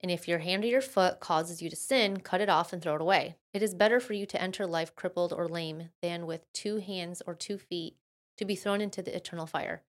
And 0.00 0.10
if 0.10 0.26
your 0.26 0.38
hand 0.38 0.64
or 0.64 0.68
your 0.68 0.80
foot 0.80 1.20
causes 1.20 1.60
you 1.60 1.68
to 1.68 1.76
sin, 1.76 2.20
cut 2.20 2.40
it 2.40 2.48
off 2.48 2.72
and 2.72 2.80
throw 2.80 2.94
it 2.94 3.00
away. 3.00 3.36
It 3.52 3.62
is 3.62 3.74
better 3.74 4.00
for 4.00 4.14
you 4.14 4.26
to 4.26 4.40
enter 4.40 4.66
life 4.66 4.96
crippled 4.96 5.32
or 5.32 5.46
lame 5.46 5.90
than 6.00 6.26
with 6.26 6.50
two 6.52 6.78
hands 6.78 7.22
or 7.26 7.34
two 7.34 7.58
feet 7.58 7.96
to 8.38 8.44
be 8.44 8.56
thrown 8.56 8.80
into 8.80 9.02
the 9.02 9.14
eternal 9.14 9.46
fire. 9.46 9.82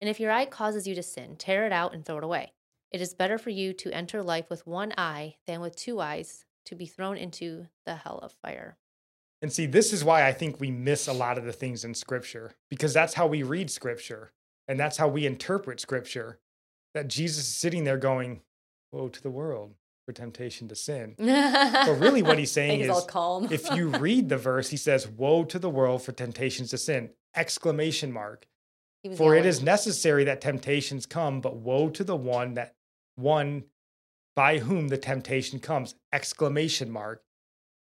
And 0.00 0.10
if 0.10 0.20
your 0.20 0.30
eye 0.30 0.44
causes 0.44 0.86
you 0.86 0.94
to 0.94 1.02
sin, 1.02 1.36
tear 1.36 1.66
it 1.66 1.72
out 1.72 1.94
and 1.94 2.04
throw 2.04 2.18
it 2.18 2.24
away. 2.24 2.52
It 2.92 3.00
is 3.00 3.14
better 3.14 3.38
for 3.38 3.50
you 3.50 3.72
to 3.72 3.92
enter 3.92 4.22
life 4.22 4.50
with 4.50 4.66
one 4.66 4.92
eye 4.96 5.36
than 5.46 5.60
with 5.60 5.74
two 5.74 6.00
eyes 6.00 6.45
to 6.66 6.74
be 6.74 6.86
thrown 6.86 7.16
into 7.16 7.66
the 7.84 7.96
hell 7.96 8.18
of 8.22 8.32
fire. 8.32 8.76
And 9.42 9.52
see, 9.52 9.66
this 9.66 9.92
is 9.92 10.04
why 10.04 10.26
I 10.26 10.32
think 10.32 10.60
we 10.60 10.70
miss 10.70 11.06
a 11.08 11.12
lot 11.12 11.38
of 11.38 11.44
the 11.44 11.52
things 11.52 11.84
in 11.84 11.94
scripture 11.94 12.52
because 12.70 12.94
that's 12.94 13.14
how 13.14 13.26
we 13.26 13.42
read 13.42 13.70
scripture 13.70 14.32
and 14.66 14.78
that's 14.78 14.96
how 14.96 15.08
we 15.08 15.26
interpret 15.26 15.80
scripture. 15.80 16.38
That 16.94 17.08
Jesus 17.08 17.44
is 17.44 17.54
sitting 17.54 17.84
there 17.84 17.98
going, 17.98 18.40
Woe 18.90 19.08
to 19.08 19.22
the 19.22 19.30
world 19.30 19.74
for 20.06 20.12
temptation 20.12 20.68
to 20.68 20.74
sin. 20.74 21.14
but 21.18 22.00
really 22.00 22.22
what 22.22 22.38
he's 22.38 22.52
saying 22.52 22.80
he's 22.80 22.96
is, 22.96 23.04
calm. 23.04 23.48
If 23.50 23.70
you 23.74 23.88
read 23.88 24.28
the 24.28 24.38
verse, 24.38 24.70
he 24.70 24.76
says, 24.76 25.06
Woe 25.06 25.44
to 25.44 25.58
the 25.58 25.68
world 25.68 26.02
for 26.02 26.12
temptations 26.12 26.70
to 26.70 26.78
sin! 26.78 27.10
Exclamation 27.34 28.12
mark. 28.12 28.46
For 29.16 29.34
it 29.34 29.38
yelling. 29.38 29.48
is 29.48 29.62
necessary 29.62 30.24
that 30.24 30.40
temptations 30.40 31.06
come, 31.06 31.40
but 31.40 31.56
woe 31.56 31.90
to 31.90 32.02
the 32.02 32.16
one 32.16 32.54
that 32.54 32.74
one 33.16 33.64
by 34.36 34.58
whom 34.58 34.88
the 34.88 34.98
temptation 34.98 35.58
comes! 35.58 35.96
Exclamation 36.12 36.90
mark. 36.90 37.24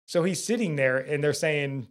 So 0.05 0.23
he's 0.23 0.43
sitting 0.43 0.75
there 0.77 0.97
and 0.97 1.23
they're 1.23 1.33
saying, 1.33 1.87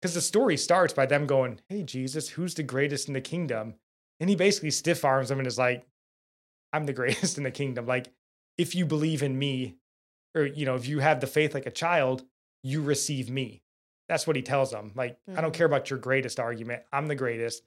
because 0.00 0.14
the 0.14 0.20
story 0.20 0.56
starts 0.56 0.92
by 0.92 1.06
them 1.06 1.26
going, 1.26 1.60
Hey, 1.68 1.82
Jesus, 1.84 2.30
who's 2.30 2.54
the 2.54 2.62
greatest 2.62 3.08
in 3.08 3.14
the 3.14 3.20
kingdom? 3.20 3.74
And 4.20 4.28
he 4.28 4.36
basically 4.36 4.70
stiff 4.72 5.04
arms 5.04 5.28
them 5.28 5.38
and 5.38 5.46
is 5.46 5.58
like, 5.58 5.86
I'm 6.72 6.86
the 6.86 6.92
greatest 7.00 7.38
in 7.38 7.44
the 7.44 7.50
kingdom. 7.50 7.86
Like, 7.86 8.12
if 8.58 8.74
you 8.74 8.84
believe 8.84 9.22
in 9.22 9.38
me, 9.38 9.76
or, 10.34 10.44
you 10.44 10.66
know, 10.66 10.74
if 10.74 10.86
you 10.88 10.98
have 11.00 11.20
the 11.20 11.26
faith 11.26 11.54
like 11.54 11.66
a 11.66 11.70
child, 11.70 12.24
you 12.62 12.82
receive 12.82 13.30
me. 13.30 13.62
That's 14.08 14.26
what 14.26 14.36
he 14.36 14.42
tells 14.42 14.70
them. 14.70 14.92
Like, 14.94 15.18
I 15.36 15.40
don't 15.40 15.52
Mhm. 15.52 15.54
care 15.54 15.66
about 15.66 15.90
your 15.90 15.98
greatest 15.98 16.40
argument. 16.40 16.82
I'm 16.92 17.06
the 17.06 17.14
greatest. 17.14 17.62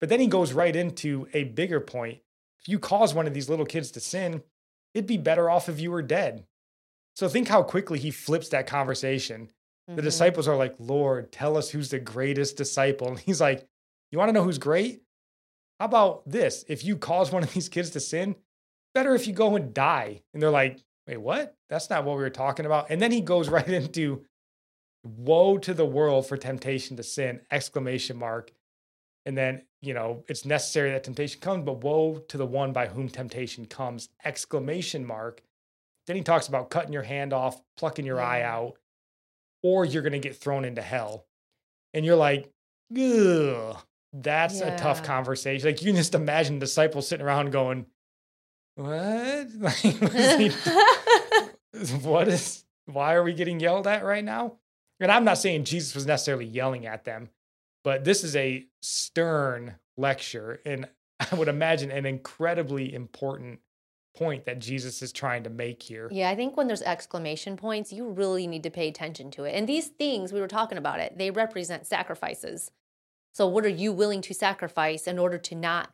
But 0.00 0.08
then 0.08 0.20
he 0.20 0.26
goes 0.26 0.52
right 0.52 0.74
into 0.74 1.28
a 1.32 1.44
bigger 1.44 1.80
point. 1.80 2.22
If 2.60 2.68
you 2.68 2.78
cause 2.78 3.14
one 3.14 3.26
of 3.26 3.34
these 3.34 3.48
little 3.48 3.66
kids 3.66 3.90
to 3.92 4.00
sin, 4.00 4.42
it'd 4.94 5.06
be 5.06 5.16
better 5.16 5.48
off 5.50 5.68
if 5.68 5.80
you 5.80 5.90
were 5.90 6.02
dead. 6.02 6.46
So 7.16 7.28
think 7.28 7.48
how 7.48 7.62
quickly 7.62 7.98
he 7.98 8.10
flips 8.10 8.48
that 8.50 8.66
conversation. 8.66 9.50
The 9.88 9.94
Mhm. 10.00 10.04
disciples 10.04 10.48
are 10.48 10.56
like, 10.56 10.74
Lord, 10.78 11.30
tell 11.32 11.56
us 11.56 11.70
who's 11.70 11.90
the 11.90 11.98
greatest 11.98 12.56
disciple. 12.56 13.08
And 13.08 13.18
he's 13.18 13.40
like, 13.40 13.66
You 14.10 14.18
want 14.18 14.28
to 14.28 14.32
know 14.34 14.44
who's 14.44 14.58
great? 14.58 15.02
How 15.80 15.86
about 15.86 16.28
this? 16.28 16.64
If 16.68 16.84
you 16.84 16.96
cause 16.98 17.32
one 17.32 17.42
of 17.42 17.52
these 17.54 17.68
kids 17.68 17.90
to 17.90 18.00
sin, 18.00 18.36
better 18.94 19.14
if 19.14 19.26
you 19.26 19.32
go 19.32 19.56
and 19.56 19.72
die. 19.74 20.22
And 20.32 20.42
they're 20.42 20.50
like, 20.50 20.78
Wait, 21.06 21.16
what? 21.16 21.56
That's 21.68 21.90
not 21.90 22.04
what 22.04 22.16
we 22.16 22.22
were 22.22 22.30
talking 22.30 22.66
about. 22.66 22.90
And 22.90 23.00
then 23.02 23.10
he 23.10 23.20
goes 23.22 23.48
right 23.50 23.68
into 23.68 24.24
woe 25.04 25.58
to 25.58 25.74
the 25.74 25.84
world 25.86 26.26
for 26.28 26.36
temptation 26.36 26.96
to 26.96 27.02
sin, 27.02 27.40
exclamation 27.50 28.16
mark. 28.16 28.52
And 29.26 29.36
then, 29.36 29.62
you 29.82 29.92
know, 29.92 30.24
it's 30.28 30.44
necessary 30.44 30.92
that 30.92 31.04
temptation 31.04 31.40
comes, 31.40 31.64
but 31.64 31.82
woe 31.82 32.22
to 32.28 32.38
the 32.38 32.46
one 32.46 32.72
by 32.72 32.86
whom 32.86 33.08
temptation 33.08 33.66
comes, 33.66 34.08
exclamation 34.24 35.04
mark. 35.04 35.42
Then 36.06 36.16
he 36.16 36.22
talks 36.22 36.48
about 36.48 36.70
cutting 36.70 36.92
your 36.92 37.02
hand 37.02 37.32
off, 37.32 37.60
plucking 37.76 38.06
your 38.06 38.20
eye 38.20 38.42
out, 38.42 38.78
or 39.62 39.84
you're 39.84 40.02
going 40.02 40.12
to 40.12 40.18
get 40.18 40.36
thrown 40.36 40.64
into 40.64 40.82
hell. 40.82 41.26
And 41.92 42.06
you're 42.06 42.16
like, 42.16 42.50
ugh, 42.96 43.76
that's 44.12 44.60
a 44.60 44.76
tough 44.76 45.02
conversation. 45.02 45.68
Like 45.68 45.82
you 45.82 45.88
can 45.88 45.96
just 45.96 46.14
imagine 46.14 46.58
disciples 46.58 47.08
sitting 47.08 47.26
around 47.26 47.50
going, 47.50 47.86
what? 48.76 49.48
Like, 49.58 49.82
what 50.00 50.14
is 50.14 50.54
he- 50.64 51.92
what 52.02 52.28
is 52.28 52.64
why 52.86 53.14
are 53.14 53.22
we 53.22 53.32
getting 53.32 53.60
yelled 53.60 53.86
at 53.86 54.04
right 54.04 54.24
now? 54.24 54.56
And 55.00 55.10
I'm 55.10 55.24
not 55.24 55.38
saying 55.38 55.64
Jesus 55.64 55.94
was 55.94 56.06
necessarily 56.06 56.44
yelling 56.44 56.86
at 56.86 57.04
them, 57.04 57.30
but 57.84 58.04
this 58.04 58.24
is 58.24 58.36
a 58.36 58.66
stern 58.80 59.76
lecture 59.96 60.60
and 60.64 60.88
I 61.32 61.34
would 61.34 61.48
imagine 61.48 61.90
an 61.90 62.06
incredibly 62.06 62.92
important 62.92 63.60
point 64.16 64.44
that 64.44 64.58
Jesus 64.58 65.02
is 65.02 65.12
trying 65.12 65.44
to 65.44 65.50
make 65.50 65.82
here. 65.82 66.08
yeah, 66.10 66.28
I 66.28 66.36
think 66.36 66.56
when 66.56 66.66
there's 66.66 66.82
exclamation 66.82 67.56
points, 67.56 67.92
you 67.92 68.10
really 68.10 68.46
need 68.46 68.62
to 68.64 68.70
pay 68.70 68.88
attention 68.88 69.30
to 69.32 69.44
it. 69.44 69.54
And 69.54 69.68
these 69.68 69.88
things, 69.88 70.32
we 70.32 70.40
were 70.40 70.48
talking 70.48 70.78
about 70.78 71.00
it, 71.00 71.16
they 71.16 71.30
represent 71.30 71.86
sacrifices. 71.86 72.70
So, 73.32 73.46
what 73.46 73.64
are 73.64 73.70
you 73.70 73.92
willing 73.92 74.20
to 74.22 74.34
sacrifice 74.34 75.06
in 75.06 75.18
order 75.18 75.38
to 75.38 75.54
not 75.54 75.90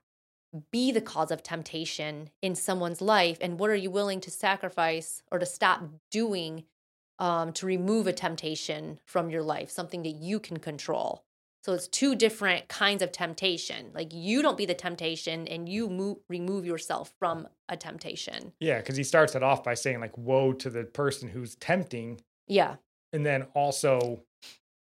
be 0.72 0.91
the 0.91 1.01
cause 1.01 1.30
of 1.30 1.43
temptation 1.43 2.30
in 2.43 2.55
someone's 2.55 3.01
life? 3.01 3.39
And 3.41 3.59
what 3.59 3.70
are 3.70 3.76
you 3.76 3.91
willing 3.91 4.20
to 4.22 4.30
sacrifice 4.30 5.22
or 5.30 5.39
to 5.39 5.47
stop 5.47 5.84
doing 6.11 6.64
um, 7.20 7.53
to 7.53 7.66
remove 7.66 8.07
a 8.07 8.12
temptation 8.12 8.99
from 9.05 9.30
your 9.30 9.43
life, 9.43 9.70
something 9.70 10.03
that 10.03 10.16
you 10.16 10.41
can 10.41 10.59
control? 10.59 11.24
So, 11.69 11.75
it's 11.75 11.87
two 11.87 12.14
different 12.14 12.66
kinds 12.69 13.03
of 13.03 13.12
temptation. 13.12 13.91
Like, 13.93 14.14
you 14.14 14.41
don't 14.41 14.57
be 14.57 14.64
the 14.64 14.73
temptation 14.73 15.47
and 15.47 15.69
you 15.69 15.91
move, 15.91 16.16
remove 16.31 16.64
yourself 16.64 17.12
from 17.19 17.47
a 17.69 17.77
temptation. 17.77 18.55
Yeah, 18.59 18.79
because 18.79 18.97
he 18.97 19.05
starts 19.05 19.35
it 19.35 19.43
off 19.43 19.62
by 19.62 19.75
saying, 19.75 20.01
like, 20.01 20.16
woe 20.16 20.55
to 20.55 20.71
the 20.71 20.85
person 20.85 21.29
who's 21.29 21.57
tempting. 21.57 22.23
Yeah. 22.47 22.77
And 23.12 23.27
then 23.27 23.49
also, 23.53 24.23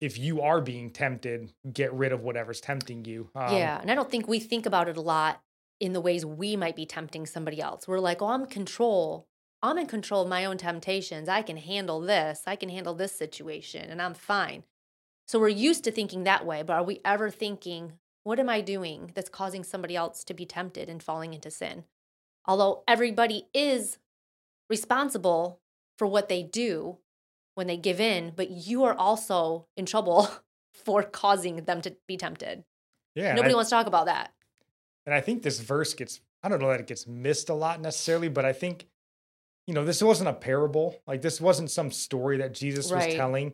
if 0.02 0.18
you 0.18 0.42
are 0.42 0.60
being 0.60 0.90
tempted, 0.90 1.54
get 1.72 1.94
rid 1.94 2.12
of 2.12 2.24
whatever's 2.24 2.60
tempting 2.60 3.06
you. 3.06 3.30
Um, 3.36 3.56
yeah. 3.56 3.80
And 3.80 3.90
I 3.90 3.96
don't 3.96 4.12
think 4.12 4.28
we 4.28 4.42
think 4.42 4.66
about 4.66 4.90
it 4.90 4.98
a 4.98 5.02
lot 5.02 5.42
in 5.80 5.94
the 5.94 6.02
ways 6.02 6.26
we 6.26 6.58
might 6.58 6.76
be 6.76 6.86
tempting 6.86 7.26
somebody 7.26 7.62
else. 7.62 7.88
We're 7.88 8.00
like, 8.00 8.22
oh, 8.22 8.28
I'm 8.28 8.42
in 8.42 8.48
control. 8.48 9.30
I'm 9.64 9.78
in 9.78 9.88
control 9.88 10.24
of 10.24 10.28
my 10.28 10.44
own 10.44 10.58
temptations. 10.58 11.30
I 11.30 11.42
can 11.42 11.56
handle 11.56 12.02
this. 12.02 12.44
I 12.46 12.58
can 12.58 12.68
handle 12.68 12.96
this 12.96 13.14
situation 13.14 13.90
and 13.90 14.02
I'm 14.02 14.14
fine. 14.14 14.64
So 15.28 15.40
we're 15.40 15.48
used 15.50 15.84
to 15.86 15.92
thinking 15.92 16.24
that 16.24 16.46
way, 16.46 16.62
but 16.62 16.74
are 16.74 16.84
we 16.84 17.02
ever 17.04 17.30
thinking, 17.30 17.94
what 18.24 18.40
am 18.40 18.50
I 18.50 18.62
doing 18.62 19.12
that's 19.16 19.30
causing 19.30 19.64
somebody 19.64 19.96
else 19.96 20.24
to 20.26 20.34
be 20.34 20.46
tempted 20.46 20.90
and 20.90 21.02
falling 21.02 21.34
into 21.34 21.50
sin? 21.50 21.84
Although 22.46 22.84
everybody 22.88 23.48
is 23.54 23.98
responsible 24.70 25.60
for 25.98 26.06
what 26.08 26.30
they 26.30 26.44
do 26.44 26.98
when 27.56 27.68
they 27.68 27.78
give 27.78 28.00
in, 28.00 28.34
but 28.36 28.52
you 28.52 28.84
are 28.84 28.94
also 28.94 29.68
in 29.76 29.86
trouble 29.86 30.30
for 30.74 31.02
causing 31.04 31.58
them 31.64 31.82
to 31.82 31.96
be 32.08 32.18
tempted. 32.18 32.64
Yeah. 33.16 33.34
Nobody 33.34 33.54
I- 33.54 33.56
wants 33.56 33.70
to 33.70 33.76
talk 33.76 33.88
about 33.88 34.06
that. 34.06 34.32
And 35.06 35.14
I 35.14 35.22
think 35.22 35.44
this 35.44 35.60
verse 35.60 35.94
gets, 35.94 36.20
I 36.42 36.50
don't 36.50 36.60
know 36.60 36.70
that 36.70 36.80
it 36.80 36.88
gets 36.88 37.06
missed 37.06 37.50
a 37.50 37.54
lot 37.54 37.80
necessarily, 37.80 38.28
but 38.28 38.44
I 38.44 38.54
think, 38.54 38.88
you 39.68 39.74
know, 39.76 39.86
this 39.86 40.02
wasn't 40.02 40.30
a 40.30 40.34
parable. 40.34 41.00
Like, 41.06 41.22
this 41.22 41.40
wasn't 41.40 41.70
some 41.70 41.92
story 41.92 42.38
that 42.38 42.56
Jesus 42.56 42.92
was 42.92 43.06
telling. 43.14 43.54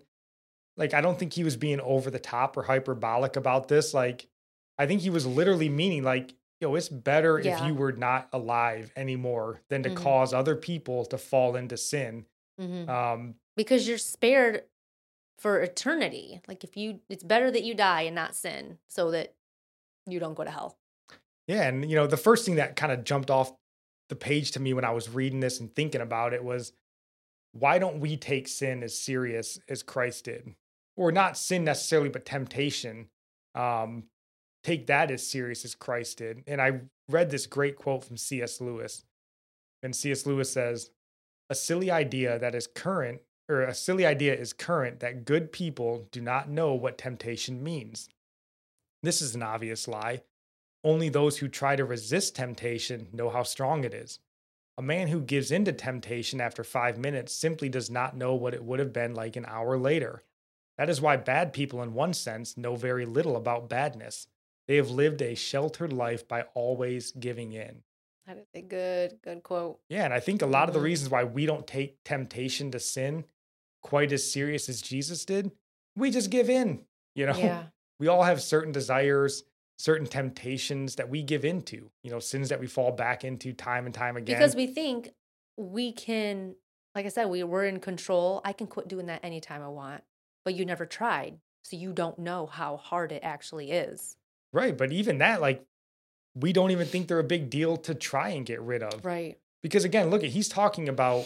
Like, 0.82 0.96
I 0.96 1.02
don't 1.02 1.20
think 1.20 1.34
he 1.34 1.44
was 1.44 1.56
being 1.56 1.80
over 1.80 2.10
the 2.10 2.18
top 2.20 2.58
or 2.58 2.64
hyperbolic 2.64 3.36
about 3.36 3.68
this. 3.68 3.94
Like, 3.94 4.28
I 4.80 4.88
think 4.88 5.02
he 5.02 5.12
was 5.12 5.28
literally 5.28 5.70
meaning, 5.70 6.02
like, 6.04 6.34
yo, 6.60 6.74
it's 6.74 6.90
better 6.90 7.38
if 7.38 7.62
you 7.62 7.76
were 7.76 7.92
not 7.92 8.30
alive 8.34 8.92
anymore 8.96 9.62
than 9.70 9.84
to 9.84 9.92
Mhm. 9.92 9.96
cause 9.96 10.34
other 10.34 10.56
people 10.56 11.06
to 11.06 11.20
fall 11.20 11.56
into 11.56 11.78
sin. 11.78 12.26
Mhm. 12.60 12.90
Um, 12.90 13.36
because 13.56 13.88
you're 13.88 14.00
spared 14.00 14.66
for 15.38 15.60
eternity. 15.62 16.42
Like 16.48 16.64
if 16.64 16.76
you, 16.76 17.02
it's 17.10 17.24
better 17.24 17.52
that 17.52 17.64
you 17.64 17.76
die 17.76 18.02
and 18.02 18.16
not 18.16 18.36
sin 18.36 18.80
so 18.88 19.12
that 19.12 19.36
you 20.08 20.20
don't 20.20 20.34
go 20.34 20.44
to 20.44 20.52
hell. 20.52 20.80
Yeah, 21.48 21.68
and 21.68 21.88
you 21.88 21.96
know, 21.96 22.08
the 22.08 22.18
first 22.18 22.44
thing 22.44 22.56
that 22.56 22.76
kind 22.76 22.92
of 22.92 23.04
jumped 23.04 23.30
off 23.30 23.54
the 24.10 24.16
page 24.16 24.52
to 24.52 24.60
me 24.60 24.74
when 24.74 24.86
I 24.86 24.92
was 24.92 25.10
reading 25.10 25.42
this 25.42 25.60
and 25.60 25.74
thinking 25.76 26.02
about 26.02 26.34
it 26.34 26.44
was 26.44 26.74
why 27.52 27.78
don't 27.80 28.00
we 28.00 28.18
take 28.18 28.48
sin 28.48 28.82
as 28.84 28.98
serious 28.98 29.60
as 29.68 29.84
Christ 29.84 30.26
did? 30.26 30.56
Or 31.02 31.12
not 31.12 31.36
sin 31.36 31.64
necessarily, 31.64 32.10
but 32.10 32.28
temptation. 32.28 33.08
Um, 33.56 34.04
take 34.64 34.86
that 34.86 35.10
as 35.10 35.26
serious 35.26 35.66
as 35.66 35.74
Christ 35.74 36.20
did. 36.20 36.44
And 36.46 36.62
I 36.62 36.82
read 37.10 37.32
this 37.32 37.48
great 37.48 37.76
quote 37.76 38.04
from 38.04 38.18
C.S. 38.18 38.62
Lewis. 38.62 39.04
And 39.82 39.96
C.S. 39.96 40.28
Lewis 40.28 40.54
says, 40.54 40.92
a 41.50 41.56
silly 41.56 41.90
idea 41.90 42.38
that 42.38 42.54
is 42.54 42.68
current, 42.68 43.22
or 43.50 43.64
a 43.64 43.74
silly 43.74 44.06
idea 44.06 44.36
is 44.36 44.54
current 44.54 45.00
that 45.00 45.26
good 45.26 45.52
people 45.52 46.08
do 46.12 46.22
not 46.22 46.52
know 46.52 46.76
what 46.76 47.00
temptation 47.00 47.64
means. 47.64 48.08
This 49.02 49.24
is 49.24 49.34
an 49.34 49.42
obvious 49.42 49.88
lie. 49.88 50.22
Only 50.84 51.10
those 51.10 51.40
who 51.40 51.48
try 51.48 51.76
to 51.78 51.84
resist 51.84 52.36
temptation 52.36 53.08
know 53.12 53.32
how 53.32 53.42
strong 53.42 53.84
it 53.86 53.96
is. 53.96 54.20
A 54.78 54.84
man 54.84 55.08
who 55.08 55.20
gives 55.20 55.50
in 55.50 55.66
to 55.66 55.72
temptation 55.72 56.40
after 56.40 56.64
five 56.64 57.00
minutes 57.00 57.34
simply 57.34 57.70
does 57.70 57.90
not 57.90 58.16
know 58.16 58.36
what 58.36 58.54
it 58.54 58.64
would 58.64 58.78
have 58.78 58.94
been 58.94 59.16
like 59.16 59.36
an 59.36 59.48
hour 59.48 59.80
later. 59.80 60.22
That 60.82 60.90
is 60.90 61.00
why 61.00 61.16
bad 61.16 61.54
people, 61.54 61.84
in 61.84 61.94
one 61.94 62.12
sense, 62.12 62.58
know 62.58 62.76
very 62.76 63.06
little 63.06 63.36
about 63.36 63.70
badness. 63.70 64.26
They 64.68 64.78
have 64.78 64.90
lived 64.90 65.22
a 65.22 65.36
sheltered 65.36 65.94
life 65.94 66.28
by 66.28 66.42
always 66.56 67.12
giving 67.12 67.52
in. 67.52 67.84
That 68.26 68.40
is 68.40 68.48
a 68.56 68.62
good, 68.64 69.20
good 69.24 69.44
quote. 69.44 69.80
Yeah, 69.90 70.06
and 70.06 70.12
I 70.12 70.20
think 70.20 70.42
a 70.42 70.48
lot 70.48 70.70
of 70.70 70.74
the 70.74 70.80
Mhm. 70.80 70.86
reasons 70.86 71.12
why 71.12 71.24
we 71.24 71.46
don't 71.46 71.68
take 71.68 72.04
temptation 72.04 72.72
to 72.72 72.80
sin 72.80 73.26
quite 73.84 74.12
as 74.12 74.32
serious 74.32 74.70
as 74.70 74.82
Jesus 74.82 75.24
did, 75.24 75.52
we 75.96 76.10
just 76.10 76.32
give 76.32 76.50
in. 76.50 76.88
You 77.14 77.28
know, 77.28 77.38
Yeah. 77.38 77.68
we 78.00 78.08
all 78.08 78.24
have 78.24 78.42
certain 78.42 78.72
desires, 78.72 79.44
certain 79.78 80.08
temptations 80.08 80.96
that 80.96 81.10
we 81.10 81.22
give 81.22 81.46
into, 81.46 81.92
you 82.02 82.10
know, 82.10 82.18
sins 82.20 82.50
that 82.50 82.60
we 82.60 82.66
fall 82.66 82.92
back 82.92 83.24
into 83.24 83.54
time 83.54 83.86
and 83.86 83.94
time 83.94 84.18
again. 84.18 84.36
Because 84.36 84.56
we 84.56 84.66
think 84.66 85.14
we 85.58 85.92
can, 85.92 86.56
like 86.96 87.06
I 87.06 87.10
said, 87.10 87.26
we 87.28 87.44
were 87.44 87.66
in 87.66 87.80
control. 87.80 88.42
I 88.44 88.54
can 88.54 88.66
quit 88.66 88.88
doing 88.88 89.06
that 89.06 89.24
anytime 89.24 89.62
I 89.62 89.68
want, 89.68 90.04
but 90.46 90.56
you 90.56 90.66
never 90.66 90.86
tried. 90.86 91.40
So 91.64 91.78
you 91.78 91.94
don't 91.94 92.18
know 92.20 92.46
how 92.48 92.78
hard 92.78 93.12
it 93.12 93.22
actually 93.24 93.72
is. 93.72 94.16
right. 94.52 94.76
But 94.78 94.92
even 94.92 95.20
that, 95.20 95.42
like, 95.42 95.64
we 96.36 96.54
don't 96.54 96.72
even 96.72 96.88
think 96.88 97.08
they're 97.08 97.20
a 97.20 97.24
big 97.24 97.50
deal 97.50 97.78
to 97.78 97.94
try 97.94 98.30
and 98.30 98.46
get 98.46 98.62
rid 98.62 98.82
of. 98.84 99.04
Right. 99.06 99.38
Because 99.62 99.84
again, 99.86 100.10
look 100.10 100.24
at 100.24 100.30
he's 100.32 100.48
talking 100.50 100.88
about 100.90 101.26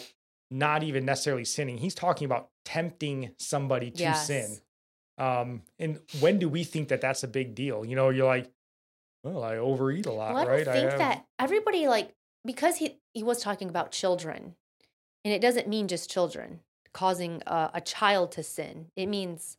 not 0.52 0.84
even 0.84 1.06
necessarily 1.06 1.46
sinning. 1.46 1.78
He's 1.78 1.96
talking 1.96 2.26
about 2.26 2.50
tempting 2.66 3.32
somebody 3.38 3.92
to 3.92 4.14
sin. 4.16 4.50
Yes. 4.52 4.62
Um, 5.18 5.62
and 5.80 6.00
when 6.20 6.40
do 6.40 6.50
we 6.50 6.64
think 6.64 6.90
that 6.90 7.02
that's 7.02 7.24
a 7.24 7.28
big 7.28 7.56
deal? 7.56 7.86
You 7.86 7.96
know, 7.96 8.10
you're 8.10 8.26
like, 8.28 8.52
well, 9.24 9.44
I 9.44 9.58
overeat 9.58 10.06
a 10.06 10.12
lot, 10.12 10.34
Well, 10.34 10.44
I 10.48 10.52
right? 10.52 10.66
think 10.66 10.90
have- 10.90 11.00
that 11.00 11.26
everybody 11.40 11.88
like 11.88 12.14
because 12.44 12.78
he 12.78 12.98
he 13.14 13.24
was 13.24 13.42
talking 13.42 13.70
about 13.70 13.92
children, 13.92 14.56
and 15.24 15.34
it 15.34 15.40
doesn't 15.42 15.68
mean 15.68 15.88
just 15.88 16.12
children 16.12 16.60
causing 16.96 17.44
a, 17.46 17.72
a 17.76 17.82
child 17.82 18.32
to 18.32 18.42
sin. 18.42 18.88
It 18.96 19.08
means 19.08 19.58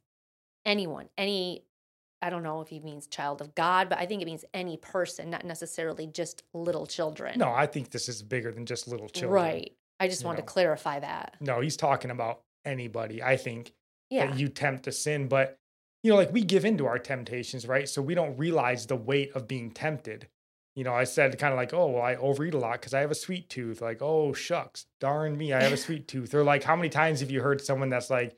anyone, 0.64 1.10
any. 1.18 1.62
I 2.22 2.30
don't 2.30 2.42
know 2.42 2.62
if 2.62 2.68
he 2.68 2.80
means 2.80 3.06
child 3.06 3.42
of 3.42 3.54
God, 3.54 3.90
but 3.90 3.98
I 3.98 4.06
think 4.06 4.22
it 4.22 4.24
means 4.24 4.42
any 4.54 4.78
person, 4.78 5.28
not 5.28 5.44
necessarily 5.44 6.06
just 6.06 6.44
little 6.54 6.86
children. 6.86 7.38
No, 7.38 7.52
I 7.52 7.66
think 7.66 7.90
this 7.90 8.08
is 8.08 8.22
bigger 8.22 8.50
than 8.50 8.64
just 8.64 8.88
little 8.88 9.10
children. 9.10 9.32
right. 9.34 9.72
I 10.00 10.08
just 10.08 10.24
wanted 10.24 10.38
to 10.38 10.42
clarify 10.44 10.98
that. 11.00 11.36
No, 11.40 11.60
he's 11.60 11.76
talking 11.76 12.10
about 12.10 12.40
anybody, 12.64 13.22
I 13.22 13.36
think, 13.36 13.72
Yeah. 14.08 14.26
that 14.28 14.38
you 14.38 14.48
tempt 14.48 14.84
to 14.84 14.92
sin. 14.92 15.28
But, 15.28 15.58
you 16.02 16.10
know, 16.10 16.16
like 16.16 16.32
we 16.32 16.42
give 16.42 16.64
into 16.64 16.86
our 16.86 16.98
temptations, 16.98 17.68
right? 17.68 17.86
So 17.86 18.00
we 18.00 18.14
don't 18.14 18.36
realize 18.38 18.86
the 18.86 18.96
weight 18.96 19.32
of 19.34 19.46
being 19.46 19.70
tempted. 19.70 20.26
You 20.76 20.84
know, 20.84 20.92
I 20.94 21.04
said 21.04 21.36
kind 21.38 21.52
of 21.52 21.56
like, 21.56 21.72
oh, 21.72 21.88
well, 21.88 22.02
I 22.02 22.14
overeat 22.16 22.52
a 22.54 22.58
lot 22.58 22.78
because 22.80 22.92
I 22.94 23.00
have 23.00 23.10
a 23.10 23.14
sweet 23.14 23.48
tooth. 23.48 23.80
Like, 23.80 24.02
oh, 24.02 24.32
shucks, 24.34 24.86
darn 25.00 25.36
me, 25.36 25.52
I 25.54 25.62
have 25.62 25.72
a 25.72 25.76
sweet 25.76 26.06
tooth. 26.06 26.34
Or 26.34 26.44
like, 26.44 26.62
how 26.62 26.76
many 26.76 26.90
times 26.90 27.20
have 27.20 27.30
you 27.30 27.40
heard 27.40 27.62
someone 27.62 27.88
that's 27.88 28.10
like, 28.10 28.36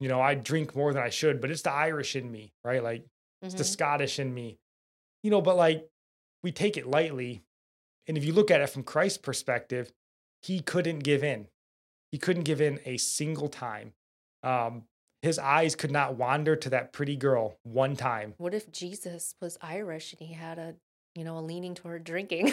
you 0.00 0.08
know, 0.08 0.20
I 0.22 0.34
drink 0.34 0.74
more 0.74 0.92
than 0.94 1.02
I 1.02 1.10
should, 1.10 1.40
but 1.40 1.50
it's 1.50 1.60
the 1.62 1.70
Irish 1.72 2.16
in 2.16 2.32
me, 2.32 2.54
right? 2.64 2.82
Like, 2.82 3.04
it's 3.42 3.54
the 3.54 3.62
Mhm. 3.62 3.66
Scottish 3.66 4.18
in 4.18 4.32
me. 4.32 4.58
You 5.22 5.30
know, 5.30 5.42
but 5.42 5.56
like 5.56 5.86
we 6.42 6.50
take 6.50 6.78
it 6.78 6.86
lightly. 6.86 7.42
And 8.06 8.16
if 8.16 8.24
you 8.24 8.32
look 8.32 8.50
at 8.50 8.62
it 8.62 8.68
from 8.70 8.82
Christ's 8.82 9.18
perspective, 9.18 9.92
he 10.40 10.60
couldn't 10.60 11.00
give 11.00 11.22
in. 11.22 11.48
He 12.10 12.16
couldn't 12.18 12.44
give 12.44 12.62
in 12.62 12.80
a 12.86 12.96
single 12.96 13.48
time. 13.48 13.92
Um, 14.42 14.84
his 15.20 15.38
eyes 15.38 15.76
could 15.76 15.90
not 15.90 16.16
wander 16.16 16.56
to 16.56 16.70
that 16.70 16.94
pretty 16.94 17.16
girl 17.16 17.58
one 17.62 17.94
time. 17.94 18.32
What 18.38 18.54
if 18.54 18.72
Jesus 18.72 19.34
was 19.42 19.58
Irish 19.60 20.14
and 20.18 20.26
he 20.26 20.32
had 20.32 20.58
a, 20.58 20.76
you 21.20 21.24
know, 21.26 21.36
a 21.36 21.40
leaning 21.40 21.74
toward 21.74 22.02
drinking? 22.02 22.50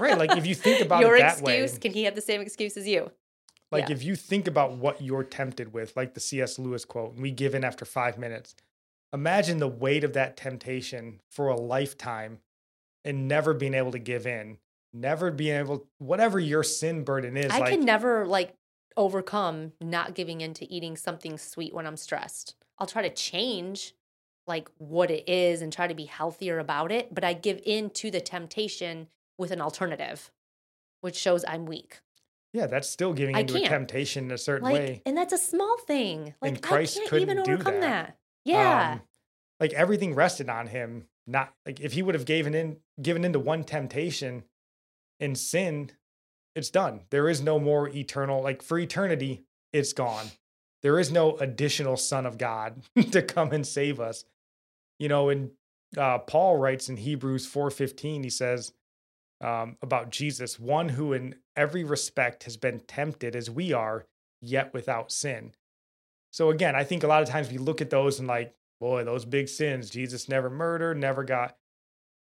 Right, 0.00 0.18
like, 0.18 0.36
if 0.36 0.44
you 0.44 0.54
think 0.56 0.80
about 0.84 1.02
it 1.02 1.06
your 1.06 1.16
that 1.18 1.40
way- 1.40 1.62
excuse, 1.62 1.78
can 1.78 1.92
he 1.92 2.02
have 2.04 2.16
the 2.16 2.20
same 2.20 2.40
excuse 2.40 2.76
as 2.76 2.88
you? 2.88 3.12
Like 3.70 3.88
Yeah. 3.88 3.94
if 3.94 4.02
you 4.02 4.16
think 4.16 4.48
about 4.48 4.72
what 4.72 5.00
you're 5.00 5.22
tempted 5.22 5.72
with, 5.72 5.96
like 5.96 6.14
the 6.14 6.20
C.S. 6.20 6.58
Lewis 6.58 6.84
quote, 6.84 7.12
and 7.14 7.22
we 7.22 7.30
give 7.30 7.54
in 7.54 7.62
after 7.62 7.84
five 7.84 8.18
minutes. 8.18 8.56
Imagine 9.12 9.58
the 9.58 9.68
weight 9.68 10.02
of 10.02 10.12
that 10.14 10.36
temptation 10.36 11.20
for 11.30 11.46
a 11.48 11.54
lifetime 11.56 12.40
and 13.04 13.28
never 13.28 13.54
being 13.54 13.74
able 13.74 13.92
to 13.92 14.00
give 14.00 14.26
in, 14.26 14.58
never 14.92 15.30
being 15.30 15.56
able, 15.56 15.86
whatever 15.98 16.40
your 16.40 16.64
sin 16.64 17.04
burden 17.04 17.36
is. 17.36 17.52
I 17.52 17.60
like, 17.60 17.70
can 17.70 17.84
never 17.84 18.26
like 18.26 18.54
overcome 18.96 19.72
not 19.80 20.14
giving 20.16 20.40
in 20.40 20.52
to 20.54 20.68
eating 20.72 20.96
something 20.96 21.38
sweet 21.38 21.72
when 21.72 21.86
I'm 21.86 21.96
stressed. 21.96 22.56
I'll 22.78 22.88
try 22.88 23.02
to 23.02 23.14
change 23.14 23.94
like 24.50 24.68
what 24.76 25.10
it 25.10 25.24
is 25.26 25.62
and 25.62 25.72
try 25.72 25.86
to 25.86 25.94
be 25.94 26.04
healthier 26.04 26.58
about 26.58 26.92
it, 26.92 27.14
but 27.14 27.24
I 27.24 27.32
give 27.32 27.60
in 27.64 27.88
to 27.90 28.10
the 28.10 28.20
temptation 28.20 29.06
with 29.38 29.50
an 29.50 29.60
alternative, 29.62 30.30
which 31.00 31.16
shows 31.16 31.42
I'm 31.48 31.64
weak. 31.64 32.00
yeah, 32.52 32.66
that's 32.66 32.88
still 32.90 33.14
giving 33.14 33.34
I 33.36 33.40
into 33.40 33.54
a 33.56 33.60
can't. 33.60 33.70
temptation 33.70 34.24
in 34.26 34.30
a 34.32 34.38
certain 34.38 34.64
Like, 34.68 34.74
way. 34.74 35.02
and 35.06 35.16
that's 35.16 35.32
a 35.32 35.38
small 35.38 35.78
thing. 35.86 36.34
Like 36.42 36.52
And 36.54 36.62
Christ 36.62 36.98
I 37.02 37.06
can't 37.08 37.22
even 37.22 37.38
overcome 37.38 37.80
that. 37.80 38.06
that. 38.08 38.16
Yeah. 38.44 38.92
Um, 38.94 39.00
like 39.60 39.72
everything 39.72 40.14
rested 40.14 40.50
on 40.50 40.66
him. 40.66 41.06
Not 41.26 41.54
like 41.64 41.80
if 41.80 41.92
he 41.92 42.02
would 42.02 42.14
have 42.16 42.24
given 42.24 42.54
in, 42.54 42.78
given 43.00 43.24
into 43.24 43.38
one 43.38 43.62
temptation 43.64 44.42
and 45.20 45.38
sinned, 45.38 45.94
it's 46.56 46.70
done. 46.70 47.02
There 47.10 47.28
is 47.28 47.40
no 47.40 47.60
more 47.60 47.88
eternal, 47.88 48.42
like 48.42 48.62
for 48.62 48.78
eternity, 48.78 49.44
it's 49.72 49.92
gone. 49.92 50.26
There 50.82 50.98
is 50.98 51.12
no 51.12 51.36
additional 51.36 51.96
Son 51.96 52.26
of 52.26 52.36
God 52.38 52.82
to 53.12 53.22
come 53.22 53.52
and 53.52 53.64
save 53.66 54.00
us. 54.00 54.24
You 55.00 55.08
know, 55.08 55.28
and 55.30 55.50
uh, 55.96 56.18
Paul 56.18 56.58
writes 56.58 56.88
in 56.88 56.96
Hebrews 56.98 57.46
four 57.46 57.70
fifteen, 57.70 58.22
he 58.22 58.30
says 58.30 58.72
um, 59.40 59.76
about 59.82 60.10
Jesus, 60.10 60.60
one 60.60 60.90
who 60.90 61.12
in 61.12 61.34
every 61.56 61.82
respect 61.82 62.44
has 62.44 62.56
been 62.56 62.80
tempted 62.80 63.34
as 63.34 63.50
we 63.50 63.72
are, 63.72 64.06
yet 64.40 64.72
without 64.74 65.10
sin. 65.10 65.54
So 66.32 66.50
again, 66.50 66.76
I 66.76 66.84
think 66.84 67.02
a 67.02 67.08
lot 67.08 67.22
of 67.22 67.28
times 67.28 67.50
we 67.50 67.58
look 67.58 67.80
at 67.80 67.90
those 67.90 68.18
and 68.20 68.28
like, 68.28 68.54
boy, 68.78 69.02
those 69.04 69.24
big 69.24 69.48
sins. 69.48 69.90
Jesus 69.90 70.28
never 70.28 70.48
murdered, 70.50 70.96
never 70.98 71.24
got, 71.24 71.56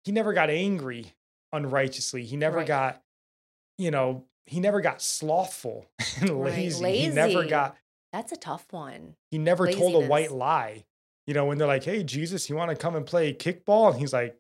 he 0.05 0.11
never 0.13 0.33
got 0.33 0.51
angry 0.51 1.15
unrighteously. 1.53 2.25
He 2.25 2.37
never 2.37 2.59
Right. 2.59 2.67
got, 2.67 3.03
you 3.79 3.91
know, 3.91 4.25
he 4.47 4.59
never 4.59 4.81
got 4.81 5.01
slothful 5.01 5.87
and 6.21 6.31
Right, 6.43 6.55
lazy. 6.55 6.97
He 6.97 7.09
never 7.09 7.45
got, 7.45 7.77
That's 8.13 8.33
a 8.33 8.37
tough 8.37 8.67
one. 8.73 9.17
he 9.31 9.39
never 9.39 9.71
told 9.71 9.95
a 9.95 10.01
white 10.09 10.33
lie. 10.33 10.85
You 11.27 11.35
know, 11.35 11.45
when 11.47 11.59
they're 11.59 11.69
like, 11.69 11.85
hey, 11.85 12.03
Jesus, 12.03 12.51
you 12.51 12.57
want 12.57 12.71
to 12.71 12.77
come 12.77 12.97
and 12.97 13.07
play 13.07 13.33
kickball? 13.33 13.93
And 13.93 14.01
he's 14.01 14.13
like, 14.13 14.37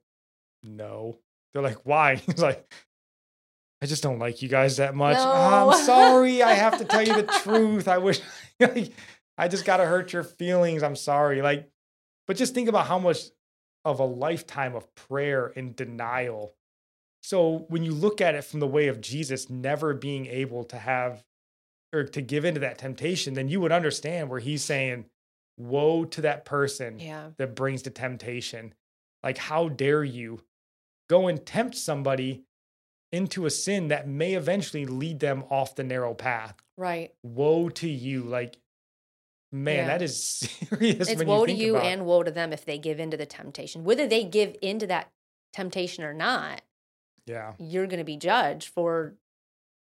no. 0.62 1.18
They're 1.52 1.62
like, 1.62 1.84
why? 1.84 2.16
He's 2.26 2.42
like, 2.42 2.72
I 3.82 3.86
just 3.86 4.02
don't 4.02 4.18
like 4.18 4.42
you 4.42 4.48
guys 4.48 4.78
that 4.78 4.94
much. 4.94 5.16
"Ah, 5.18 5.64
No. 5.64 5.70
I'm 5.72 5.84
sorry. 5.84 6.42
I 6.42 6.54
have 6.54 6.78
to 6.78 6.84
tell 6.84 7.02
you 7.06 7.14
the 7.14 7.22
truth. 7.42 7.88
I 7.88 7.98
wish, 7.98 8.20
like, 8.60 8.92
I 9.36 9.48
just 9.48 9.64
got 9.64 9.76
to 9.78 9.84
hurt 9.84 10.12
your 10.12 10.22
feelings. 10.22 10.82
I'm 10.82 10.96
sorry. 10.96 11.42
Like, 11.42 11.68
But 12.26 12.36
just 12.36 12.54
think 12.54 12.68
about 12.68 12.86
how 12.86 12.98
much 12.98 13.18
of 13.84 13.98
a 14.00 14.04
lifetime 14.04 14.74
of 14.76 14.92
prayer 14.94 15.52
and 15.56 15.74
denial. 15.76 16.54
So 17.22 17.66
when 17.68 17.82
you 17.82 17.92
look 17.92 18.20
at 18.20 18.34
it 18.34 18.44
from 18.44 18.60
the 18.60 18.66
way 18.66 18.88
of 18.88 19.00
Jesus 19.00 19.50
never 19.50 19.94
being 19.94 20.26
able 20.26 20.64
to 20.64 20.78
have 20.78 21.22
or 21.92 22.04
to 22.04 22.22
give 22.22 22.44
into 22.44 22.60
that 22.60 22.78
temptation, 22.78 23.34
then 23.34 23.48
you 23.48 23.60
would 23.60 23.72
understand 23.72 24.30
where 24.30 24.40
he's 24.40 24.64
saying, 24.64 25.04
Woe 25.56 26.04
to 26.06 26.20
that 26.22 26.44
person 26.44 26.98
Yeah. 26.98 27.30
that 27.36 27.54
brings 27.54 27.82
the 27.82 27.90
temptation. 27.90 28.74
Like, 29.22 29.38
how 29.38 29.68
dare 29.68 30.02
you 30.04 30.42
go 31.08 31.28
and 31.28 31.44
tempt 31.44 31.76
somebody 31.76 32.44
into 33.12 33.44
a 33.46 33.50
sin 33.50 33.88
that 33.88 34.08
may 34.08 34.34
eventually 34.34 34.86
lead 34.86 35.20
them 35.20 35.44
off 35.50 35.74
the 35.74 35.84
narrow 35.84 36.14
path? 36.14 36.56
Right. 36.76 37.14
Woe 37.22 37.68
to 37.68 37.88
you. 37.88 38.22
Like, 38.22 38.56
man, 39.52 39.76
Yeah. 39.76 39.86
that 39.86 40.02
is 40.02 40.24
serious. 40.24 41.08
It's 41.08 41.18
when 41.18 41.28
woe 41.28 41.40
you 41.42 41.46
to 41.46 41.52
you 41.52 41.76
and 41.76 42.06
woe 42.06 42.22
to 42.22 42.30
them 42.30 42.52
if 42.52 42.64
they 42.64 42.78
give 42.78 42.98
into 42.98 43.16
the 43.16 43.26
temptation. 43.26 43.84
Whether 43.84 44.06
they 44.08 44.24
give 44.24 44.56
into 44.62 44.86
that 44.88 45.10
temptation 45.52 46.02
or 46.02 46.14
not, 46.14 46.62
yeah, 47.26 47.52
you're 47.58 47.86
going 47.86 47.98
to 47.98 48.04
be 48.04 48.16
judged 48.16 48.68
for 48.70 49.14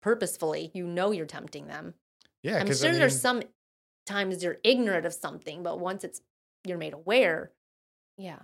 purposefully. 0.02 0.70
You 0.74 0.86
know 0.86 1.12
you're 1.12 1.24
tempting 1.26 1.68
them. 1.68 1.94
yeah. 2.42 2.58
I'm 2.58 2.66
sure 2.74 2.90
I 2.90 2.92
there's 2.92 3.18
some 3.20 3.42
times 4.06 4.42
you're 4.42 4.58
ignorant 4.64 5.06
of 5.06 5.14
something, 5.14 5.62
but 5.62 5.78
once 5.80 6.04
it's 6.04 6.20
you're 6.64 6.78
made 6.78 6.92
aware, 6.94 7.52
yeah. 8.16 8.40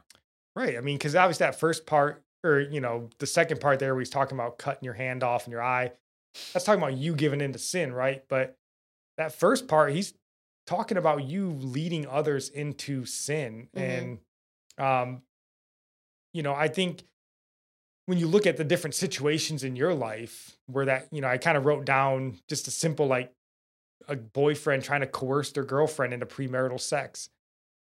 Right. 0.54 0.76
I 0.76 0.80
mean, 0.80 0.96
because 0.96 1.14
obviously 1.14 1.44
that 1.46 1.61
first 1.61 1.86
part, 1.86 2.22
or 2.44 2.61
you 2.61 2.80
know, 2.80 3.11
the 3.18 3.26
second 3.26 3.61
part 3.61 3.78
there, 3.78 3.94
where 3.94 4.00
he's 4.00 4.11
talking 4.11 4.36
about 4.36 4.59
cutting 4.59 4.84
your 4.84 4.94
hand 4.94 5.22
off 5.22 5.44
and 5.44 5.52
your 5.52 5.62
eye. 5.62 5.92
That's 6.52 6.64
talking 6.64 6.82
about 6.82 6.96
you 6.96 7.14
giving 7.14 7.40
into 7.40 7.59
sin, 7.59 7.92
right? 7.92 8.24
But 8.28 8.57
that 9.16 9.32
first 9.32 9.68
part, 9.68 9.92
he's 9.92 10.14
talking 10.66 10.96
about 10.98 11.24
you 11.24 11.50
leading 11.50 12.07
others 12.07 12.48
into 12.48 13.04
sin, 13.07 13.68
Mhm. 13.74 13.80
and 13.82 14.18
um, 14.78 15.22
you 16.32 16.42
know, 16.42 16.54
I 16.54 16.68
think 16.68 17.02
when 18.07 18.18
you 18.18 18.28
look 18.28 18.46
at 18.46 18.57
the 18.57 18.64
different 18.64 18.94
situations 18.94 19.64
in 19.64 19.74
your 19.76 19.94
life 19.94 20.57
where 20.66 20.84
that, 20.86 21.09
you 21.12 21.20
know, 21.20 21.28
I 21.28 21.38
kind 21.38 21.57
of 21.57 21.64
wrote 21.66 21.84
down 21.84 22.38
just 22.48 22.68
a 22.68 22.70
simple 22.70 23.07
like 23.07 23.32
a 24.09 24.16
boyfriend 24.16 24.82
trying 24.84 25.00
to 25.00 25.07
coerce 25.07 25.52
their 25.52 25.64
girlfriend 25.64 26.12
into 26.14 26.26
premarital 26.26 26.80
sex. 26.80 27.28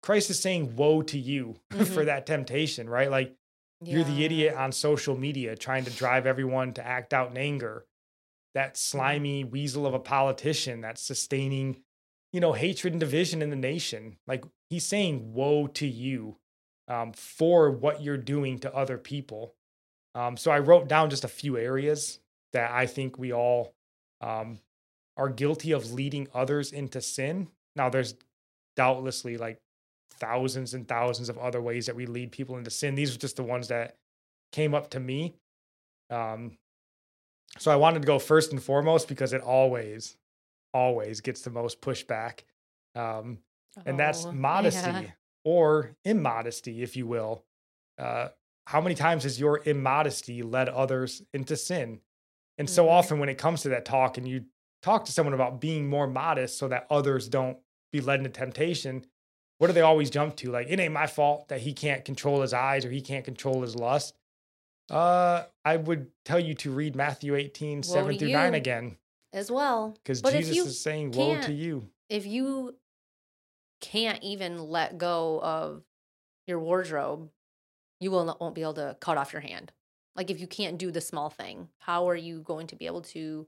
Christ 0.01 0.29
is 0.29 0.39
saying, 0.39 0.75
Woe 0.75 1.01
to 1.03 1.17
you 1.19 1.55
for 1.71 1.77
Mhm. 2.03 2.05
that 2.05 2.25
temptation, 2.25 2.89
right? 2.89 3.09
Like 3.11 3.35
you're 3.83 4.03
the 4.03 4.23
idiot 4.25 4.55
on 4.55 4.71
social 4.71 5.15
media 5.17 5.55
trying 5.55 5.85
to 5.85 5.91
drive 5.91 6.25
everyone 6.25 6.73
to 6.73 6.85
act 6.85 7.13
out 7.13 7.31
in 7.31 7.37
anger. 7.37 7.85
That 8.55 8.73
Mm-hmm. 8.73 8.97
slimy 8.97 9.43
weasel 9.43 9.85
of 9.85 9.93
a 9.93 9.99
politician 9.99 10.81
that's 10.81 11.01
sustaining, 11.01 11.77
you 12.33 12.39
know, 12.39 12.53
hatred 12.53 12.93
and 12.93 12.99
division 12.99 13.41
in 13.41 13.49
the 13.51 13.55
nation. 13.55 14.17
Like 14.25 14.43
he's 14.69 14.85
saying, 14.85 15.33
Woe 15.33 15.67
to 15.67 15.87
you 15.87 16.37
um, 16.87 17.13
for 17.13 17.69
what 17.69 18.01
you're 18.01 18.17
doing 18.17 18.57
to 18.59 18.73
other 18.73 18.97
people. 18.97 19.53
Um, 20.15 20.37
so 20.37 20.49
I 20.49 20.59
wrote 20.59 20.87
down 20.87 21.09
just 21.11 21.23
a 21.25 21.27
few 21.27 21.57
areas 21.57 22.19
that 22.53 22.71
I 22.71 22.87
think 22.87 23.19
we 23.19 23.31
all 23.33 23.75
um, 24.21 24.59
are 25.17 25.29
guilty 25.29 25.71
of 25.71 25.91
leading 25.91 26.27
others 26.33 26.71
into 26.71 27.01
sin. 27.01 27.49
Now, 27.75 27.89
there's 27.89 28.15
doubtlessly 28.75 29.37
like 29.37 29.59
thousands 30.11 30.73
and 30.73 30.87
thousands 30.87 31.29
of 31.29 31.37
other 31.37 31.61
ways 31.61 31.85
that 31.87 31.95
we 31.95 32.05
lead 32.05 32.31
people 32.31 32.57
into 32.57 32.69
sin. 32.69 32.95
These 32.95 33.15
are 33.15 33.19
just 33.19 33.35
the 33.35 33.43
ones 33.43 33.67
that 33.67 33.97
came 34.51 34.73
up 34.73 34.89
to 34.91 34.99
me. 34.99 35.35
Um, 36.09 36.57
so 37.59 37.71
I 37.71 37.75
wanted 37.75 38.01
to 38.01 38.07
go 38.07 38.19
first 38.19 38.51
and 38.51 38.61
foremost 38.61 39.07
because 39.07 39.33
it 39.33 39.41
always, 39.41 40.15
always 40.73 41.21
gets 41.21 41.41
the 41.41 41.49
most 41.49 41.81
pushback. 41.81 42.41
Um, 42.95 43.39
and 43.85 43.99
that's 43.99 44.25
Oh, 44.25 44.31
modesty 44.31 44.89
yeah. 44.91 45.11
or 45.43 45.95
immodesty, 46.05 46.81
if 46.83 46.95
you 46.95 47.07
will. 47.07 47.43
Uh, 47.97 48.29
how 48.65 48.81
many 48.81 48.95
times 48.95 49.23
has 49.23 49.39
your 49.39 49.61
immodesty 49.65 50.43
led 50.43 50.69
others 50.69 51.23
into 51.33 51.55
sin? 51.55 52.01
And 52.57 52.69
so 52.69 52.85
Mhm. 52.85 52.91
often 52.91 53.19
when 53.19 53.29
it 53.29 53.37
comes 53.37 53.61
to 53.61 53.69
that 53.69 53.85
talk 53.85 54.17
and 54.17 54.27
you 54.27 54.45
talk 54.87 55.03
to 55.05 55.11
someone 55.11 55.33
about 55.33 55.59
being 55.59 55.89
more 55.89 56.07
modest 56.07 56.57
so 56.57 56.69
that 56.69 56.87
others 56.89 57.27
don't 57.27 57.57
be 57.91 57.99
led 57.99 58.19
into 58.19 58.29
temptation, 58.29 59.05
what 59.57 59.67
do 59.67 59.73
they 59.73 59.81
always 59.81 60.09
jump 60.09 60.37
to? 60.37 60.49
Like, 60.51 60.67
it 60.69 60.79
ain't 60.79 60.93
my 60.93 61.07
fault 61.07 61.49
that 61.49 61.59
he 61.59 61.73
can't 61.73 62.05
control 62.05 62.41
his 62.41 62.53
eyes 62.53 62.85
or 62.85 62.89
he 62.89 63.01
can't 63.01 63.25
control 63.25 63.61
his 63.61 63.75
lust. 63.75 64.17
Uh, 64.89 65.43
I 65.65 65.75
would 65.75 66.07
tell 66.23 66.39
you 66.39 66.53
to 66.55 66.71
read 66.71 66.95
Matthew 66.95 67.35
18, 67.35 67.79
Woe 67.79 67.81
7 67.81 68.17
through 68.17 68.31
9 68.31 68.53
again, 68.53 68.95
as 69.33 69.51
well. 69.51 69.97
because 70.03 70.21
Jesus 70.21 70.65
is 70.65 70.79
saying, 70.79 71.11
Woe 71.11 71.41
to 71.41 71.51
you. 71.51 71.89
if 72.07 72.25
you 72.25 72.75
can't 73.81 74.23
even 74.23 74.69
let 74.69 74.97
go 74.97 75.41
of 75.43 75.83
your 76.47 76.59
wardrobe, 76.59 77.29
you 77.99 78.09
will 78.09 78.23
not, 78.23 78.39
won't 78.39 78.55
be 78.55 78.61
able 78.61 78.75
to 78.75 78.95
cut 79.01 79.17
off 79.17 79.33
your 79.33 79.41
hand. 79.41 79.73
Like 80.15 80.31
if 80.31 80.39
you 80.39 80.47
can't 80.47 80.77
do 80.77 80.91
the 80.91 81.01
small 81.01 81.29
thing, 81.29 81.67
how 81.79 82.07
are 82.07 82.15
you 82.15 82.39
going 82.39 82.67
to 82.67 82.77
be 82.77 82.85
able 82.85 83.01
to? 83.01 83.47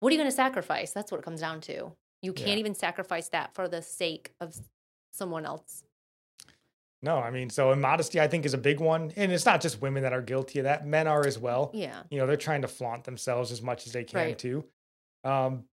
What 0.00 0.10
are 0.10 0.14
you 0.14 0.18
going 0.18 0.30
to 0.30 0.34
sacrifice? 0.36 0.92
That's 0.92 1.10
what 1.10 1.18
it 1.18 1.24
comes 1.24 1.40
down 1.40 1.60
to. 1.62 1.92
You 2.22 2.32
can't 2.32 2.48
Yeah. 2.50 2.56
even 2.56 2.74
sacrifice 2.74 3.28
that 3.30 3.54
for 3.54 3.68
the 3.68 3.82
sake 3.82 4.34
of 4.40 4.56
someone 5.10 5.44
else. 5.46 5.84
No, 7.02 7.18
I 7.18 7.30
mean, 7.30 7.50
so 7.50 7.72
immodesty, 7.72 8.20
I 8.20 8.26
think, 8.26 8.44
is 8.46 8.54
a 8.54 8.58
big 8.58 8.80
one. 8.80 9.12
And 9.16 9.30
it's 9.30 9.44
not 9.46 9.60
just 9.60 9.80
women 9.80 10.02
that 10.02 10.12
are 10.12 10.22
guilty 10.22 10.58
of 10.58 10.64
that, 10.64 10.86
men 10.86 11.06
are 11.06 11.26
as 11.26 11.38
well. 11.38 11.70
Yeah. 11.74 12.02
You 12.10 12.18
know, 12.18 12.26
they're 12.26 12.36
trying 12.36 12.62
to 12.62 12.68
flaunt 12.68 13.04
themselves 13.04 13.52
as 13.52 13.62
much 13.62 13.86
as 13.86 13.92
they 13.92 14.04
can, 14.04 14.18
Right. 14.20 14.38
too. 14.38 14.64
Um, 15.22 15.68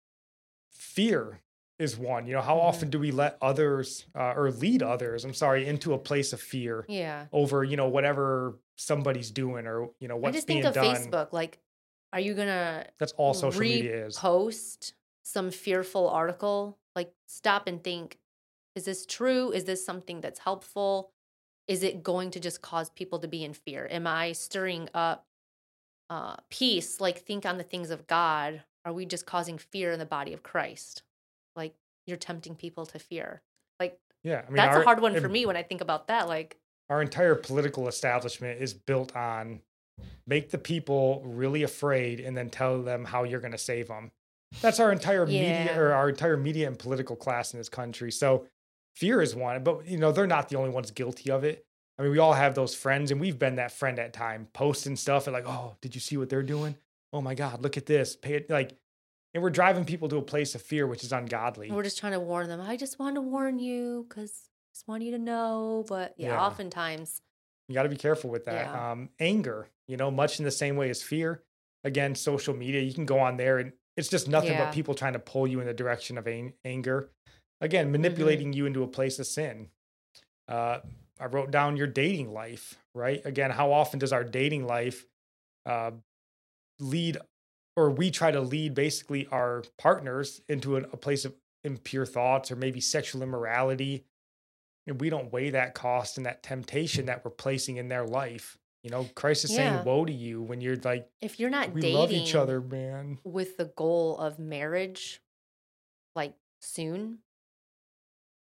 fear 0.71 1.39
is 1.79 1.97
one. 1.97 2.25
You 2.27 2.33
know, 2.33 2.41
how 2.41 2.57
Mhm. 2.57 2.63
often 2.63 2.89
do 2.89 2.99
we 2.99 3.11
let 3.11 3.37
others 3.41 4.05
uh, 4.13 4.33
or 4.35 4.51
lead 4.51 4.83
others, 4.83 5.23
I'm 5.25 5.33
sorry, 5.33 5.67
into 5.67 5.93
a 5.93 5.97
place 5.99 6.33
of 6.33 6.41
fear 6.41 6.85
Yeah. 6.87 7.27
over, 7.31 7.63
you 7.63 7.75
know, 7.77 7.87
whatever 7.87 8.59
somebody's 8.75 9.31
doing 9.31 9.65
or, 9.67 9.89
you 9.99 10.07
know, 10.07 10.15
what's 10.17 10.43
being 10.45 10.61
done. 10.63 10.71
I 10.71 10.73
just 10.73 10.77
think 11.01 11.03
of 11.05 11.11
done? 11.11 11.27
Facebook. 11.27 11.33
Like, 11.33 11.59
are 12.13 12.19
you 12.19 12.33
going 12.33 12.47
to 12.47 12.85
That's 12.99 13.13
all 13.13 13.33
social 13.33 13.59
media 13.61 14.07
is. 14.07 14.17
Post 14.17 14.93
some 15.23 15.51
fearful 15.51 16.09
article. 16.09 16.77
Like, 16.95 17.13
stop 17.27 17.67
and 17.67 17.83
think: 17.83 18.17
Is 18.75 18.85
this 18.85 19.05
true? 19.05 19.51
Is 19.51 19.65
this 19.65 19.85
something 19.85 20.21
that's 20.21 20.39
helpful? 20.39 21.11
Is 21.67 21.83
it 21.83 22.03
going 22.03 22.31
to 22.31 22.39
just 22.39 22.61
cause 22.61 22.89
people 22.89 23.19
to 23.19 23.27
be 23.27 23.43
in 23.43 23.53
fear? 23.53 23.87
Am 23.89 24.05
I 24.07 24.33
stirring 24.33 24.89
up 24.93 25.25
uh, 26.09 26.35
peace? 26.49 26.99
Like, 26.99 27.19
think 27.19 27.45
on 27.45 27.57
the 27.57 27.63
things 27.63 27.89
of 27.91 28.07
God. 28.07 28.63
Are 28.83 28.91
we 28.91 29.05
just 29.05 29.25
causing 29.27 29.57
fear 29.59 29.91
in 29.91 29.99
the 29.99 30.05
body 30.07 30.33
of 30.33 30.41
Christ? 30.43 31.03
Like, 31.55 31.75
you're 32.07 32.17
tempting 32.17 32.55
people 32.55 32.85
to 32.87 32.99
fear. 32.99 33.41
Like, 33.79 33.99
Yeah. 34.23 34.41
I 34.45 34.49
mean, 34.49 34.55
that's 34.57 34.75
our- 34.75 34.81
a 34.81 34.85
hard 34.85 35.01
one 35.01 35.19
for 35.21 35.29
me 35.29 35.45
when 35.45 35.55
I 35.55 35.61
think 35.63 35.81
about 35.81 36.07
that. 36.07 36.27
Like, 36.27 36.57
Our 36.89 37.01
entire 37.01 37.35
political 37.35 37.87
establishment 37.87 38.59
is 38.59 38.73
built 38.73 39.15
on 39.15 39.61
make 40.27 40.51
the 40.51 40.57
people 40.57 41.21
really 41.25 41.63
afraid 41.63 42.19
and 42.19 42.35
then 42.37 42.49
tell 42.49 42.81
them 42.81 43.05
how 43.05 43.23
you're 43.23 43.39
going 43.39 43.51
to 43.51 43.57
save 43.57 43.87
them. 43.87 44.11
That's 44.61 44.79
our 44.79 44.91
entire 44.91 45.25
media 45.25 45.79
or 45.79 45.93
our 45.93 46.09
entire 46.09 46.37
media 46.37 46.67
and 46.67 46.77
political 46.77 47.15
class 47.15 47.53
in 47.53 47.59
this 47.59 47.69
country. 47.69 48.11
So 48.11 48.47
fear 48.95 49.21
is 49.21 49.35
one, 49.35 49.63
but 49.63 49.87
you 49.87 49.97
know, 49.97 50.11
they're 50.11 50.27
not 50.27 50.49
the 50.49 50.57
only 50.57 50.69
ones 50.71 50.91
guilty 50.91 51.31
of 51.31 51.43
it. 51.43 51.65
I 51.97 52.03
mean, 52.03 52.11
we 52.11 52.19
all 52.19 52.33
have 52.33 52.55
those 52.55 52.73
friends 52.75 53.11
and 53.11 53.21
we've 53.21 53.37
been 53.39 53.55
that 53.55 53.71
friend 53.71 53.99
at 53.99 54.13
time 54.13 54.47
posting 54.53 54.95
stuff 54.95 55.27
and 55.27 55.33
like, 55.33 55.47
oh, 55.47 55.75
did 55.81 55.95
you 55.95 56.01
see 56.01 56.17
what 56.17 56.29
they're 56.29 56.43
doing? 56.43 56.75
Oh 57.13 57.21
my 57.21 57.35
God, 57.35 57.61
look 57.61 57.77
at 57.77 57.85
this. 57.85 58.15
Pay 58.15 58.35
it 58.35 58.49
like, 58.49 58.75
and 59.33 59.41
we're 59.43 59.49
driving 59.49 59.85
people 59.85 60.09
to 60.09 60.17
a 60.17 60.21
place 60.21 60.55
of 60.55 60.61
fear, 60.61 60.87
which 60.87 61.03
is 61.03 61.11
ungodly. 61.13 61.71
we're 61.71 61.83
just 61.83 61.97
trying 61.99 62.13
to 62.13 62.19
warn 62.19 62.47
them. 62.49 62.59
I 62.59 62.75
just 62.75 62.99
want 62.99 63.15
to 63.15 63.21
warn 63.21 63.59
you 63.59 64.05
because 64.09 64.31
I 64.31 64.67
just 64.73 64.87
want 64.87 65.03
you 65.03 65.11
to 65.11 65.17
know. 65.17 65.85
But 65.87 66.15
yeah, 66.17 66.29
Yeah. 66.29 66.41
oftentimes, 66.41 67.21
You 67.69 67.75
got 67.75 67.83
to 67.83 67.89
be 67.89 67.95
careful 67.97 68.29
with 68.29 68.45
that. 68.45 68.65
Yeah. 68.65 68.91
Um, 68.91 69.09
anger, 69.19 69.69
you 69.91 69.97
know, 69.97 70.09
much 70.09 70.39
in 70.39 70.45
the 70.45 70.51
same 70.51 70.77
way 70.77 70.89
as 70.89 71.03
fear. 71.03 71.43
Again, 71.83 72.15
social 72.15 72.55
media, 72.55 72.81
you 72.81 72.93
can 72.93 73.05
go 73.05 73.19
on 73.19 73.35
there 73.35 73.57
and 73.59 73.73
it's 73.97 74.07
just 74.07 74.27
nothing 74.29 74.51
Yeah. 74.53 74.65
but 74.65 74.73
people 74.73 74.93
trying 74.95 75.13
to 75.13 75.19
pull 75.19 75.45
you 75.45 75.59
in 75.59 75.67
the 75.67 75.73
direction 75.73 76.17
of 76.17 76.25
an- 76.27 76.53
anger. 76.63 77.09
Again, 77.59 77.85
Mm-hmm. 77.85 77.91
manipulating 77.91 78.53
you 78.53 78.65
into 78.65 78.83
a 78.83 78.87
place 78.87 79.19
of 79.19 79.27
sin. 79.27 79.69
Uh, 80.47 80.79
I 81.19 81.25
wrote 81.25 81.51
down 81.51 81.75
your 81.77 81.87
dating 81.87 82.31
life, 82.33 82.77
right? 82.95 83.21
Again, 83.25 83.51
how 83.51 83.71
often 83.73 83.99
does 83.99 84.13
our 84.13 84.23
dating 84.23 84.65
life 84.65 85.05
uh, 85.65 85.91
lead, 86.79 87.17
or 87.75 87.91
we 87.91 88.09
try 88.11 88.31
to 88.31 88.41
lead 88.41 88.73
basically 88.73 89.27
our 89.27 89.63
partners 89.77 90.41
into 90.47 90.77
an, 90.77 90.85
a 90.93 90.97
place 90.97 91.25
of 91.25 91.35
impure 91.63 92.05
thoughts 92.05 92.49
or 92.51 92.55
maybe 92.55 92.79
sexual 92.79 93.21
immorality? 93.21 94.05
and 94.87 94.99
we 94.99 95.11
don't 95.11 95.31
weigh 95.31 95.51
that 95.51 95.75
cost 95.75 96.17
and 96.17 96.25
that 96.25 96.41
temptation 96.41 97.05
that 97.05 97.23
we're 97.23 97.29
placing 97.29 97.77
in 97.77 97.87
their 97.87 98.03
life. 98.03 98.57
You 98.83 98.89
know, 98.89 99.07
Christ 99.15 99.45
is 99.45 99.51
Yeah. 99.51 99.57
saying 99.75 99.85
woe 99.85 100.05
to 100.05 100.11
you 100.13 100.41
when 100.41 100.59
you're 100.61 100.77
like, 100.77 101.09
if 101.21 101.39
you're 101.39 101.49
not 101.51 101.71
we 101.73 101.81
dating 101.81 101.97
love 101.97 102.11
each 102.11 102.33
other, 102.35 102.59
man. 102.61 103.19
with 103.23 103.57
the 103.57 103.65
goal 103.65 104.17
of 104.17 104.39
marriage, 104.39 105.21
like 106.15 106.33
soon, 106.61 107.19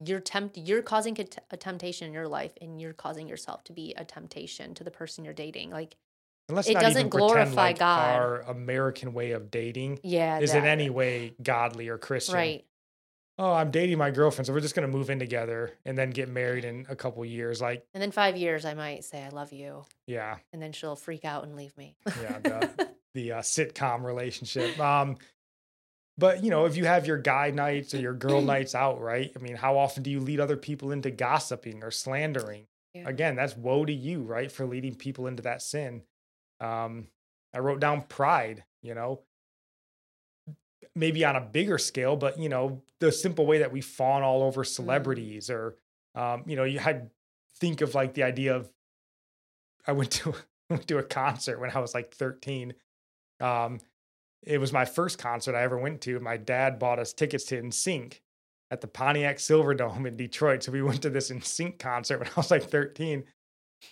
you're 0.04 0.20
tempt 0.20 0.56
you're 0.56 0.82
causing 0.82 1.18
a, 1.20 1.24
t- 1.24 1.38
a 1.50 1.56
temptation 1.56 2.06
in 2.06 2.12
your 2.14 2.28
life, 2.28 2.52
and 2.60 2.80
you're 2.80 2.92
causing 2.92 3.26
yourself 3.28 3.64
to 3.64 3.72
be 3.72 3.94
a 3.96 4.04
temptation 4.04 4.74
to 4.74 4.84
the 4.84 4.92
person 4.92 5.24
you're 5.24 5.34
dating. 5.34 5.70
Like, 5.70 5.96
Unless 6.50 6.68
It 6.68 6.74
doesn't 6.80 7.10
glorify 7.10 7.52
like 7.62 7.78
God. 7.80 8.14
our 8.14 8.40
American 8.42 9.12
way 9.12 9.32
of 9.32 9.50
dating 9.50 9.98
yeah, 10.02 10.38
is 10.38 10.54
in 10.54 10.64
any 10.64 10.88
way 10.88 11.34
godly 11.42 11.88
or 11.88 11.98
Christian. 11.98 12.36
right. 12.36 12.64
Oh, 13.38 13.52
I'm 13.52 13.70
dating 13.70 13.98
my 13.98 14.10
girlfriend, 14.10 14.46
so 14.46 14.52
we're 14.52 14.60
just 14.60 14.74
gonna 14.74 14.88
move 14.88 15.10
in 15.10 15.18
together 15.18 15.72
and 15.84 15.96
then 15.96 16.10
get 16.10 16.28
married 16.28 16.64
in 16.64 16.86
a 16.88 16.96
couple 16.96 17.24
years. 17.24 17.60
Like, 17.60 17.84
And 17.94 18.02
then 18.02 18.10
five 18.10 18.36
years, 18.36 18.64
I 18.64 18.74
might 18.74 19.04
say 19.04 19.22
I 19.22 19.28
love 19.28 19.52
you, 19.52 19.84
yeah, 20.06 20.38
and 20.52 20.60
then 20.60 20.72
she'll 20.72 20.96
freak 20.96 21.24
out 21.24 21.44
and 21.44 21.56
leave 21.56 21.76
me. 21.76 21.96
yeah, 22.06 22.38
the, 22.40 22.88
the 23.14 23.32
uh, 23.32 23.40
sitcom 23.40 24.04
relationship. 24.04 24.78
Um, 24.78 25.16
but 26.16 26.42
you 26.42 26.50
know, 26.50 26.64
if 26.66 26.76
you 26.76 26.84
have 26.84 27.06
your 27.06 27.18
guy 27.18 27.50
nights 27.50 27.94
or 27.94 27.98
your 28.00 28.14
girl 28.14 28.42
nights 28.54 28.74
out, 28.74 29.00
right? 29.00 29.30
I 29.34 29.38
mean, 29.38 29.54
how 29.56 29.78
often 29.78 30.02
do 30.02 30.10
you 30.10 30.20
lead 30.20 30.40
other 30.40 30.56
people 30.56 30.90
into 30.90 31.10
gossiping 31.10 31.84
or 31.84 31.90
slandering? 31.90 32.66
Yeah. 32.94 33.08
Again, 33.08 33.36
that's 33.36 33.56
woe 33.56 33.84
to 33.84 33.92
you, 33.92 34.22
right, 34.22 34.50
for 34.50 34.66
leading 34.66 34.94
people 34.94 35.26
into 35.28 35.42
that 35.44 35.62
sin. 35.62 36.02
Um, 36.60 37.06
I 37.54 37.60
wrote 37.60 37.80
down 37.80 38.02
pride. 38.02 38.64
You 38.82 38.94
know, 38.94 39.20
maybe 40.94 41.24
on 41.24 41.36
a 41.36 41.40
bigger 41.40 41.78
scale, 41.78 42.16
but 42.16 42.38
you 42.38 42.48
know, 42.48 42.82
the 43.00 43.12
simple 43.12 43.46
way 43.46 43.58
that 43.58 43.72
we 43.72 43.80
fawn 43.80 44.22
all 44.22 44.42
over 44.42 44.64
celebrities, 44.64 45.50
or 45.50 45.76
um, 46.14 46.42
you 46.46 46.56
know, 46.56 46.64
you 46.64 46.78
had 46.78 47.10
think 47.56 47.80
of 47.80 47.94
like 47.94 48.14
the 48.14 48.22
idea 48.22 48.54
of 48.54 48.70
I 49.86 49.92
went 49.92 50.10
to 50.12 50.34
went 50.70 50.86
to 50.88 50.98
a 50.98 51.02
concert 51.02 51.58
when 51.60 51.70
I 51.70 51.78
was 51.78 51.94
like 51.94 52.14
13. 52.14 52.74
Um, 53.40 53.80
it 54.42 54.58
was 54.58 54.72
my 54.72 54.84
first 54.84 55.18
concert 55.18 55.54
I 55.54 55.62
ever 55.62 55.78
went 55.78 56.00
to. 56.02 56.20
My 56.20 56.36
dad 56.36 56.78
bought 56.78 56.98
us 56.98 57.12
tickets 57.12 57.44
to 57.46 57.60
NSYNC 57.60 58.20
at 58.70 58.80
the 58.80 58.86
Pontiac 58.86 59.38
Silverdome 59.38 60.06
in 60.06 60.16
Detroit. 60.16 60.62
So 60.62 60.72
we 60.72 60.82
went 60.82 61.02
to 61.02 61.10
this 61.10 61.30
NSYNC 61.30 61.78
concert 61.78 62.20
when 62.20 62.28
I 62.36 62.36
was 62.36 62.50
like 62.50 62.64
13. 62.64 63.24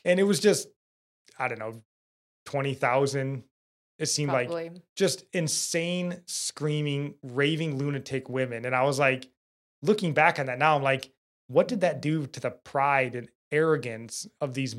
And 0.05 0.21
it 0.21 0.25
was 0.25 0.41
just, 0.41 0.69
I 1.39 1.49
don't 1.49 1.59
know, 1.59 1.83
20,000. 2.47 3.43
It 3.99 4.07
seemed 4.07 4.33
like 4.33 4.51
just 4.95 5.25
insane, 5.33 6.21
screaming, 6.27 7.15
raving 7.23 7.79
lunatic 7.79 8.29
women. 8.29 8.65
And 8.67 8.75
I 8.75 8.83
was 8.83 8.99
like, 8.99 9.29
looking 9.83 10.13
back 10.13 10.39
on 10.39 10.47
that 10.47 10.59
now, 10.59 10.77
I'm 10.77 10.83
like, 10.83 11.11
what 11.49 11.69
did 11.69 11.81
that 11.81 12.03
do 12.03 12.27
to 12.27 12.41
the 12.41 12.51
pride 12.51 13.15
and 13.15 13.29
arrogance 13.53 14.27
of 14.41 14.53
these 14.55 14.77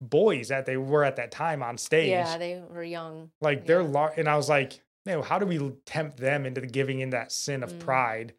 boys 0.00 0.48
that 0.48 0.66
they 0.66 0.76
were 0.76 1.04
at 1.04 1.16
that 1.16 1.30
time 1.32 1.62
on 1.62 1.76
stage? 1.78 2.10
Yeah, 2.10 2.38
they 2.38 2.62
were 2.68 2.84
young. 2.84 3.30
like 3.40 3.66
they're 3.66 3.82
yeah. 3.82 3.88
lar- 3.88 4.14
and 4.16 4.28
I 4.28 4.36
was 4.36 4.48
like, 4.48 4.80
man, 5.06 5.22
how 5.22 5.38
do 5.38 5.46
we 5.46 5.58
tempt 5.84 6.18
them 6.18 6.46
into 6.46 6.60
the 6.60 6.66
giving 6.68 7.00
in 7.00 7.10
that 7.10 7.32
sin 7.32 7.62
of 7.64 7.72
Mm. 7.72 7.80
pride 7.80 8.34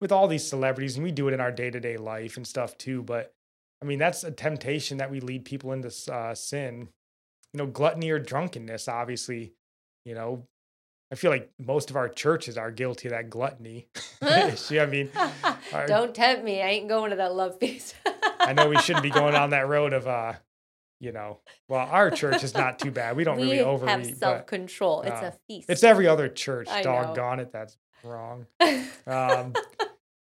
with 0.00 0.10
all 0.12 0.26
these 0.28 0.48
celebrities? 0.48 0.96
And 0.96 1.04
we 1.04 1.12
do 1.12 1.28
it 1.28 1.34
in 1.34 1.40
our 1.40 1.52
day 1.52 1.70
to 1.70 1.80
day 1.80 1.98
life 1.98 2.36
and 2.38 2.46
stuff 2.46 2.78
too. 2.78 3.02
But 3.02 3.34
I 3.82 3.84
mean, 3.84 3.98
that's 3.98 4.24
a 4.24 4.30
temptation 4.30 4.96
that 4.98 5.10
we 5.10 5.20
lead 5.20 5.44
people 5.44 5.72
into 5.72 5.92
uh, 6.10 6.34
sin. 6.34 6.88
You 7.52 7.58
know, 7.58 7.66
gluttony 7.66 8.10
or 8.10 8.18
drunkenness, 8.18 8.88
obviously. 8.88 9.52
You 10.06 10.14
know, 10.14 10.46
I 11.12 11.16
feel 11.16 11.32
like 11.32 11.50
most 11.58 11.90
of 11.90 11.96
our 11.96 12.08
churches 12.08 12.56
are 12.56 12.70
guilty 12.70 13.08
of 13.08 13.12
that 13.12 13.28
gluttony 13.28 13.88
issue. 14.22 14.78
I 14.78 14.86
mean, 14.86 15.10
our- 15.72 15.86
Don't 15.86 16.14
tempt 16.14 16.44
me. 16.44 16.62
I 16.62 16.68
ain't 16.68 16.88
going 16.88 17.10
to 17.10 17.16
that 17.16 17.34
love 17.34 17.58
feast. 17.58 17.96
I 18.40 18.52
know 18.52 18.68
we 18.68 18.78
shouldn't 18.78 19.02
be 19.02 19.10
going 19.10 19.32
down 19.40 19.50
that 19.50 19.66
road 19.66 19.92
of, 19.92 20.06
uh, 20.06 20.34
you 21.00 21.10
know, 21.10 21.40
well, 21.68 21.86
our 21.90 22.10
church 22.10 22.44
is 22.44 22.54
not 22.54 22.78
too 22.78 22.92
bad. 22.92 23.16
We 23.16 23.24
don't 23.24 23.36
we 23.36 23.42
really 23.42 23.56
have 23.58 23.66
overeat, 23.66 24.18
but 24.20 24.26
self 24.26 24.46
control. 24.46 25.02
It's 25.02 25.20
uh, 25.20 25.32
a 25.34 25.38
feast. 25.48 25.68
it's 25.68 25.82
every 25.82 26.06
other 26.06 26.28
church. 26.28 26.68
I 26.70 26.82
know. 26.82 26.84
Doggone 26.84 27.40
it, 27.40 27.52
that's 27.52 27.76
wrong. 28.04 28.46
Um, 29.06 29.52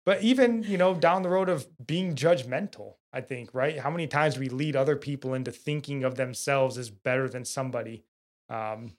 but 0.05 0.23
even 0.23 0.63
you 0.63 0.77
know 0.77 0.93
down 0.95 1.21
the 1.23 1.29
road 1.29 1.49
of 1.49 1.67
being 1.85 2.15
judgmental, 2.15 2.93
I 3.11 3.19
think 3.21 3.53
right. 3.53 3.77
How 3.79 3.89
many 3.91 4.07
times 4.07 4.39
we 4.39 4.47
lead 4.49 4.75
other 4.75 4.95
people 4.95 5.33
into 5.33 5.51
thinking 5.51 6.03
of 6.05 6.15
themselves 6.15 6.77
as 6.77 6.89
better 6.89 7.27
than 7.27 7.45
somebody? 7.45 8.05
Um, 8.49 8.93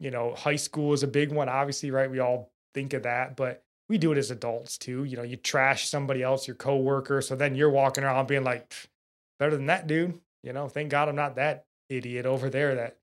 you 0.00 0.10
know, 0.10 0.34
high 0.34 0.56
school 0.56 0.92
is 0.92 1.02
a 1.02 1.06
big 1.06 1.30
one, 1.30 1.48
obviously, 1.48 1.90
right? 1.90 2.10
We 2.10 2.18
all 2.18 2.50
think 2.74 2.94
of 2.94 3.04
that, 3.04 3.36
but 3.36 3.62
we 3.88 3.98
do 3.98 4.12
it 4.12 4.18
as 4.18 4.30
adults 4.30 4.78
too. 4.78 5.04
You 5.04 5.16
know, 5.16 5.22
you 5.22 5.36
trash 5.36 5.88
somebody 5.88 6.22
else, 6.22 6.48
your 6.48 6.56
coworker, 6.56 7.20
so 7.20 7.36
then 7.36 7.54
you're 7.54 7.70
walking 7.70 8.02
around 8.02 8.26
being 8.26 8.44
like, 8.44 8.74
better 9.38 9.56
than 9.56 9.66
that 9.66 9.86
dude. 9.86 10.18
You 10.42 10.52
know, 10.52 10.68
thank 10.68 10.90
God 10.90 11.08
I'm 11.08 11.16
not 11.16 11.36
that 11.36 11.66
idiot 11.88 12.24
over 12.26 12.48
there. 12.50 12.74
That 12.74 12.96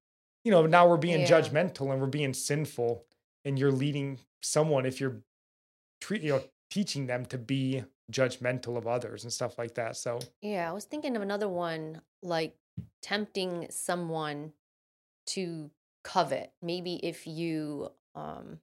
you 0.44 0.52
know, 0.52 0.66
now 0.66 0.88
we're 0.88 0.98
being 0.98 1.22
Yeah. 1.22 1.28
judgmental 1.30 1.92
and 1.92 2.02
we're 2.02 2.08
being 2.08 2.34
sinful, 2.34 3.06
and 3.46 3.60
you're 3.60 3.72
leading 3.72 4.20
someone 4.42 4.86
if 4.86 5.00
you're 5.00 5.22
treat 6.02 6.22
you 6.22 6.30
know 6.34 6.44
teaching 6.70 7.08
them 7.08 7.26
to 7.26 7.38
be 7.38 7.84
judgmental 8.12 8.78
of 8.78 8.88
others 8.88 9.24
and 9.24 9.34
stuff 9.34 9.58
like 9.58 9.74
that. 9.76 9.98
So 9.98 10.20
yeah, 10.42 10.70
I 10.70 10.74
was 10.74 10.86
thinking 10.86 11.16
of 11.16 11.22
another 11.22 11.50
one 11.50 12.02
like 12.24 12.56
tempting 13.02 13.68
someone 13.70 14.54
to 15.28 15.70
covet. 16.08 16.54
Maybe 16.62 16.96
if 17.04 17.28
you 17.28 17.90
um, 18.16 18.60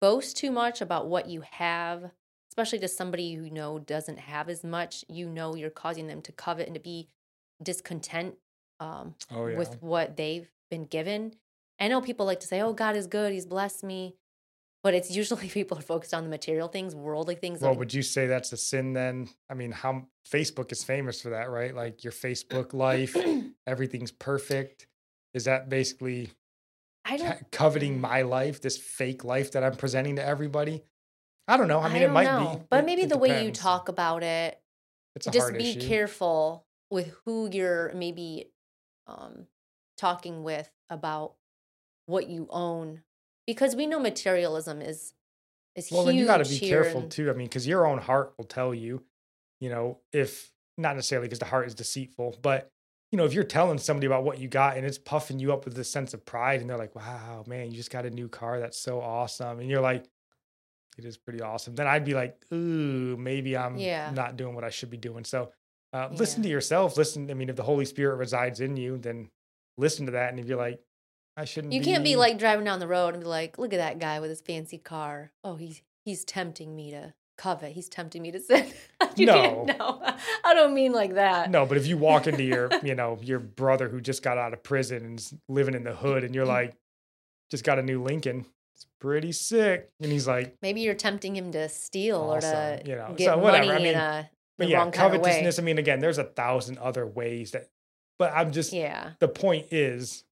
boast 0.00 0.36
too 0.36 0.50
much 0.50 0.80
about 0.80 1.06
what 1.06 1.28
you 1.28 1.42
have, 1.52 2.10
especially 2.50 2.80
to 2.80 2.88
somebody 2.88 3.22
you 3.22 3.48
know 3.48 3.78
doesn't 3.78 4.18
have 4.18 4.48
as 4.48 4.64
much, 4.64 5.04
you 5.08 5.28
know 5.28 5.54
you're 5.54 5.70
causing 5.70 6.08
them 6.08 6.20
to 6.22 6.32
covet 6.32 6.66
and 6.66 6.74
to 6.74 6.80
be 6.80 7.08
discontent 7.62 8.34
um, 8.80 9.14
oh 9.30 9.46
yeah. 9.46 9.56
with 9.56 9.80
what 9.80 10.16
they've 10.16 10.50
been 10.68 10.84
given. 10.84 11.36
I 11.78 11.86
know 11.86 12.00
people 12.00 12.26
like 12.26 12.40
to 12.40 12.46
say, 12.46 12.60
"Oh, 12.60 12.72
God 12.72 12.96
is 12.96 13.06
good; 13.06 13.32
He's 13.32 13.46
blessed 13.46 13.84
me," 13.84 14.16
but 14.82 14.94
it's 14.94 15.12
usually 15.12 15.48
people 15.60 15.78
are 15.78 15.82
focused 15.82 16.12
on 16.12 16.24
the 16.24 16.28
material 16.28 16.66
things, 16.66 16.92
worldly 16.92 17.36
things. 17.36 17.60
well, 17.60 17.70
like- 17.70 17.78
would 17.78 17.94
you 17.94 18.02
say 18.02 18.26
that's 18.26 18.52
a 18.52 18.56
sin 18.56 18.94
then? 18.94 19.28
I 19.48 19.54
mean, 19.54 19.70
how 19.70 20.08
Facebook 20.28 20.72
is 20.72 20.82
famous 20.82 21.22
for 21.22 21.30
that, 21.30 21.50
right? 21.50 21.72
Like 21.72 22.02
your 22.02 22.12
Facebook 22.26 22.74
life, 22.74 23.16
everything's 23.64 24.10
perfect. 24.10 24.88
Is 25.34 25.44
that 25.44 25.68
basically 25.68 26.30
I 27.04 27.16
don't. 27.16 27.50
coveting 27.52 28.00
my 28.00 28.22
life, 28.22 28.60
this 28.60 28.76
fake 28.78 29.24
life 29.24 29.52
that 29.52 29.62
I'm 29.64 29.76
presenting 29.76 30.16
to 30.16 30.24
everybody? 30.24 30.82
I 31.46 31.56
don't 31.56 31.68
know. 31.68 31.80
I 31.80 31.88
mean, 31.88 31.98
it 32.02 32.06
don't 32.06 32.14
might 32.14 32.24
know. 32.24 32.56
be, 32.56 32.64
but 32.70 32.80
It- 32.80 32.86
maybe 32.86 33.02
it 33.02 33.08
the 33.10 33.18
way 33.18 33.44
you 33.44 33.50
talk 33.52 33.88
about 33.88 34.22
it, 34.22 34.58
it's 35.14 35.26
a 35.26 35.30
just 35.30 35.52
be 35.52 35.70
issue. 35.70 35.80
careful 35.86 36.66
with 36.90 37.14
who 37.24 37.48
you're 37.52 37.92
maybe 37.94 38.50
um, 39.06 39.46
talking 39.98 40.42
with 40.42 40.70
about 40.88 41.34
what 42.06 42.28
you 42.28 42.46
own, 42.50 43.02
because 43.46 43.76
we 43.76 43.86
know 43.86 43.98
materialism 44.00 44.80
is 44.80 45.12
is 45.74 45.90
Well, 45.90 46.02
huge. 46.02 46.06
then 46.06 46.16
you 46.16 46.26
got 46.26 46.38
to 46.44 46.48
be 46.48 46.58
careful 46.60 47.02
in- 47.02 47.08
too. 47.10 47.28
I 47.30 47.32
mean, 47.34 47.46
because 47.48 47.66
your 47.66 47.86
own 47.86 47.98
heart 47.98 48.32
will 48.38 48.44
tell 48.46 48.72
you, 48.72 49.02
you 49.60 49.68
know, 49.68 49.98
if 50.12 50.50
not 50.78 50.94
necessarily 50.96 51.26
because 51.28 51.40
the 51.40 51.44
heart 51.46 51.66
is 51.66 51.74
deceitful, 51.74 52.38
but 52.42 52.70
you 53.14 53.18
know, 53.18 53.24
if 53.24 53.32
you're 53.32 53.44
telling 53.44 53.78
somebody 53.78 54.08
about 54.08 54.24
what 54.24 54.40
you 54.40 54.48
got 54.48 54.76
and 54.76 54.84
it's 54.84 54.98
puffing 54.98 55.38
you 55.38 55.52
up 55.52 55.64
with 55.64 55.76
this 55.76 55.88
sense 55.88 56.14
of 56.14 56.26
pride, 56.26 56.60
and 56.60 56.68
they're 56.68 56.76
like, 56.76 56.96
"Wow, 56.96 57.44
man, 57.46 57.70
you 57.70 57.76
just 57.76 57.92
got 57.92 58.04
a 58.04 58.10
new 58.10 58.28
car. 58.28 58.58
That's 58.58 58.76
so 58.76 59.00
awesome," 59.00 59.60
and 59.60 59.70
you're 59.70 59.80
like, 59.80 60.04
"It 60.98 61.04
is 61.04 61.16
pretty 61.16 61.40
awesome." 61.40 61.76
Then 61.76 61.86
I'd 61.86 62.04
be 62.04 62.12
like, 62.14 62.44
"Ooh, 62.52 63.16
maybe 63.16 63.56
I'm 63.56 63.76
Yeah. 63.76 64.10
not 64.10 64.36
doing 64.36 64.56
what 64.56 64.64
I 64.64 64.70
should 64.70 64.90
be 64.90 64.96
doing." 64.96 65.22
So, 65.24 65.52
uh, 65.92 66.08
listen 66.10 66.42
to 66.42 66.48
yourself. 66.48 66.96
Listen. 66.96 67.30
I 67.30 67.34
mean, 67.34 67.48
if 67.48 67.54
the 67.54 67.62
Holy 67.62 67.84
Spirit 67.84 68.16
resides 68.16 68.58
in 68.58 68.76
you, 68.76 68.98
then 68.98 69.30
listen 69.78 70.06
to 70.06 70.12
that. 70.12 70.30
And 70.30 70.40
if 70.40 70.46
you're 70.48 70.58
like, 70.58 70.80
"I 71.36 71.44
shouldn't," 71.44 71.72
You 71.72 71.82
can't 71.82 72.02
be 72.02 72.16
like 72.16 72.36
driving 72.36 72.64
down 72.64 72.80
the 72.80 72.88
road 72.88 73.14
and 73.14 73.22
be 73.22 73.28
like, 73.28 73.58
"Look 73.58 73.72
at 73.72 73.76
that 73.76 74.00
guy 74.00 74.18
with 74.18 74.30
his 74.30 74.40
fancy 74.40 74.78
car. 74.78 75.30
Oh, 75.44 75.54
he's 75.54 75.82
he's 76.04 76.24
tempting 76.24 76.74
me 76.74 76.90
to 76.90 77.14
covet. 77.36 77.72
He's 77.72 77.88
tempting 77.88 78.22
me 78.22 78.30
to 78.32 78.40
sin." 78.40 78.66
can't. 79.16 79.66
No, 79.66 80.02
I 80.44 80.54
don't 80.54 80.74
mean 80.74 80.92
like 80.92 81.14
that. 81.14 81.50
No, 81.50 81.66
but 81.66 81.76
if 81.76 81.86
you 81.86 81.96
walk 81.96 82.26
into 82.26 82.42
your, 82.42 82.68
you 82.82 82.94
know, 82.94 83.18
your 83.22 83.38
brother 83.38 83.88
who 83.88 84.00
just 84.00 84.22
got 84.22 84.38
out 84.38 84.52
of 84.52 84.62
prison 84.62 85.04
and 85.04 85.18
is 85.18 85.34
living 85.48 85.74
in 85.74 85.84
the 85.84 85.94
hood, 85.94 86.24
and 86.24 86.34
you're 86.34 86.46
like, 86.46 86.74
just 87.50 87.64
got 87.64 87.78
a 87.78 87.82
new 87.82 88.02
Lincoln, 88.02 88.46
it's 88.74 88.86
pretty 89.00 89.32
sick, 89.32 89.90
and 90.00 90.10
he's 90.10 90.26
like, 90.26 90.56
Maybe 90.62 90.80
you're 90.80 90.94
tempting 90.94 91.36
him 91.36 91.52
to 91.52 91.68
steal 91.68 92.16
or 92.16 92.40
to 92.40 92.82
you 92.84 92.96
know, 92.96 93.14
get 93.16 93.26
so 93.26 93.38
whatever, 93.38 93.66
money 93.66 93.74
I 93.74 93.76
in 93.76 93.82
mean, 93.82 93.94
a 93.94 94.30
but 94.58 94.68
yeah, 94.68 94.78
wrong 94.78 94.90
kind 94.92 95.14
of 95.14 95.20
way. 95.20 95.28
covetousness. 95.30 95.58
I 95.58 95.62
mean, 95.62 95.78
again, 95.78 96.00
there's 96.00 96.18
a 96.18 96.24
thousand 96.24 96.78
other 96.78 97.06
ways 97.06 97.52
that, 97.52 97.68
but 98.18 98.32
I'm 98.34 98.52
just 98.52 98.72
Yeah, 98.72 99.10
the 99.20 99.28
point 99.28 99.66
is 99.70 100.24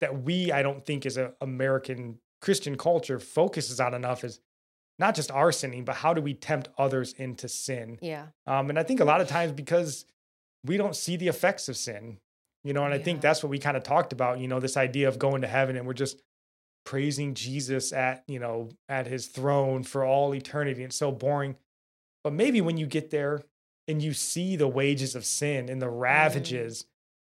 that 0.00 0.22
we, 0.22 0.52
I 0.52 0.62
don't 0.62 0.84
think, 0.84 1.06
as 1.06 1.16
a 1.16 1.32
American 1.40 2.18
Christian 2.42 2.76
culture, 2.76 3.18
focuses 3.18 3.80
on 3.80 3.94
enough 3.94 4.22
is 4.24 4.40
not 4.98 5.14
just 5.14 5.30
our 5.30 5.50
sinning, 5.52 5.84
but 5.84 5.96
how 5.96 6.14
do 6.14 6.20
we 6.22 6.34
tempt 6.34 6.68
others 6.78 7.12
into 7.14 7.48
sin? 7.48 7.98
yeah, 8.00 8.26
Um, 8.46 8.70
and 8.70 8.78
I 8.78 8.82
think 8.82 9.00
a 9.00 9.04
lot 9.04 9.20
of 9.20 9.28
times 9.28 9.52
because 9.52 10.04
we 10.64 10.76
don't 10.76 10.96
see 10.96 11.16
the 11.16 11.28
effects 11.28 11.68
of 11.68 11.76
sin, 11.76 12.18
you 12.62 12.72
know, 12.72 12.84
and 12.84 12.94
I 12.94 12.98
think 12.98 13.20
that's 13.20 13.42
what 13.42 13.50
we 13.50 13.58
kind 13.58 13.76
of 13.76 13.82
talked 13.82 14.12
about, 14.12 14.38
you 14.38 14.48
know, 14.48 14.60
this 14.60 14.76
idea 14.76 15.08
of 15.08 15.18
going 15.18 15.42
to 15.42 15.48
heaven 15.48 15.76
and 15.76 15.86
we're 15.86 15.92
just 15.94 16.22
praising 16.84 17.34
Jesus 17.34 17.92
at, 17.92 18.24
you 18.28 18.38
know, 18.38 18.68
at 18.88 19.06
his 19.06 19.26
throne 19.26 19.82
for 19.82 20.04
all 20.04 20.34
eternity. 20.34 20.82
It's 20.84 20.96
so 20.96 21.10
boring. 21.10 21.56
But 22.22 22.32
maybe 22.32 22.60
when 22.60 22.76
you 22.76 22.86
get 22.86 23.10
there 23.10 23.42
and 23.88 24.02
you 24.02 24.12
see 24.14 24.56
the 24.56 24.68
wages 24.68 25.14
of 25.14 25.24
sin 25.26 25.68
and 25.68 25.80
the 25.82 25.86
Mm. 25.86 25.98
ravages, 26.00 26.86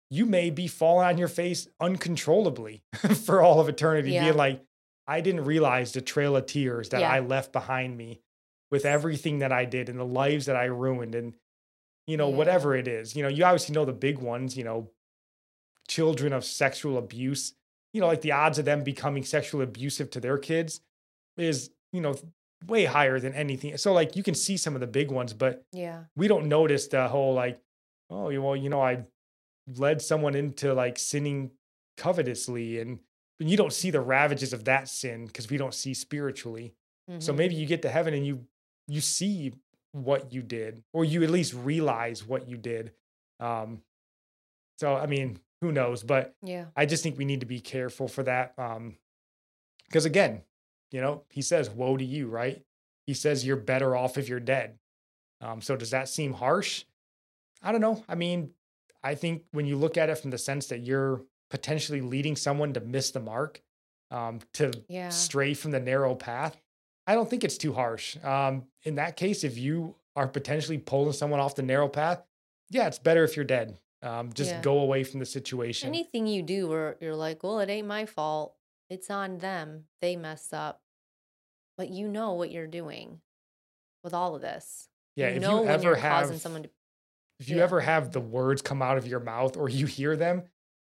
you 0.09 0.25
may 0.25 0.49
be 0.49 0.67
falling 0.67 1.05
on 1.07 1.17
your 1.19 1.27
face 1.27 1.67
uncontrollably 1.79 2.83
for 3.25 3.41
all 3.41 3.59
of 3.59 3.69
eternity, 3.69 4.11
Yeah. 4.11 4.23
being 4.25 4.37
like, 4.37 4.61
I 5.09 5.21
didn't 5.21 5.45
realize 5.45 5.91
the 5.91 6.01
trail 6.01 6.35
of 6.35 6.45
tears 6.45 6.89
that 6.89 7.01
Yeah. 7.01 7.11
I 7.11 7.19
left 7.19 7.51
behind 7.51 7.97
me 7.97 8.21
with 8.71 8.85
everything 8.85 9.39
that 9.39 9.51
I 9.51 9.65
did 9.65 9.89
and 9.89 9.97
the 9.99 10.05
lives 10.05 10.45
that 10.45 10.55
I 10.55 10.65
ruined 10.65 11.15
and 11.15 11.33
you 12.05 12.15
know 12.17 12.29
Yeah. 12.29 12.35
whatever 12.37 12.75
it 12.75 12.87
is. 12.87 13.15
You 13.15 13.23
know, 13.23 13.29
you 13.29 13.43
obviously 13.43 13.73
know 13.73 13.85
the 13.85 13.93
big 13.93 14.19
ones, 14.19 14.55
you 14.57 14.63
know, 14.63 14.91
children 15.87 16.33
of 16.33 16.45
sexual 16.45 16.97
abuse. 16.97 17.53
You 17.93 18.01
know, 18.01 18.07
like 18.07 18.21
the 18.21 18.31
odds 18.33 18.59
of 18.59 18.65
them 18.65 18.83
becoming 18.83 19.23
sexually 19.23 19.63
abusive 19.63 20.11
to 20.11 20.19
their 20.19 20.37
kids 20.37 20.81
is, 21.37 21.71
you 21.91 22.01
know, 22.01 22.15
way 22.67 22.85
higher 22.85 23.19
than 23.19 23.33
anything. 23.33 23.75
So 23.77 23.93
like 23.93 24.15
you 24.15 24.21
can 24.23 24.35
see 24.35 24.57
some 24.57 24.75
of 24.75 24.81
the 24.81 24.87
big 24.87 25.09
ones, 25.11 25.33
but 25.33 25.63
Yeah. 25.71 26.03
we 26.15 26.27
don't 26.27 26.47
notice 26.47 26.87
the 26.87 27.07
whole 27.07 27.33
like, 27.33 27.59
oh, 28.11 28.25
well, 28.41 28.55
you 28.55 28.69
know, 28.69 28.81
I 28.81 29.05
led 29.75 30.01
someone 30.01 30.35
into 30.35 30.73
like 30.73 30.99
sinning 30.99 31.51
covetously, 31.97 32.79
and 32.79 32.99
you 33.47 33.55
don't 33.57 33.71
see 33.73 33.89
the 33.91 34.01
ravages 34.01 34.51
of 34.53 34.65
that 34.65 34.89
sin 34.89 35.25
because 35.25 35.49
we 35.49 35.57
don't 35.57 35.73
see 35.73 35.93
spiritually. 35.93 36.73
So 37.19 37.33
Mhm. 37.33 37.37
maybe 37.37 37.55
you 37.55 37.65
get 37.65 37.81
to 37.83 37.89
heaven 37.89 38.13
and 38.13 38.25
you 38.25 38.45
you 38.87 39.01
see 39.01 39.53
what 39.91 40.33
you 40.33 40.41
did, 40.41 40.83
or 40.93 41.05
you 41.05 41.23
at 41.23 41.29
least 41.29 41.53
realize 41.53 42.25
what 42.25 42.47
you 42.49 42.57
did. 42.57 42.91
Um, 43.39 43.83
so 44.79 44.95
I 44.95 45.05
mean, 45.05 45.39
who 45.61 45.71
knows? 45.71 46.03
But 46.03 46.35
Yeah. 46.41 46.67
I 46.75 46.85
just 46.85 47.03
think 47.03 47.17
we 47.17 47.25
need 47.25 47.39
to 47.41 47.45
be 47.45 47.59
careful 47.61 48.07
for 48.07 48.23
that. 48.23 48.57
Um, 48.57 48.97
because 49.85 50.05
again, 50.05 50.43
you 50.91 51.01
know, 51.01 51.25
he 51.29 51.41
says, 51.41 51.69
"Woe 51.69 51.97
to 51.97 52.03
you!" 52.05 52.27
Right? 52.29 52.65
He 53.05 53.13
says 53.13 53.45
you're 53.45 53.57
better 53.57 53.95
off 53.95 54.17
if 54.17 54.27
you're 54.27 54.39
dead. 54.39 54.79
Um, 55.41 55.61
so 55.61 55.75
does 55.75 55.91
that 55.91 56.09
seem 56.09 56.33
harsh? 56.33 56.85
I 57.61 57.71
don't 57.71 57.81
know. 57.81 58.03
I 58.07 58.15
mean, 58.15 58.53
I 59.03 59.15
think 59.15 59.45
when 59.51 59.65
you 59.65 59.77
look 59.77 59.97
at 59.97 60.09
it 60.09 60.15
from 60.15 60.31
the 60.31 60.37
sense 60.37 60.67
that 60.67 60.79
you're 60.79 61.25
potentially 61.49 62.01
leading 62.01 62.35
someone 62.35 62.73
to 62.73 62.79
miss 62.79 63.11
the 63.11 63.19
mark, 63.19 63.61
um, 64.11 64.39
to 64.53 64.71
Yeah. 64.87 65.09
stray 65.09 65.53
from 65.53 65.71
the 65.71 65.79
narrow 65.79 66.15
path, 66.15 66.61
I 67.07 67.15
don't 67.15 67.29
think 67.29 67.43
it's 67.43 67.57
too 67.57 67.73
harsh. 67.73 68.17
Um, 68.23 68.67
in 68.83 68.95
that 68.95 69.15
case, 69.15 69.43
if 69.43 69.57
you 69.57 69.95
are 70.15 70.27
potentially 70.27 70.77
pulling 70.77 71.13
someone 71.13 71.39
off 71.39 71.55
the 71.55 71.63
narrow 71.63 71.87
path, 71.89 72.23
yeah, 72.69 72.87
it's 72.87 72.99
better 72.99 73.23
if 73.23 73.35
you're 73.35 73.45
dead. 73.45 73.79
Um, 74.01 74.31
just 74.33 74.51
Yeah. 74.51 74.61
go 74.61 74.79
away 74.79 75.03
from 75.03 75.19
the 75.19 75.25
situation. 75.25 75.89
Anything 75.89 76.27
you 76.27 76.41
do 76.43 76.67
where 76.67 76.97
you're 77.01 77.15
like, 77.15 77.43
well, 77.43 77.59
it 77.59 77.69
ain't 77.69 77.87
my 77.87 78.05
fault. 78.05 78.55
It's 78.89 79.09
on 79.09 79.39
them. 79.39 79.85
They 80.01 80.15
messed 80.15 80.53
up. 80.53 80.81
But 81.77 81.89
you 81.89 82.07
know 82.07 82.33
what 82.33 82.51
you're 82.51 82.67
doing 82.67 83.21
with 84.03 84.13
all 84.13 84.35
of 84.35 84.41
this. 84.41 84.89
yeah, 85.15 85.29
you 85.29 85.35
if 85.37 85.41
know 85.41 85.61
you 85.63 85.67
ever 85.67 85.95
have 85.95 86.35
someone 86.39 86.63
to 86.63 86.69
if 87.39 87.49
you 87.49 87.57
Yeah. 87.57 87.63
ever 87.63 87.79
have 87.81 88.11
the 88.11 88.19
words 88.19 88.61
come 88.61 88.81
out 88.81 88.97
of 88.97 89.07
your 89.07 89.19
mouth 89.19 89.55
or 89.57 89.69
you 89.69 89.85
hear 89.85 90.15
them 90.15 90.43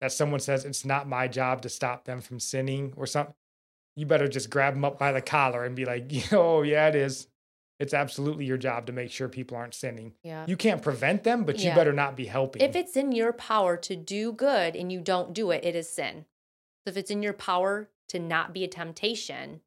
that 0.02 0.12
someone 0.12 0.40
says 0.40 0.66
it's 0.66 0.86
not 0.86 1.08
my 1.08 1.28
job 1.28 1.62
to 1.64 1.70
stop 1.70 2.06
them 2.06 2.22
from 2.22 2.40
sinning 2.40 2.94
or 2.96 3.06
something, 3.08 3.34
you 3.96 4.06
better 4.06 4.28
just 4.28 4.50
grab 4.50 4.74
them 4.76 4.86
up 4.86 5.00
by 5.00 5.12
the 5.12 5.22
collar 5.22 5.66
and 5.66 5.76
be 5.76 5.86
like, 5.86 6.12
"Oh, 6.32 6.62
yeah, 6.62 6.88
it 6.88 6.96
is. 6.96 7.28
It's 7.80 7.94
absolutely 7.94 8.46
your 8.46 8.58
job 8.58 8.88
to 8.88 8.92
make 8.92 9.12
sure 9.12 9.28
people 9.28 9.56
aren't 9.56 9.76
sinning. 9.76 10.14
yeah. 10.24 10.46
You 10.48 10.58
can't 10.58 10.82
prevent 10.82 11.24
them, 11.24 11.44
but 11.44 11.60
you 11.60 11.72
better 11.74 11.94
not 11.94 12.16
be 12.16 12.26
helping." 12.26 12.62
If 12.62 12.76
it's 12.76 12.96
in 12.96 13.12
your 13.12 13.34
power 13.34 13.78
to 13.78 13.96
do 13.96 14.32
good 14.34 14.76
and 14.76 14.92
you 14.92 15.00
don't 15.02 15.34
do 15.34 15.52
it, 15.52 15.64
it 15.64 15.76
is 15.76 15.90
sin. 15.90 16.26
So 16.86 16.92
if 16.92 16.98
it's 16.98 17.12
in 17.12 17.22
your 17.24 17.34
power 17.34 17.90
to 18.10 18.20
not 18.20 18.54
be 18.54 18.64
a 18.64 18.68
temptation 18.68 19.62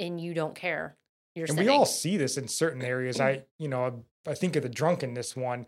and 0.00 0.20
you 0.20 0.34
don't 0.34 0.54
care, 0.54 0.96
you're 1.34 1.44
and 1.44 1.54
sinning. 1.56 1.66
we 1.66 1.76
all 1.76 1.86
see 1.86 2.16
this 2.16 2.36
in 2.36 2.48
certain 2.48 2.82
areas. 2.82 3.20
I, 3.20 3.44
you 3.58 3.68
know, 3.68 4.04
I 4.26 4.34
think 4.34 4.56
of 4.56 4.62
the 4.62 4.68
drunkenness 4.68 5.36
one. 5.36 5.66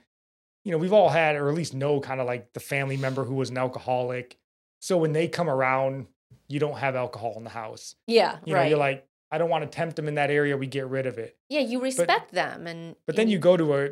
You 0.69 0.73
know, 0.73 0.79
we've 0.79 0.93
all 0.93 1.09
had, 1.09 1.35
or 1.37 1.49
at 1.49 1.55
least 1.55 1.73
know, 1.73 1.99
kind 1.99 2.21
of 2.21 2.27
like 2.27 2.53
the 2.53 2.61
family 2.61 2.99
member 2.99 3.25
who 3.25 3.35
was 3.35 3.49
an 3.49 3.57
alcoholic. 3.57 4.37
So 4.83 4.99
when 4.99 5.13
they 5.15 5.27
come 5.27 5.49
around, 5.49 6.09
you 6.47 6.61
don't 6.61 6.77
have 6.77 6.95
alcohol 6.95 7.33
in 7.39 7.45
the 7.45 7.49
house. 7.49 7.95
yeah, 8.07 8.37
You 8.45 8.53
know, 8.53 8.61
right. 8.61 8.69
you're 8.69 8.79
like, 8.79 9.07
I 9.33 9.39
don't 9.39 9.49
want 9.49 9.65
to 9.65 9.75
tempt 9.75 9.97
them 9.97 10.09
in 10.09 10.17
that 10.17 10.31
area. 10.31 10.59
We 10.59 10.67
get 10.67 10.87
rid 10.87 11.07
of 11.07 11.17
it. 11.17 11.39
yeah, 11.49 11.61
you 11.61 11.81
respect 11.81 12.33
them 12.33 12.67
and 12.67 12.97
But 13.07 13.17
then 13.17 13.29
you 13.31 13.39
go 13.39 13.57
to 13.57 13.75
a 13.79 13.89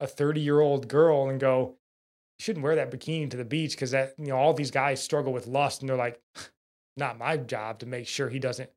a 0.00 0.06
30 0.06 0.40
year 0.40 0.58
old 0.60 0.88
girl 0.88 1.28
and 1.28 1.38
go, 1.38 1.74
you 2.38 2.42
shouldn't 2.44 2.64
wear 2.64 2.76
that 2.76 2.90
bikini 2.90 3.30
to 3.30 3.36
the 3.36 3.44
beach 3.44 3.72
because 3.72 3.90
that, 3.90 4.14
you 4.16 4.28
know, 4.28 4.36
all 4.36 4.54
these 4.54 4.70
guys 4.70 5.02
struggle 5.02 5.34
with 5.34 5.46
lust 5.46 5.82
and 5.82 5.88
they're 5.90 5.96
like, 5.98 6.18
not 6.96 7.18
my 7.18 7.36
job 7.36 7.80
to 7.80 7.86
make 7.86 8.06
sure 8.06 8.30
he 8.30 8.38
doesn't. 8.38 8.70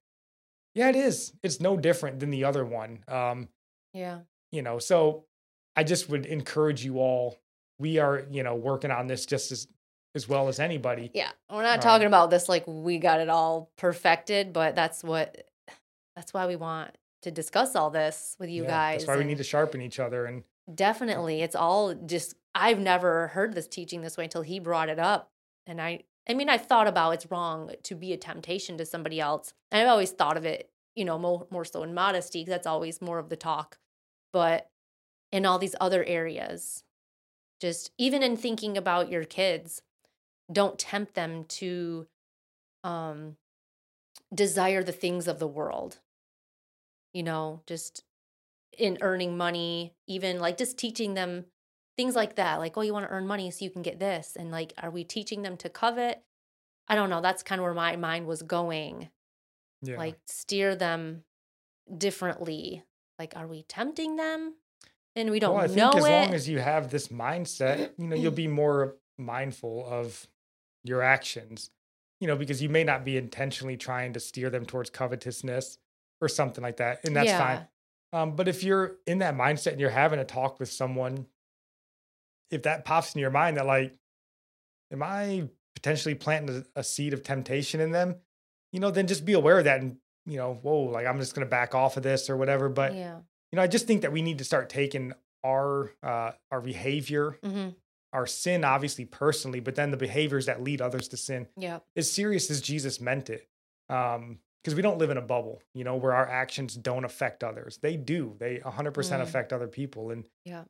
Yeah, 0.75 0.89
it 0.89 0.97
is. 0.97 1.31
It's 1.41 1.61
no 1.61 1.77
different 1.77 2.19
than 2.19 2.31
the 2.31 2.43
other 2.43 2.65
one. 2.65 3.05
Um, 3.07 3.47
Yeah. 3.93 4.19
you 4.51 4.61
know, 4.61 4.77
so 4.77 5.23
I 5.75 5.83
just 5.83 6.09
would 6.09 6.25
encourage 6.25 6.83
you 6.83 6.99
all. 6.99 7.37
We 7.79 7.97
are, 7.99 8.25
you 8.29 8.43
know, 8.43 8.55
working 8.55 8.91
on 8.91 9.07
this 9.07 9.25
just 9.25 9.51
as 9.51 9.67
as 10.13 10.27
well 10.27 10.49
as 10.49 10.59
anybody. 10.59 11.09
Yeah. 11.13 11.31
We're 11.49 11.63
not 11.63 11.75
Um, 11.77 11.83
talking 11.83 12.07
about 12.07 12.29
this 12.29 12.49
like 12.49 12.65
we 12.67 12.97
got 12.97 13.21
it 13.21 13.29
all 13.29 13.71
perfected, 13.77 14.51
but 14.51 14.75
that's 14.75 15.03
what 15.03 15.47
that's 16.15 16.33
why 16.33 16.47
we 16.47 16.57
want 16.57 16.95
to 17.21 17.31
discuss 17.31 17.75
all 17.75 17.89
this 17.89 18.35
with 18.39 18.49
you 18.49 18.63
Yeah, 18.63 18.69
guys. 18.69 19.01
That's 19.01 19.07
why 19.07 19.17
we 19.17 19.23
need 19.23 19.37
to 19.37 19.43
sharpen 19.43 19.81
each 19.81 19.99
other 19.99 20.25
and 20.25 20.43
definitely 20.73 21.41
it's 21.41 21.55
all 21.55 21.93
just 21.93 22.35
I've 22.53 22.79
never 22.79 23.27
heard 23.29 23.53
this 23.53 23.67
teaching 23.67 24.01
this 24.01 24.17
way 24.17 24.25
until 24.25 24.41
he 24.41 24.59
brought 24.59 24.89
it 24.89 24.99
up. 24.99 25.31
And 25.65 25.81
I 25.81 26.03
I 26.29 26.33
mean 26.33 26.49
I've 26.49 26.65
thought 26.65 26.87
about 26.87 27.11
it's 27.11 27.31
wrong 27.31 27.71
to 27.83 27.95
be 27.95 28.11
a 28.11 28.17
temptation 28.17 28.77
to 28.77 28.85
somebody 28.85 29.19
else. 29.21 29.53
And 29.71 29.81
I've 29.81 29.87
always 29.89 30.11
thought 30.11 30.35
of 30.37 30.45
it, 30.45 30.69
you 30.95 31.05
know, 31.05 31.17
more 31.17 31.47
more 31.49 31.63
so 31.65 31.83
in 31.83 31.93
modesty, 31.93 32.43
'cause 32.43 32.49
that's 32.49 32.67
always 32.67 33.01
more 33.01 33.17
of 33.17 33.29
the 33.29 33.37
talk. 33.37 33.79
But 34.33 34.69
in 35.31 35.45
all 35.45 35.59
these 35.59 35.75
other 35.79 36.03
areas, 36.03 36.83
just 37.59 37.91
even 37.97 38.23
in 38.23 38.35
thinking 38.37 38.77
about 38.77 39.09
your 39.09 39.23
kids, 39.23 39.81
don't 40.51 40.79
tempt 40.79 41.13
them 41.13 41.45
to 41.45 42.07
um 42.83 43.37
desire 44.33 44.83
the 44.83 44.91
things 44.91 45.27
of 45.27 45.39
the 45.39 45.47
world. 45.47 45.99
You 47.13 47.23
know, 47.23 47.61
just 47.67 48.03
in 48.77 48.97
earning 49.01 49.37
money, 49.37 49.93
even 50.07 50.39
like 50.39 50.57
just 50.57 50.77
teaching 50.77 51.13
them 51.13 51.45
things 51.97 52.15
like 52.15 52.35
that. 52.35 52.59
Like, 52.59 52.77
oh, 52.77 52.81
you 52.81 52.93
want 52.93 53.05
to 53.05 53.11
earn 53.11 53.27
money 53.27 53.51
so 53.51 53.65
you 53.65 53.71
can 53.71 53.81
get 53.81 53.99
this. 53.99 54.35
And 54.37 54.51
like, 54.51 54.73
are 54.81 54.89
we 54.89 55.03
teaching 55.03 55.41
them 55.41 55.57
to 55.57 55.69
covet? 55.69 56.23
I 56.87 56.95
don't 56.95 57.09
know. 57.09 57.21
That's 57.21 57.43
kind 57.43 57.59
of 57.59 57.63
where 57.63 57.73
my 57.73 57.95
mind 57.95 58.27
was 58.27 58.41
going. 58.41 59.09
yeah. 59.81 59.97
Like, 59.97 60.17
steer 60.25 60.75
them 60.75 61.23
differently. 61.95 62.83
Like, 63.19 63.35
are 63.35 63.47
we 63.47 63.63
tempting 63.63 64.15
them? 64.15 64.55
And 65.15 65.29
we 65.29 65.39
don't 65.39 65.55
well, 65.55 65.63
I 65.63 65.67
think 65.67 65.77
know 65.77 65.91
as 65.91 66.05
it. 66.05 66.09
long 66.09 66.33
as 66.33 66.49
you 66.49 66.59
have 66.59 66.89
this 66.89 67.09
mindset, 67.09 67.91
you 67.97 68.07
know, 68.07 68.15
you'll 68.15 68.31
be 68.31 68.47
more 68.47 68.95
mindful 69.17 69.85
of 69.87 70.27
your 70.83 71.01
actions, 71.01 71.69
you 72.19 72.27
know, 72.27 72.35
because 72.35 72.61
you 72.61 72.69
may 72.69 72.83
not 72.83 73.03
be 73.03 73.17
intentionally 73.17 73.77
trying 73.77 74.13
to 74.13 74.19
steer 74.19 74.49
them 74.49 74.65
towards 74.65 74.89
covetousness 74.89 75.77
or 76.21 76.27
something 76.27 76.63
like 76.63 76.77
that. 76.77 77.03
And 77.03 77.15
that's 77.15 77.31
fine. 77.31 77.67
Um, 78.13 78.35
but 78.35 78.47
if 78.47 78.63
you're 78.63 78.97
in 79.07 79.19
that 79.19 79.35
mindset 79.35 79.71
and 79.71 79.79
you're 79.79 79.89
having 79.89 80.19
a 80.19 80.25
talk 80.25 80.59
with 80.59 80.71
someone, 80.71 81.27
if 82.49 82.63
that 82.63 82.85
pops 82.85 83.15
in 83.15 83.21
your 83.21 83.31
mind 83.31 83.57
that 83.57 83.65
like, 83.65 83.93
am 84.91 85.01
I 85.03 85.47
potentially 85.75 86.15
planting 86.15 86.65
a, 86.75 86.79
a 86.79 86.83
seed 86.83 87.13
of 87.13 87.23
temptation 87.23 87.79
in 87.79 87.91
them? 87.91 88.15
You 88.71 88.79
know, 88.79 88.91
then 88.91 89.07
just 89.07 89.25
be 89.25 89.33
aware 89.33 89.59
of 89.59 89.65
that 89.65 89.81
and 89.81 89.97
you 90.25 90.37
know, 90.37 90.53
whoa, 90.61 90.81
like 90.83 91.07
I'm 91.07 91.19
just 91.19 91.33
gonna 91.33 91.47
back 91.47 91.73
off 91.73 91.97
of 91.97 92.03
this 92.03 92.29
or 92.29 92.37
whatever. 92.37 92.69
But 92.69 92.93
yeah. 92.93 93.19
You 93.51 93.57
know, 93.57 93.61
I 93.63 93.67
just 93.67 93.87
think 93.87 94.01
that 94.01 94.11
we 94.11 94.21
need 94.21 94.37
to 94.39 94.43
start 94.43 94.69
taking 94.69 95.13
our 95.43 95.91
uh, 96.03 96.31
our 96.51 96.61
behavior, 96.61 97.37
hmm 97.43 97.69
our 98.13 98.27
sin, 98.27 98.65
obviously 98.65 99.05
personally, 99.05 99.61
but 99.61 99.75
then 99.75 99.89
the 99.89 99.95
behaviors 99.95 100.45
that 100.47 100.61
lead 100.61 100.81
others 100.81 101.07
to 101.07 101.15
sin 101.15 101.47
Yeah. 101.55 101.79
as 101.95 102.11
serious 102.11 102.51
as 102.51 102.59
Jesus 102.59 102.99
meant 102.99 103.29
it. 103.29 103.47
Um, 103.87 104.39
because 104.61 104.75
we 104.75 104.81
don't 104.81 104.97
live 104.97 105.11
in 105.11 105.17
a 105.17 105.21
bubble, 105.21 105.61
you 105.73 105.85
know, 105.85 105.95
where 105.95 106.11
our 106.13 106.27
actions 106.27 106.75
don't 106.75 107.05
affect 107.05 107.41
others. 107.41 107.77
They 107.81 107.95
do. 107.95 108.35
They 108.37 108.59
100% 108.59 109.19
Mm. 109.21 109.23
affect 109.23 109.53
other 109.53 109.69
people. 109.69 110.11
And, 110.11 110.25
Yeah. 110.43 110.65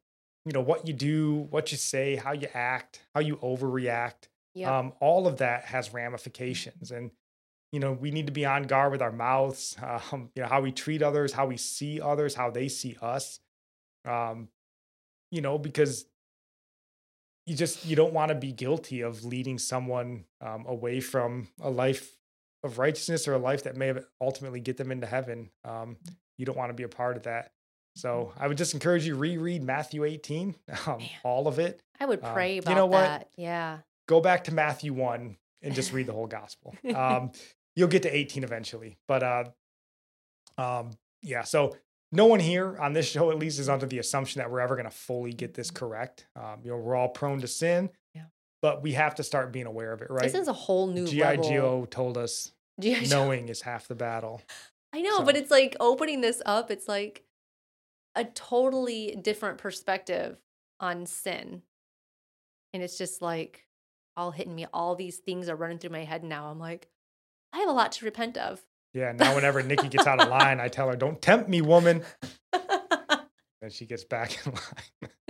you 0.46 0.52
know, 0.54 0.62
what 0.62 0.88
you 0.88 0.94
do, 0.94 1.48
what 1.50 1.72
you 1.72 1.80
say, 1.80 2.16
how 2.16 2.32
you 2.32 2.48
act, 2.54 3.02
how 3.16 3.22
you 3.22 3.38
overreact, 3.38 4.28
Yeah. 4.54 4.78
um, 4.78 4.94
all 5.02 5.26
of 5.26 5.38
that 5.38 5.66
has 5.66 5.92
ramifications. 5.94 6.92
And, 6.92 7.10
you 7.72 7.80
know, 7.80 7.94
we 7.94 8.12
need 8.12 8.28
to 8.28 8.34
be 8.34 8.46
on 8.46 8.64
guard 8.64 8.92
with 8.92 9.02
our 9.02 9.12
mouths, 9.12 9.76
um, 10.12 10.30
you 10.36 10.42
know, 10.42 10.48
how 10.48 10.62
we 10.62 10.72
treat 10.72 11.02
others, 11.02 11.34
how 11.34 11.48
we 11.48 11.58
see 11.58 12.02
others, 12.02 12.36
how 12.36 12.50
they 12.50 12.68
see 12.68 12.98
us. 13.02 13.40
Um, 14.06 14.50
you 15.32 15.42
know, 15.42 15.58
because 15.58 16.06
you 17.46 17.56
just 17.56 17.86
you 17.86 17.96
don't 17.96 18.14
want 18.14 18.30
to 18.30 18.36
be 18.36 18.52
guilty 18.52 19.02
of 19.02 19.24
leading 19.24 19.58
someone 19.58 20.26
um, 20.42 20.66
away 20.68 21.00
from 21.00 21.48
a 21.62 21.70
life 21.70 22.18
of 22.64 22.78
righteousness 22.78 23.28
or 23.28 23.34
a 23.34 23.40
life 23.40 23.64
that 23.64 23.76
may 23.76 23.94
ultimately 24.20 24.60
get 24.60 24.78
them 24.78 24.92
into 24.92 25.08
heaven. 25.08 25.50
Um, 25.66 25.98
you 26.38 26.46
don't 26.46 26.58
want 26.58 26.70
to 26.70 26.74
be 26.74 26.84
a 26.84 26.90
part 26.90 27.18
of 27.18 27.24
that. 27.24 27.52
So 27.96 28.34
I 28.40 28.48
would 28.48 28.58
just 28.58 28.74
encourage 28.74 29.06
you 29.06 29.16
reread 29.16 29.64
Matthew 29.64 30.04
18, 30.04 30.56
um, 30.88 31.00
all 31.24 31.48
of 31.48 31.60
it. 31.60 31.82
I 32.00 32.06
would 32.06 32.22
pray 32.22 32.30
um, 32.30 32.34
pray 32.34 32.54
you 32.56 32.60
about 32.62 32.76
know 32.76 32.86
what? 32.86 33.02
that. 33.02 33.30
Yeah. 33.36 33.80
Go 34.08 34.22
back 34.22 34.46
to 34.46 34.54
Matthew 34.54 34.94
1 34.94 35.38
and 35.62 35.76
just 35.76 35.94
read 35.94 36.08
the 36.08 36.14
whole 36.14 36.28
gospel. 36.28 36.76
Um, 36.96 37.32
you'll 37.76 37.88
get 37.88 38.04
to 38.04 38.16
18 38.16 38.44
eventually. 38.44 38.98
But 39.08 39.24
uh, 39.24 39.44
um, 40.58 40.92
yeah, 41.22 41.44
so 41.44 41.76
no 42.12 42.26
one 42.26 42.40
here 42.40 42.78
on 42.78 42.94
this 42.94 43.10
show, 43.10 43.32
at 43.32 43.40
least, 43.40 43.60
is 43.60 43.70
under 43.70 43.86
the 43.86 44.00
assumption 44.00 44.40
that 44.40 44.52
we're 44.52 44.60
ever 44.60 44.76
going 44.76 44.90
to 44.90 44.96
fully 44.96 45.34
get 45.34 45.54
this 45.54 45.72
correct. 45.72 46.28
Um, 46.36 46.60
you 46.64 46.72
know, 46.72 46.78
we're 46.78 46.96
all 46.96 47.10
prone 47.10 47.40
to 47.42 47.48
sin, 47.48 47.90
Yeah. 48.14 48.26
but 48.62 48.82
we 48.82 48.94
have 48.94 49.16
to 49.16 49.24
start 49.24 49.52
being 49.54 49.66
aware 49.66 49.94
of 49.94 50.02
it, 50.02 50.10
right? 50.10 50.24
This 50.24 50.34
is 50.34 50.48
a 50.48 50.54
whole 50.54 50.88
new 50.88 51.08
GI 51.08 51.22
level. 51.24 51.50
Joe 51.50 51.88
told 51.90 52.18
us 52.18 52.52
G.I. 52.80 53.06
Knowing 53.10 53.50
is 53.50 53.62
half 53.62 53.88
the 53.88 53.96
battle. 53.96 54.42
I 54.94 55.02
know, 55.02 55.22
but 55.24 55.38
it's 55.38 55.52
like 55.52 55.76
opening 55.80 56.22
this 56.22 56.42
up, 56.46 56.72
it's 56.72 56.88
like 56.88 57.24
a 58.16 58.26
totally 58.26 59.16
different 59.22 59.58
perspective 59.58 60.42
on 60.80 61.06
sin. 61.06 61.62
And 62.74 62.82
it's 62.84 62.98
just 62.98 63.22
like 63.22 63.68
all 64.18 64.32
hitting 64.32 64.56
me. 64.56 64.66
All 64.74 64.96
these 64.96 65.18
things 65.18 65.48
are 65.48 65.56
running 65.56 65.78
through 65.78 65.92
my 65.92 66.04
head 66.04 66.24
now. 66.24 66.48
I'm 66.48 66.60
like, 66.60 66.90
I 67.54 67.60
have 67.60 67.70
a 67.70 67.74
lot 67.74 67.92
to 67.94 68.06
repent 68.06 68.38
of. 68.38 68.62
Yeah. 68.94 69.14
Now, 69.14 69.36
whenever 69.36 69.62
Nikki 69.64 69.88
gets 69.88 70.08
out 70.08 70.22
of 70.22 70.28
line, 70.30 70.60
I 70.60 70.68
tell 70.68 70.90
her, 70.90 70.96
"Don't 70.96 71.22
tempt 71.22 71.50
me, 71.50 71.62
woman." 71.62 72.04
And 73.64 73.72
she 73.72 73.86
gets 73.86 74.04
back 74.04 74.40
in 74.44 74.54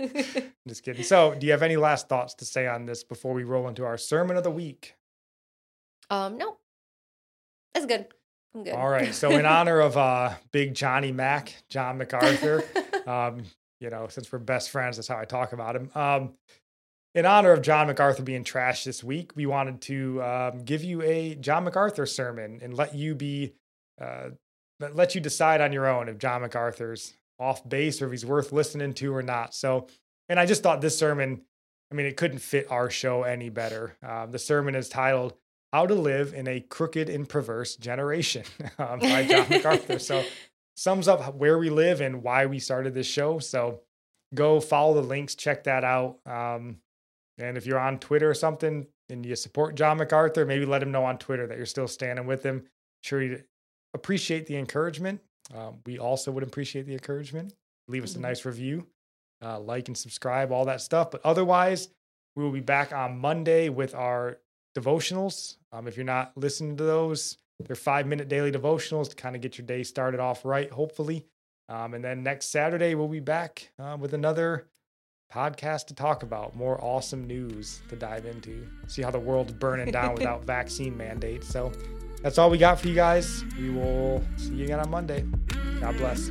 line. 0.00 0.14
Just 0.66 0.82
kidding. 0.84 1.02
So, 1.02 1.34
do 1.34 1.44
you 1.46 1.52
have 1.52 1.62
any 1.62 1.76
last 1.76 2.08
thoughts 2.08 2.32
to 2.36 2.46
say 2.46 2.66
on 2.66 2.86
this 2.86 3.04
before 3.04 3.34
we 3.34 3.44
roll 3.44 3.68
into 3.68 3.84
our 3.84 3.98
sermon 3.98 4.38
of 4.38 4.42
the 4.42 4.50
week? 4.50 4.94
um, 6.08 6.38
no, 6.38 6.56
that's 7.74 7.84
good. 7.84 8.06
I'm 8.54 8.64
good. 8.64 8.72
All 8.72 8.88
right. 8.88 9.14
So, 9.14 9.32
in 9.32 9.44
honor 9.58 9.80
of 9.80 9.98
uh, 9.98 10.32
Big 10.50 10.72
Johnny 10.74 11.12
Mac, 11.12 11.54
John 11.68 11.98
MacArthur, 11.98 12.64
um, 13.06 13.42
you 13.80 13.90
know, 13.90 14.06
since 14.08 14.32
we're 14.32 14.38
best 14.38 14.70
friends, 14.70 14.96
that's 14.96 15.08
how 15.08 15.18
I 15.18 15.26
talk 15.26 15.52
about 15.52 15.76
him. 15.76 15.90
Um, 15.94 16.32
in 17.14 17.26
honor 17.26 17.52
of 17.52 17.62
John 17.62 17.88
MacArthur 17.88 18.22
being 18.22 18.44
trash 18.44 18.84
this 18.84 19.04
week, 19.04 19.32
we 19.34 19.46
wanted 19.46 19.80
to 19.82 20.22
um, 20.22 20.64
give 20.64 20.82
you 20.82 21.02
a 21.02 21.34
John 21.34 21.64
MacArthur 21.64 22.06
sermon 22.06 22.60
and 22.62 22.74
let 22.74 22.94
you 22.94 23.14
be, 23.14 23.52
uh, 24.00 24.30
let 24.80 25.14
you 25.14 25.20
decide 25.20 25.60
on 25.60 25.72
your 25.72 25.86
own 25.86 26.08
if 26.08 26.18
John 26.18 26.40
MacArthur's 26.40 27.14
off 27.38 27.68
base 27.68 28.00
or 28.00 28.06
if 28.06 28.12
he's 28.12 28.26
worth 28.26 28.52
listening 28.52 28.94
to 28.94 29.14
or 29.14 29.22
not. 29.22 29.54
So, 29.54 29.88
and 30.28 30.40
I 30.40 30.46
just 30.46 30.62
thought 30.62 30.80
this 30.80 30.98
sermon, 30.98 31.42
I 31.90 31.94
mean, 31.94 32.06
it 32.06 32.16
couldn't 32.16 32.38
fit 32.38 32.70
our 32.70 32.88
show 32.88 33.24
any 33.24 33.50
better. 33.50 33.96
Um, 34.02 34.30
the 34.30 34.38
sermon 34.38 34.74
is 34.74 34.88
titled 34.88 35.34
"How 35.72 35.86
to 35.86 35.94
Live 35.94 36.32
in 36.32 36.48
a 36.48 36.60
Crooked 36.60 37.10
and 37.10 37.28
Perverse 37.28 37.76
Generation" 37.76 38.44
um, 38.78 39.00
by 39.00 39.26
John 39.26 39.46
MacArthur. 39.50 39.98
So, 39.98 40.24
sums 40.76 41.08
up 41.08 41.34
where 41.34 41.58
we 41.58 41.68
live 41.68 42.00
and 42.00 42.22
why 42.22 42.46
we 42.46 42.58
started 42.58 42.94
this 42.94 43.06
show. 43.06 43.38
So, 43.38 43.80
go 44.34 44.60
follow 44.60 44.94
the 44.94 45.06
links, 45.06 45.34
check 45.34 45.64
that 45.64 45.84
out. 45.84 46.18
Um, 46.24 46.78
and 47.38 47.56
if 47.56 47.66
you're 47.66 47.78
on 47.78 47.98
Twitter 47.98 48.28
or 48.30 48.34
something 48.34 48.86
and 49.08 49.24
you 49.26 49.36
support 49.36 49.74
John 49.74 49.98
MacArthur, 49.98 50.44
maybe 50.46 50.64
let 50.66 50.82
him 50.82 50.92
know 50.92 51.04
on 51.04 51.18
Twitter 51.18 51.46
that 51.46 51.56
you're 51.56 51.66
still 51.66 51.88
standing 51.88 52.26
with 52.26 52.42
him. 52.42 52.64
Sure, 53.02 53.22
you 53.22 53.42
appreciate 53.94 54.46
the 54.46 54.56
encouragement. 54.56 55.20
Um, 55.54 55.80
we 55.86 55.98
also 55.98 56.30
would 56.32 56.42
appreciate 56.44 56.86
the 56.86 56.92
encouragement. 56.92 57.54
Leave 57.88 58.04
us 58.04 58.14
a 58.14 58.18
Mhm. 58.18 58.22
nice 58.22 58.44
review, 58.44 58.86
uh, 59.42 59.58
like 59.60 59.88
and 59.88 59.98
subscribe, 59.98 60.52
all 60.52 60.64
that 60.66 60.80
stuff. 60.80 61.10
But 61.10 61.20
otherwise, 61.24 61.88
we 62.36 62.44
will 62.44 62.52
be 62.52 62.60
back 62.60 62.92
on 62.92 63.18
Monday 63.18 63.68
with 63.68 63.94
our 63.94 64.38
devotionals. 64.76 65.56
Um, 65.72 65.86
if 65.86 65.96
you're 65.96 66.04
not 66.04 66.36
listening 66.36 66.76
to 66.78 66.84
those, 66.84 67.38
they're 67.60 67.76
five 67.76 68.06
minute 68.06 68.28
daily 68.28 68.50
devotionals 68.50 69.10
to 69.10 69.16
kind 69.16 69.36
of 69.36 69.42
get 69.42 69.58
your 69.58 69.66
day 69.66 69.82
started 69.82 70.20
off 70.20 70.44
right, 70.44 70.70
hopefully. 70.70 71.26
Um, 71.68 71.94
and 71.94 72.04
then 72.04 72.22
next 72.22 72.46
Saturday, 72.46 72.94
we'll 72.94 73.08
be 73.08 73.20
back 73.20 73.72
uh, 73.78 73.96
with 74.00 74.14
another 74.14 74.68
podcast 75.32 75.86
to 75.86 75.94
talk 75.94 76.22
about, 76.22 76.54
more 76.54 76.82
awesome 76.84 77.26
news 77.26 77.80
to 77.88 77.96
dive 77.96 78.26
into, 78.26 78.66
see 78.86 79.02
how 79.02 79.10
the 79.10 79.18
world's 79.18 79.52
burning 79.52 79.90
down 79.90 80.14
without 80.16 80.44
vaccine 80.44 80.96
mandates. 80.96 81.48
So 81.48 81.72
that's 82.22 82.38
all 82.38 82.50
we 82.50 82.58
got 82.58 82.80
for 82.80 82.88
you 82.88 82.94
guys. 82.94 83.44
We 83.58 83.70
will 83.70 84.22
see 84.36 84.54
you 84.54 84.64
again 84.64 84.80
on 84.80 84.90
Monday. 84.90 85.24
God 85.80 85.96
bless. 85.96 86.30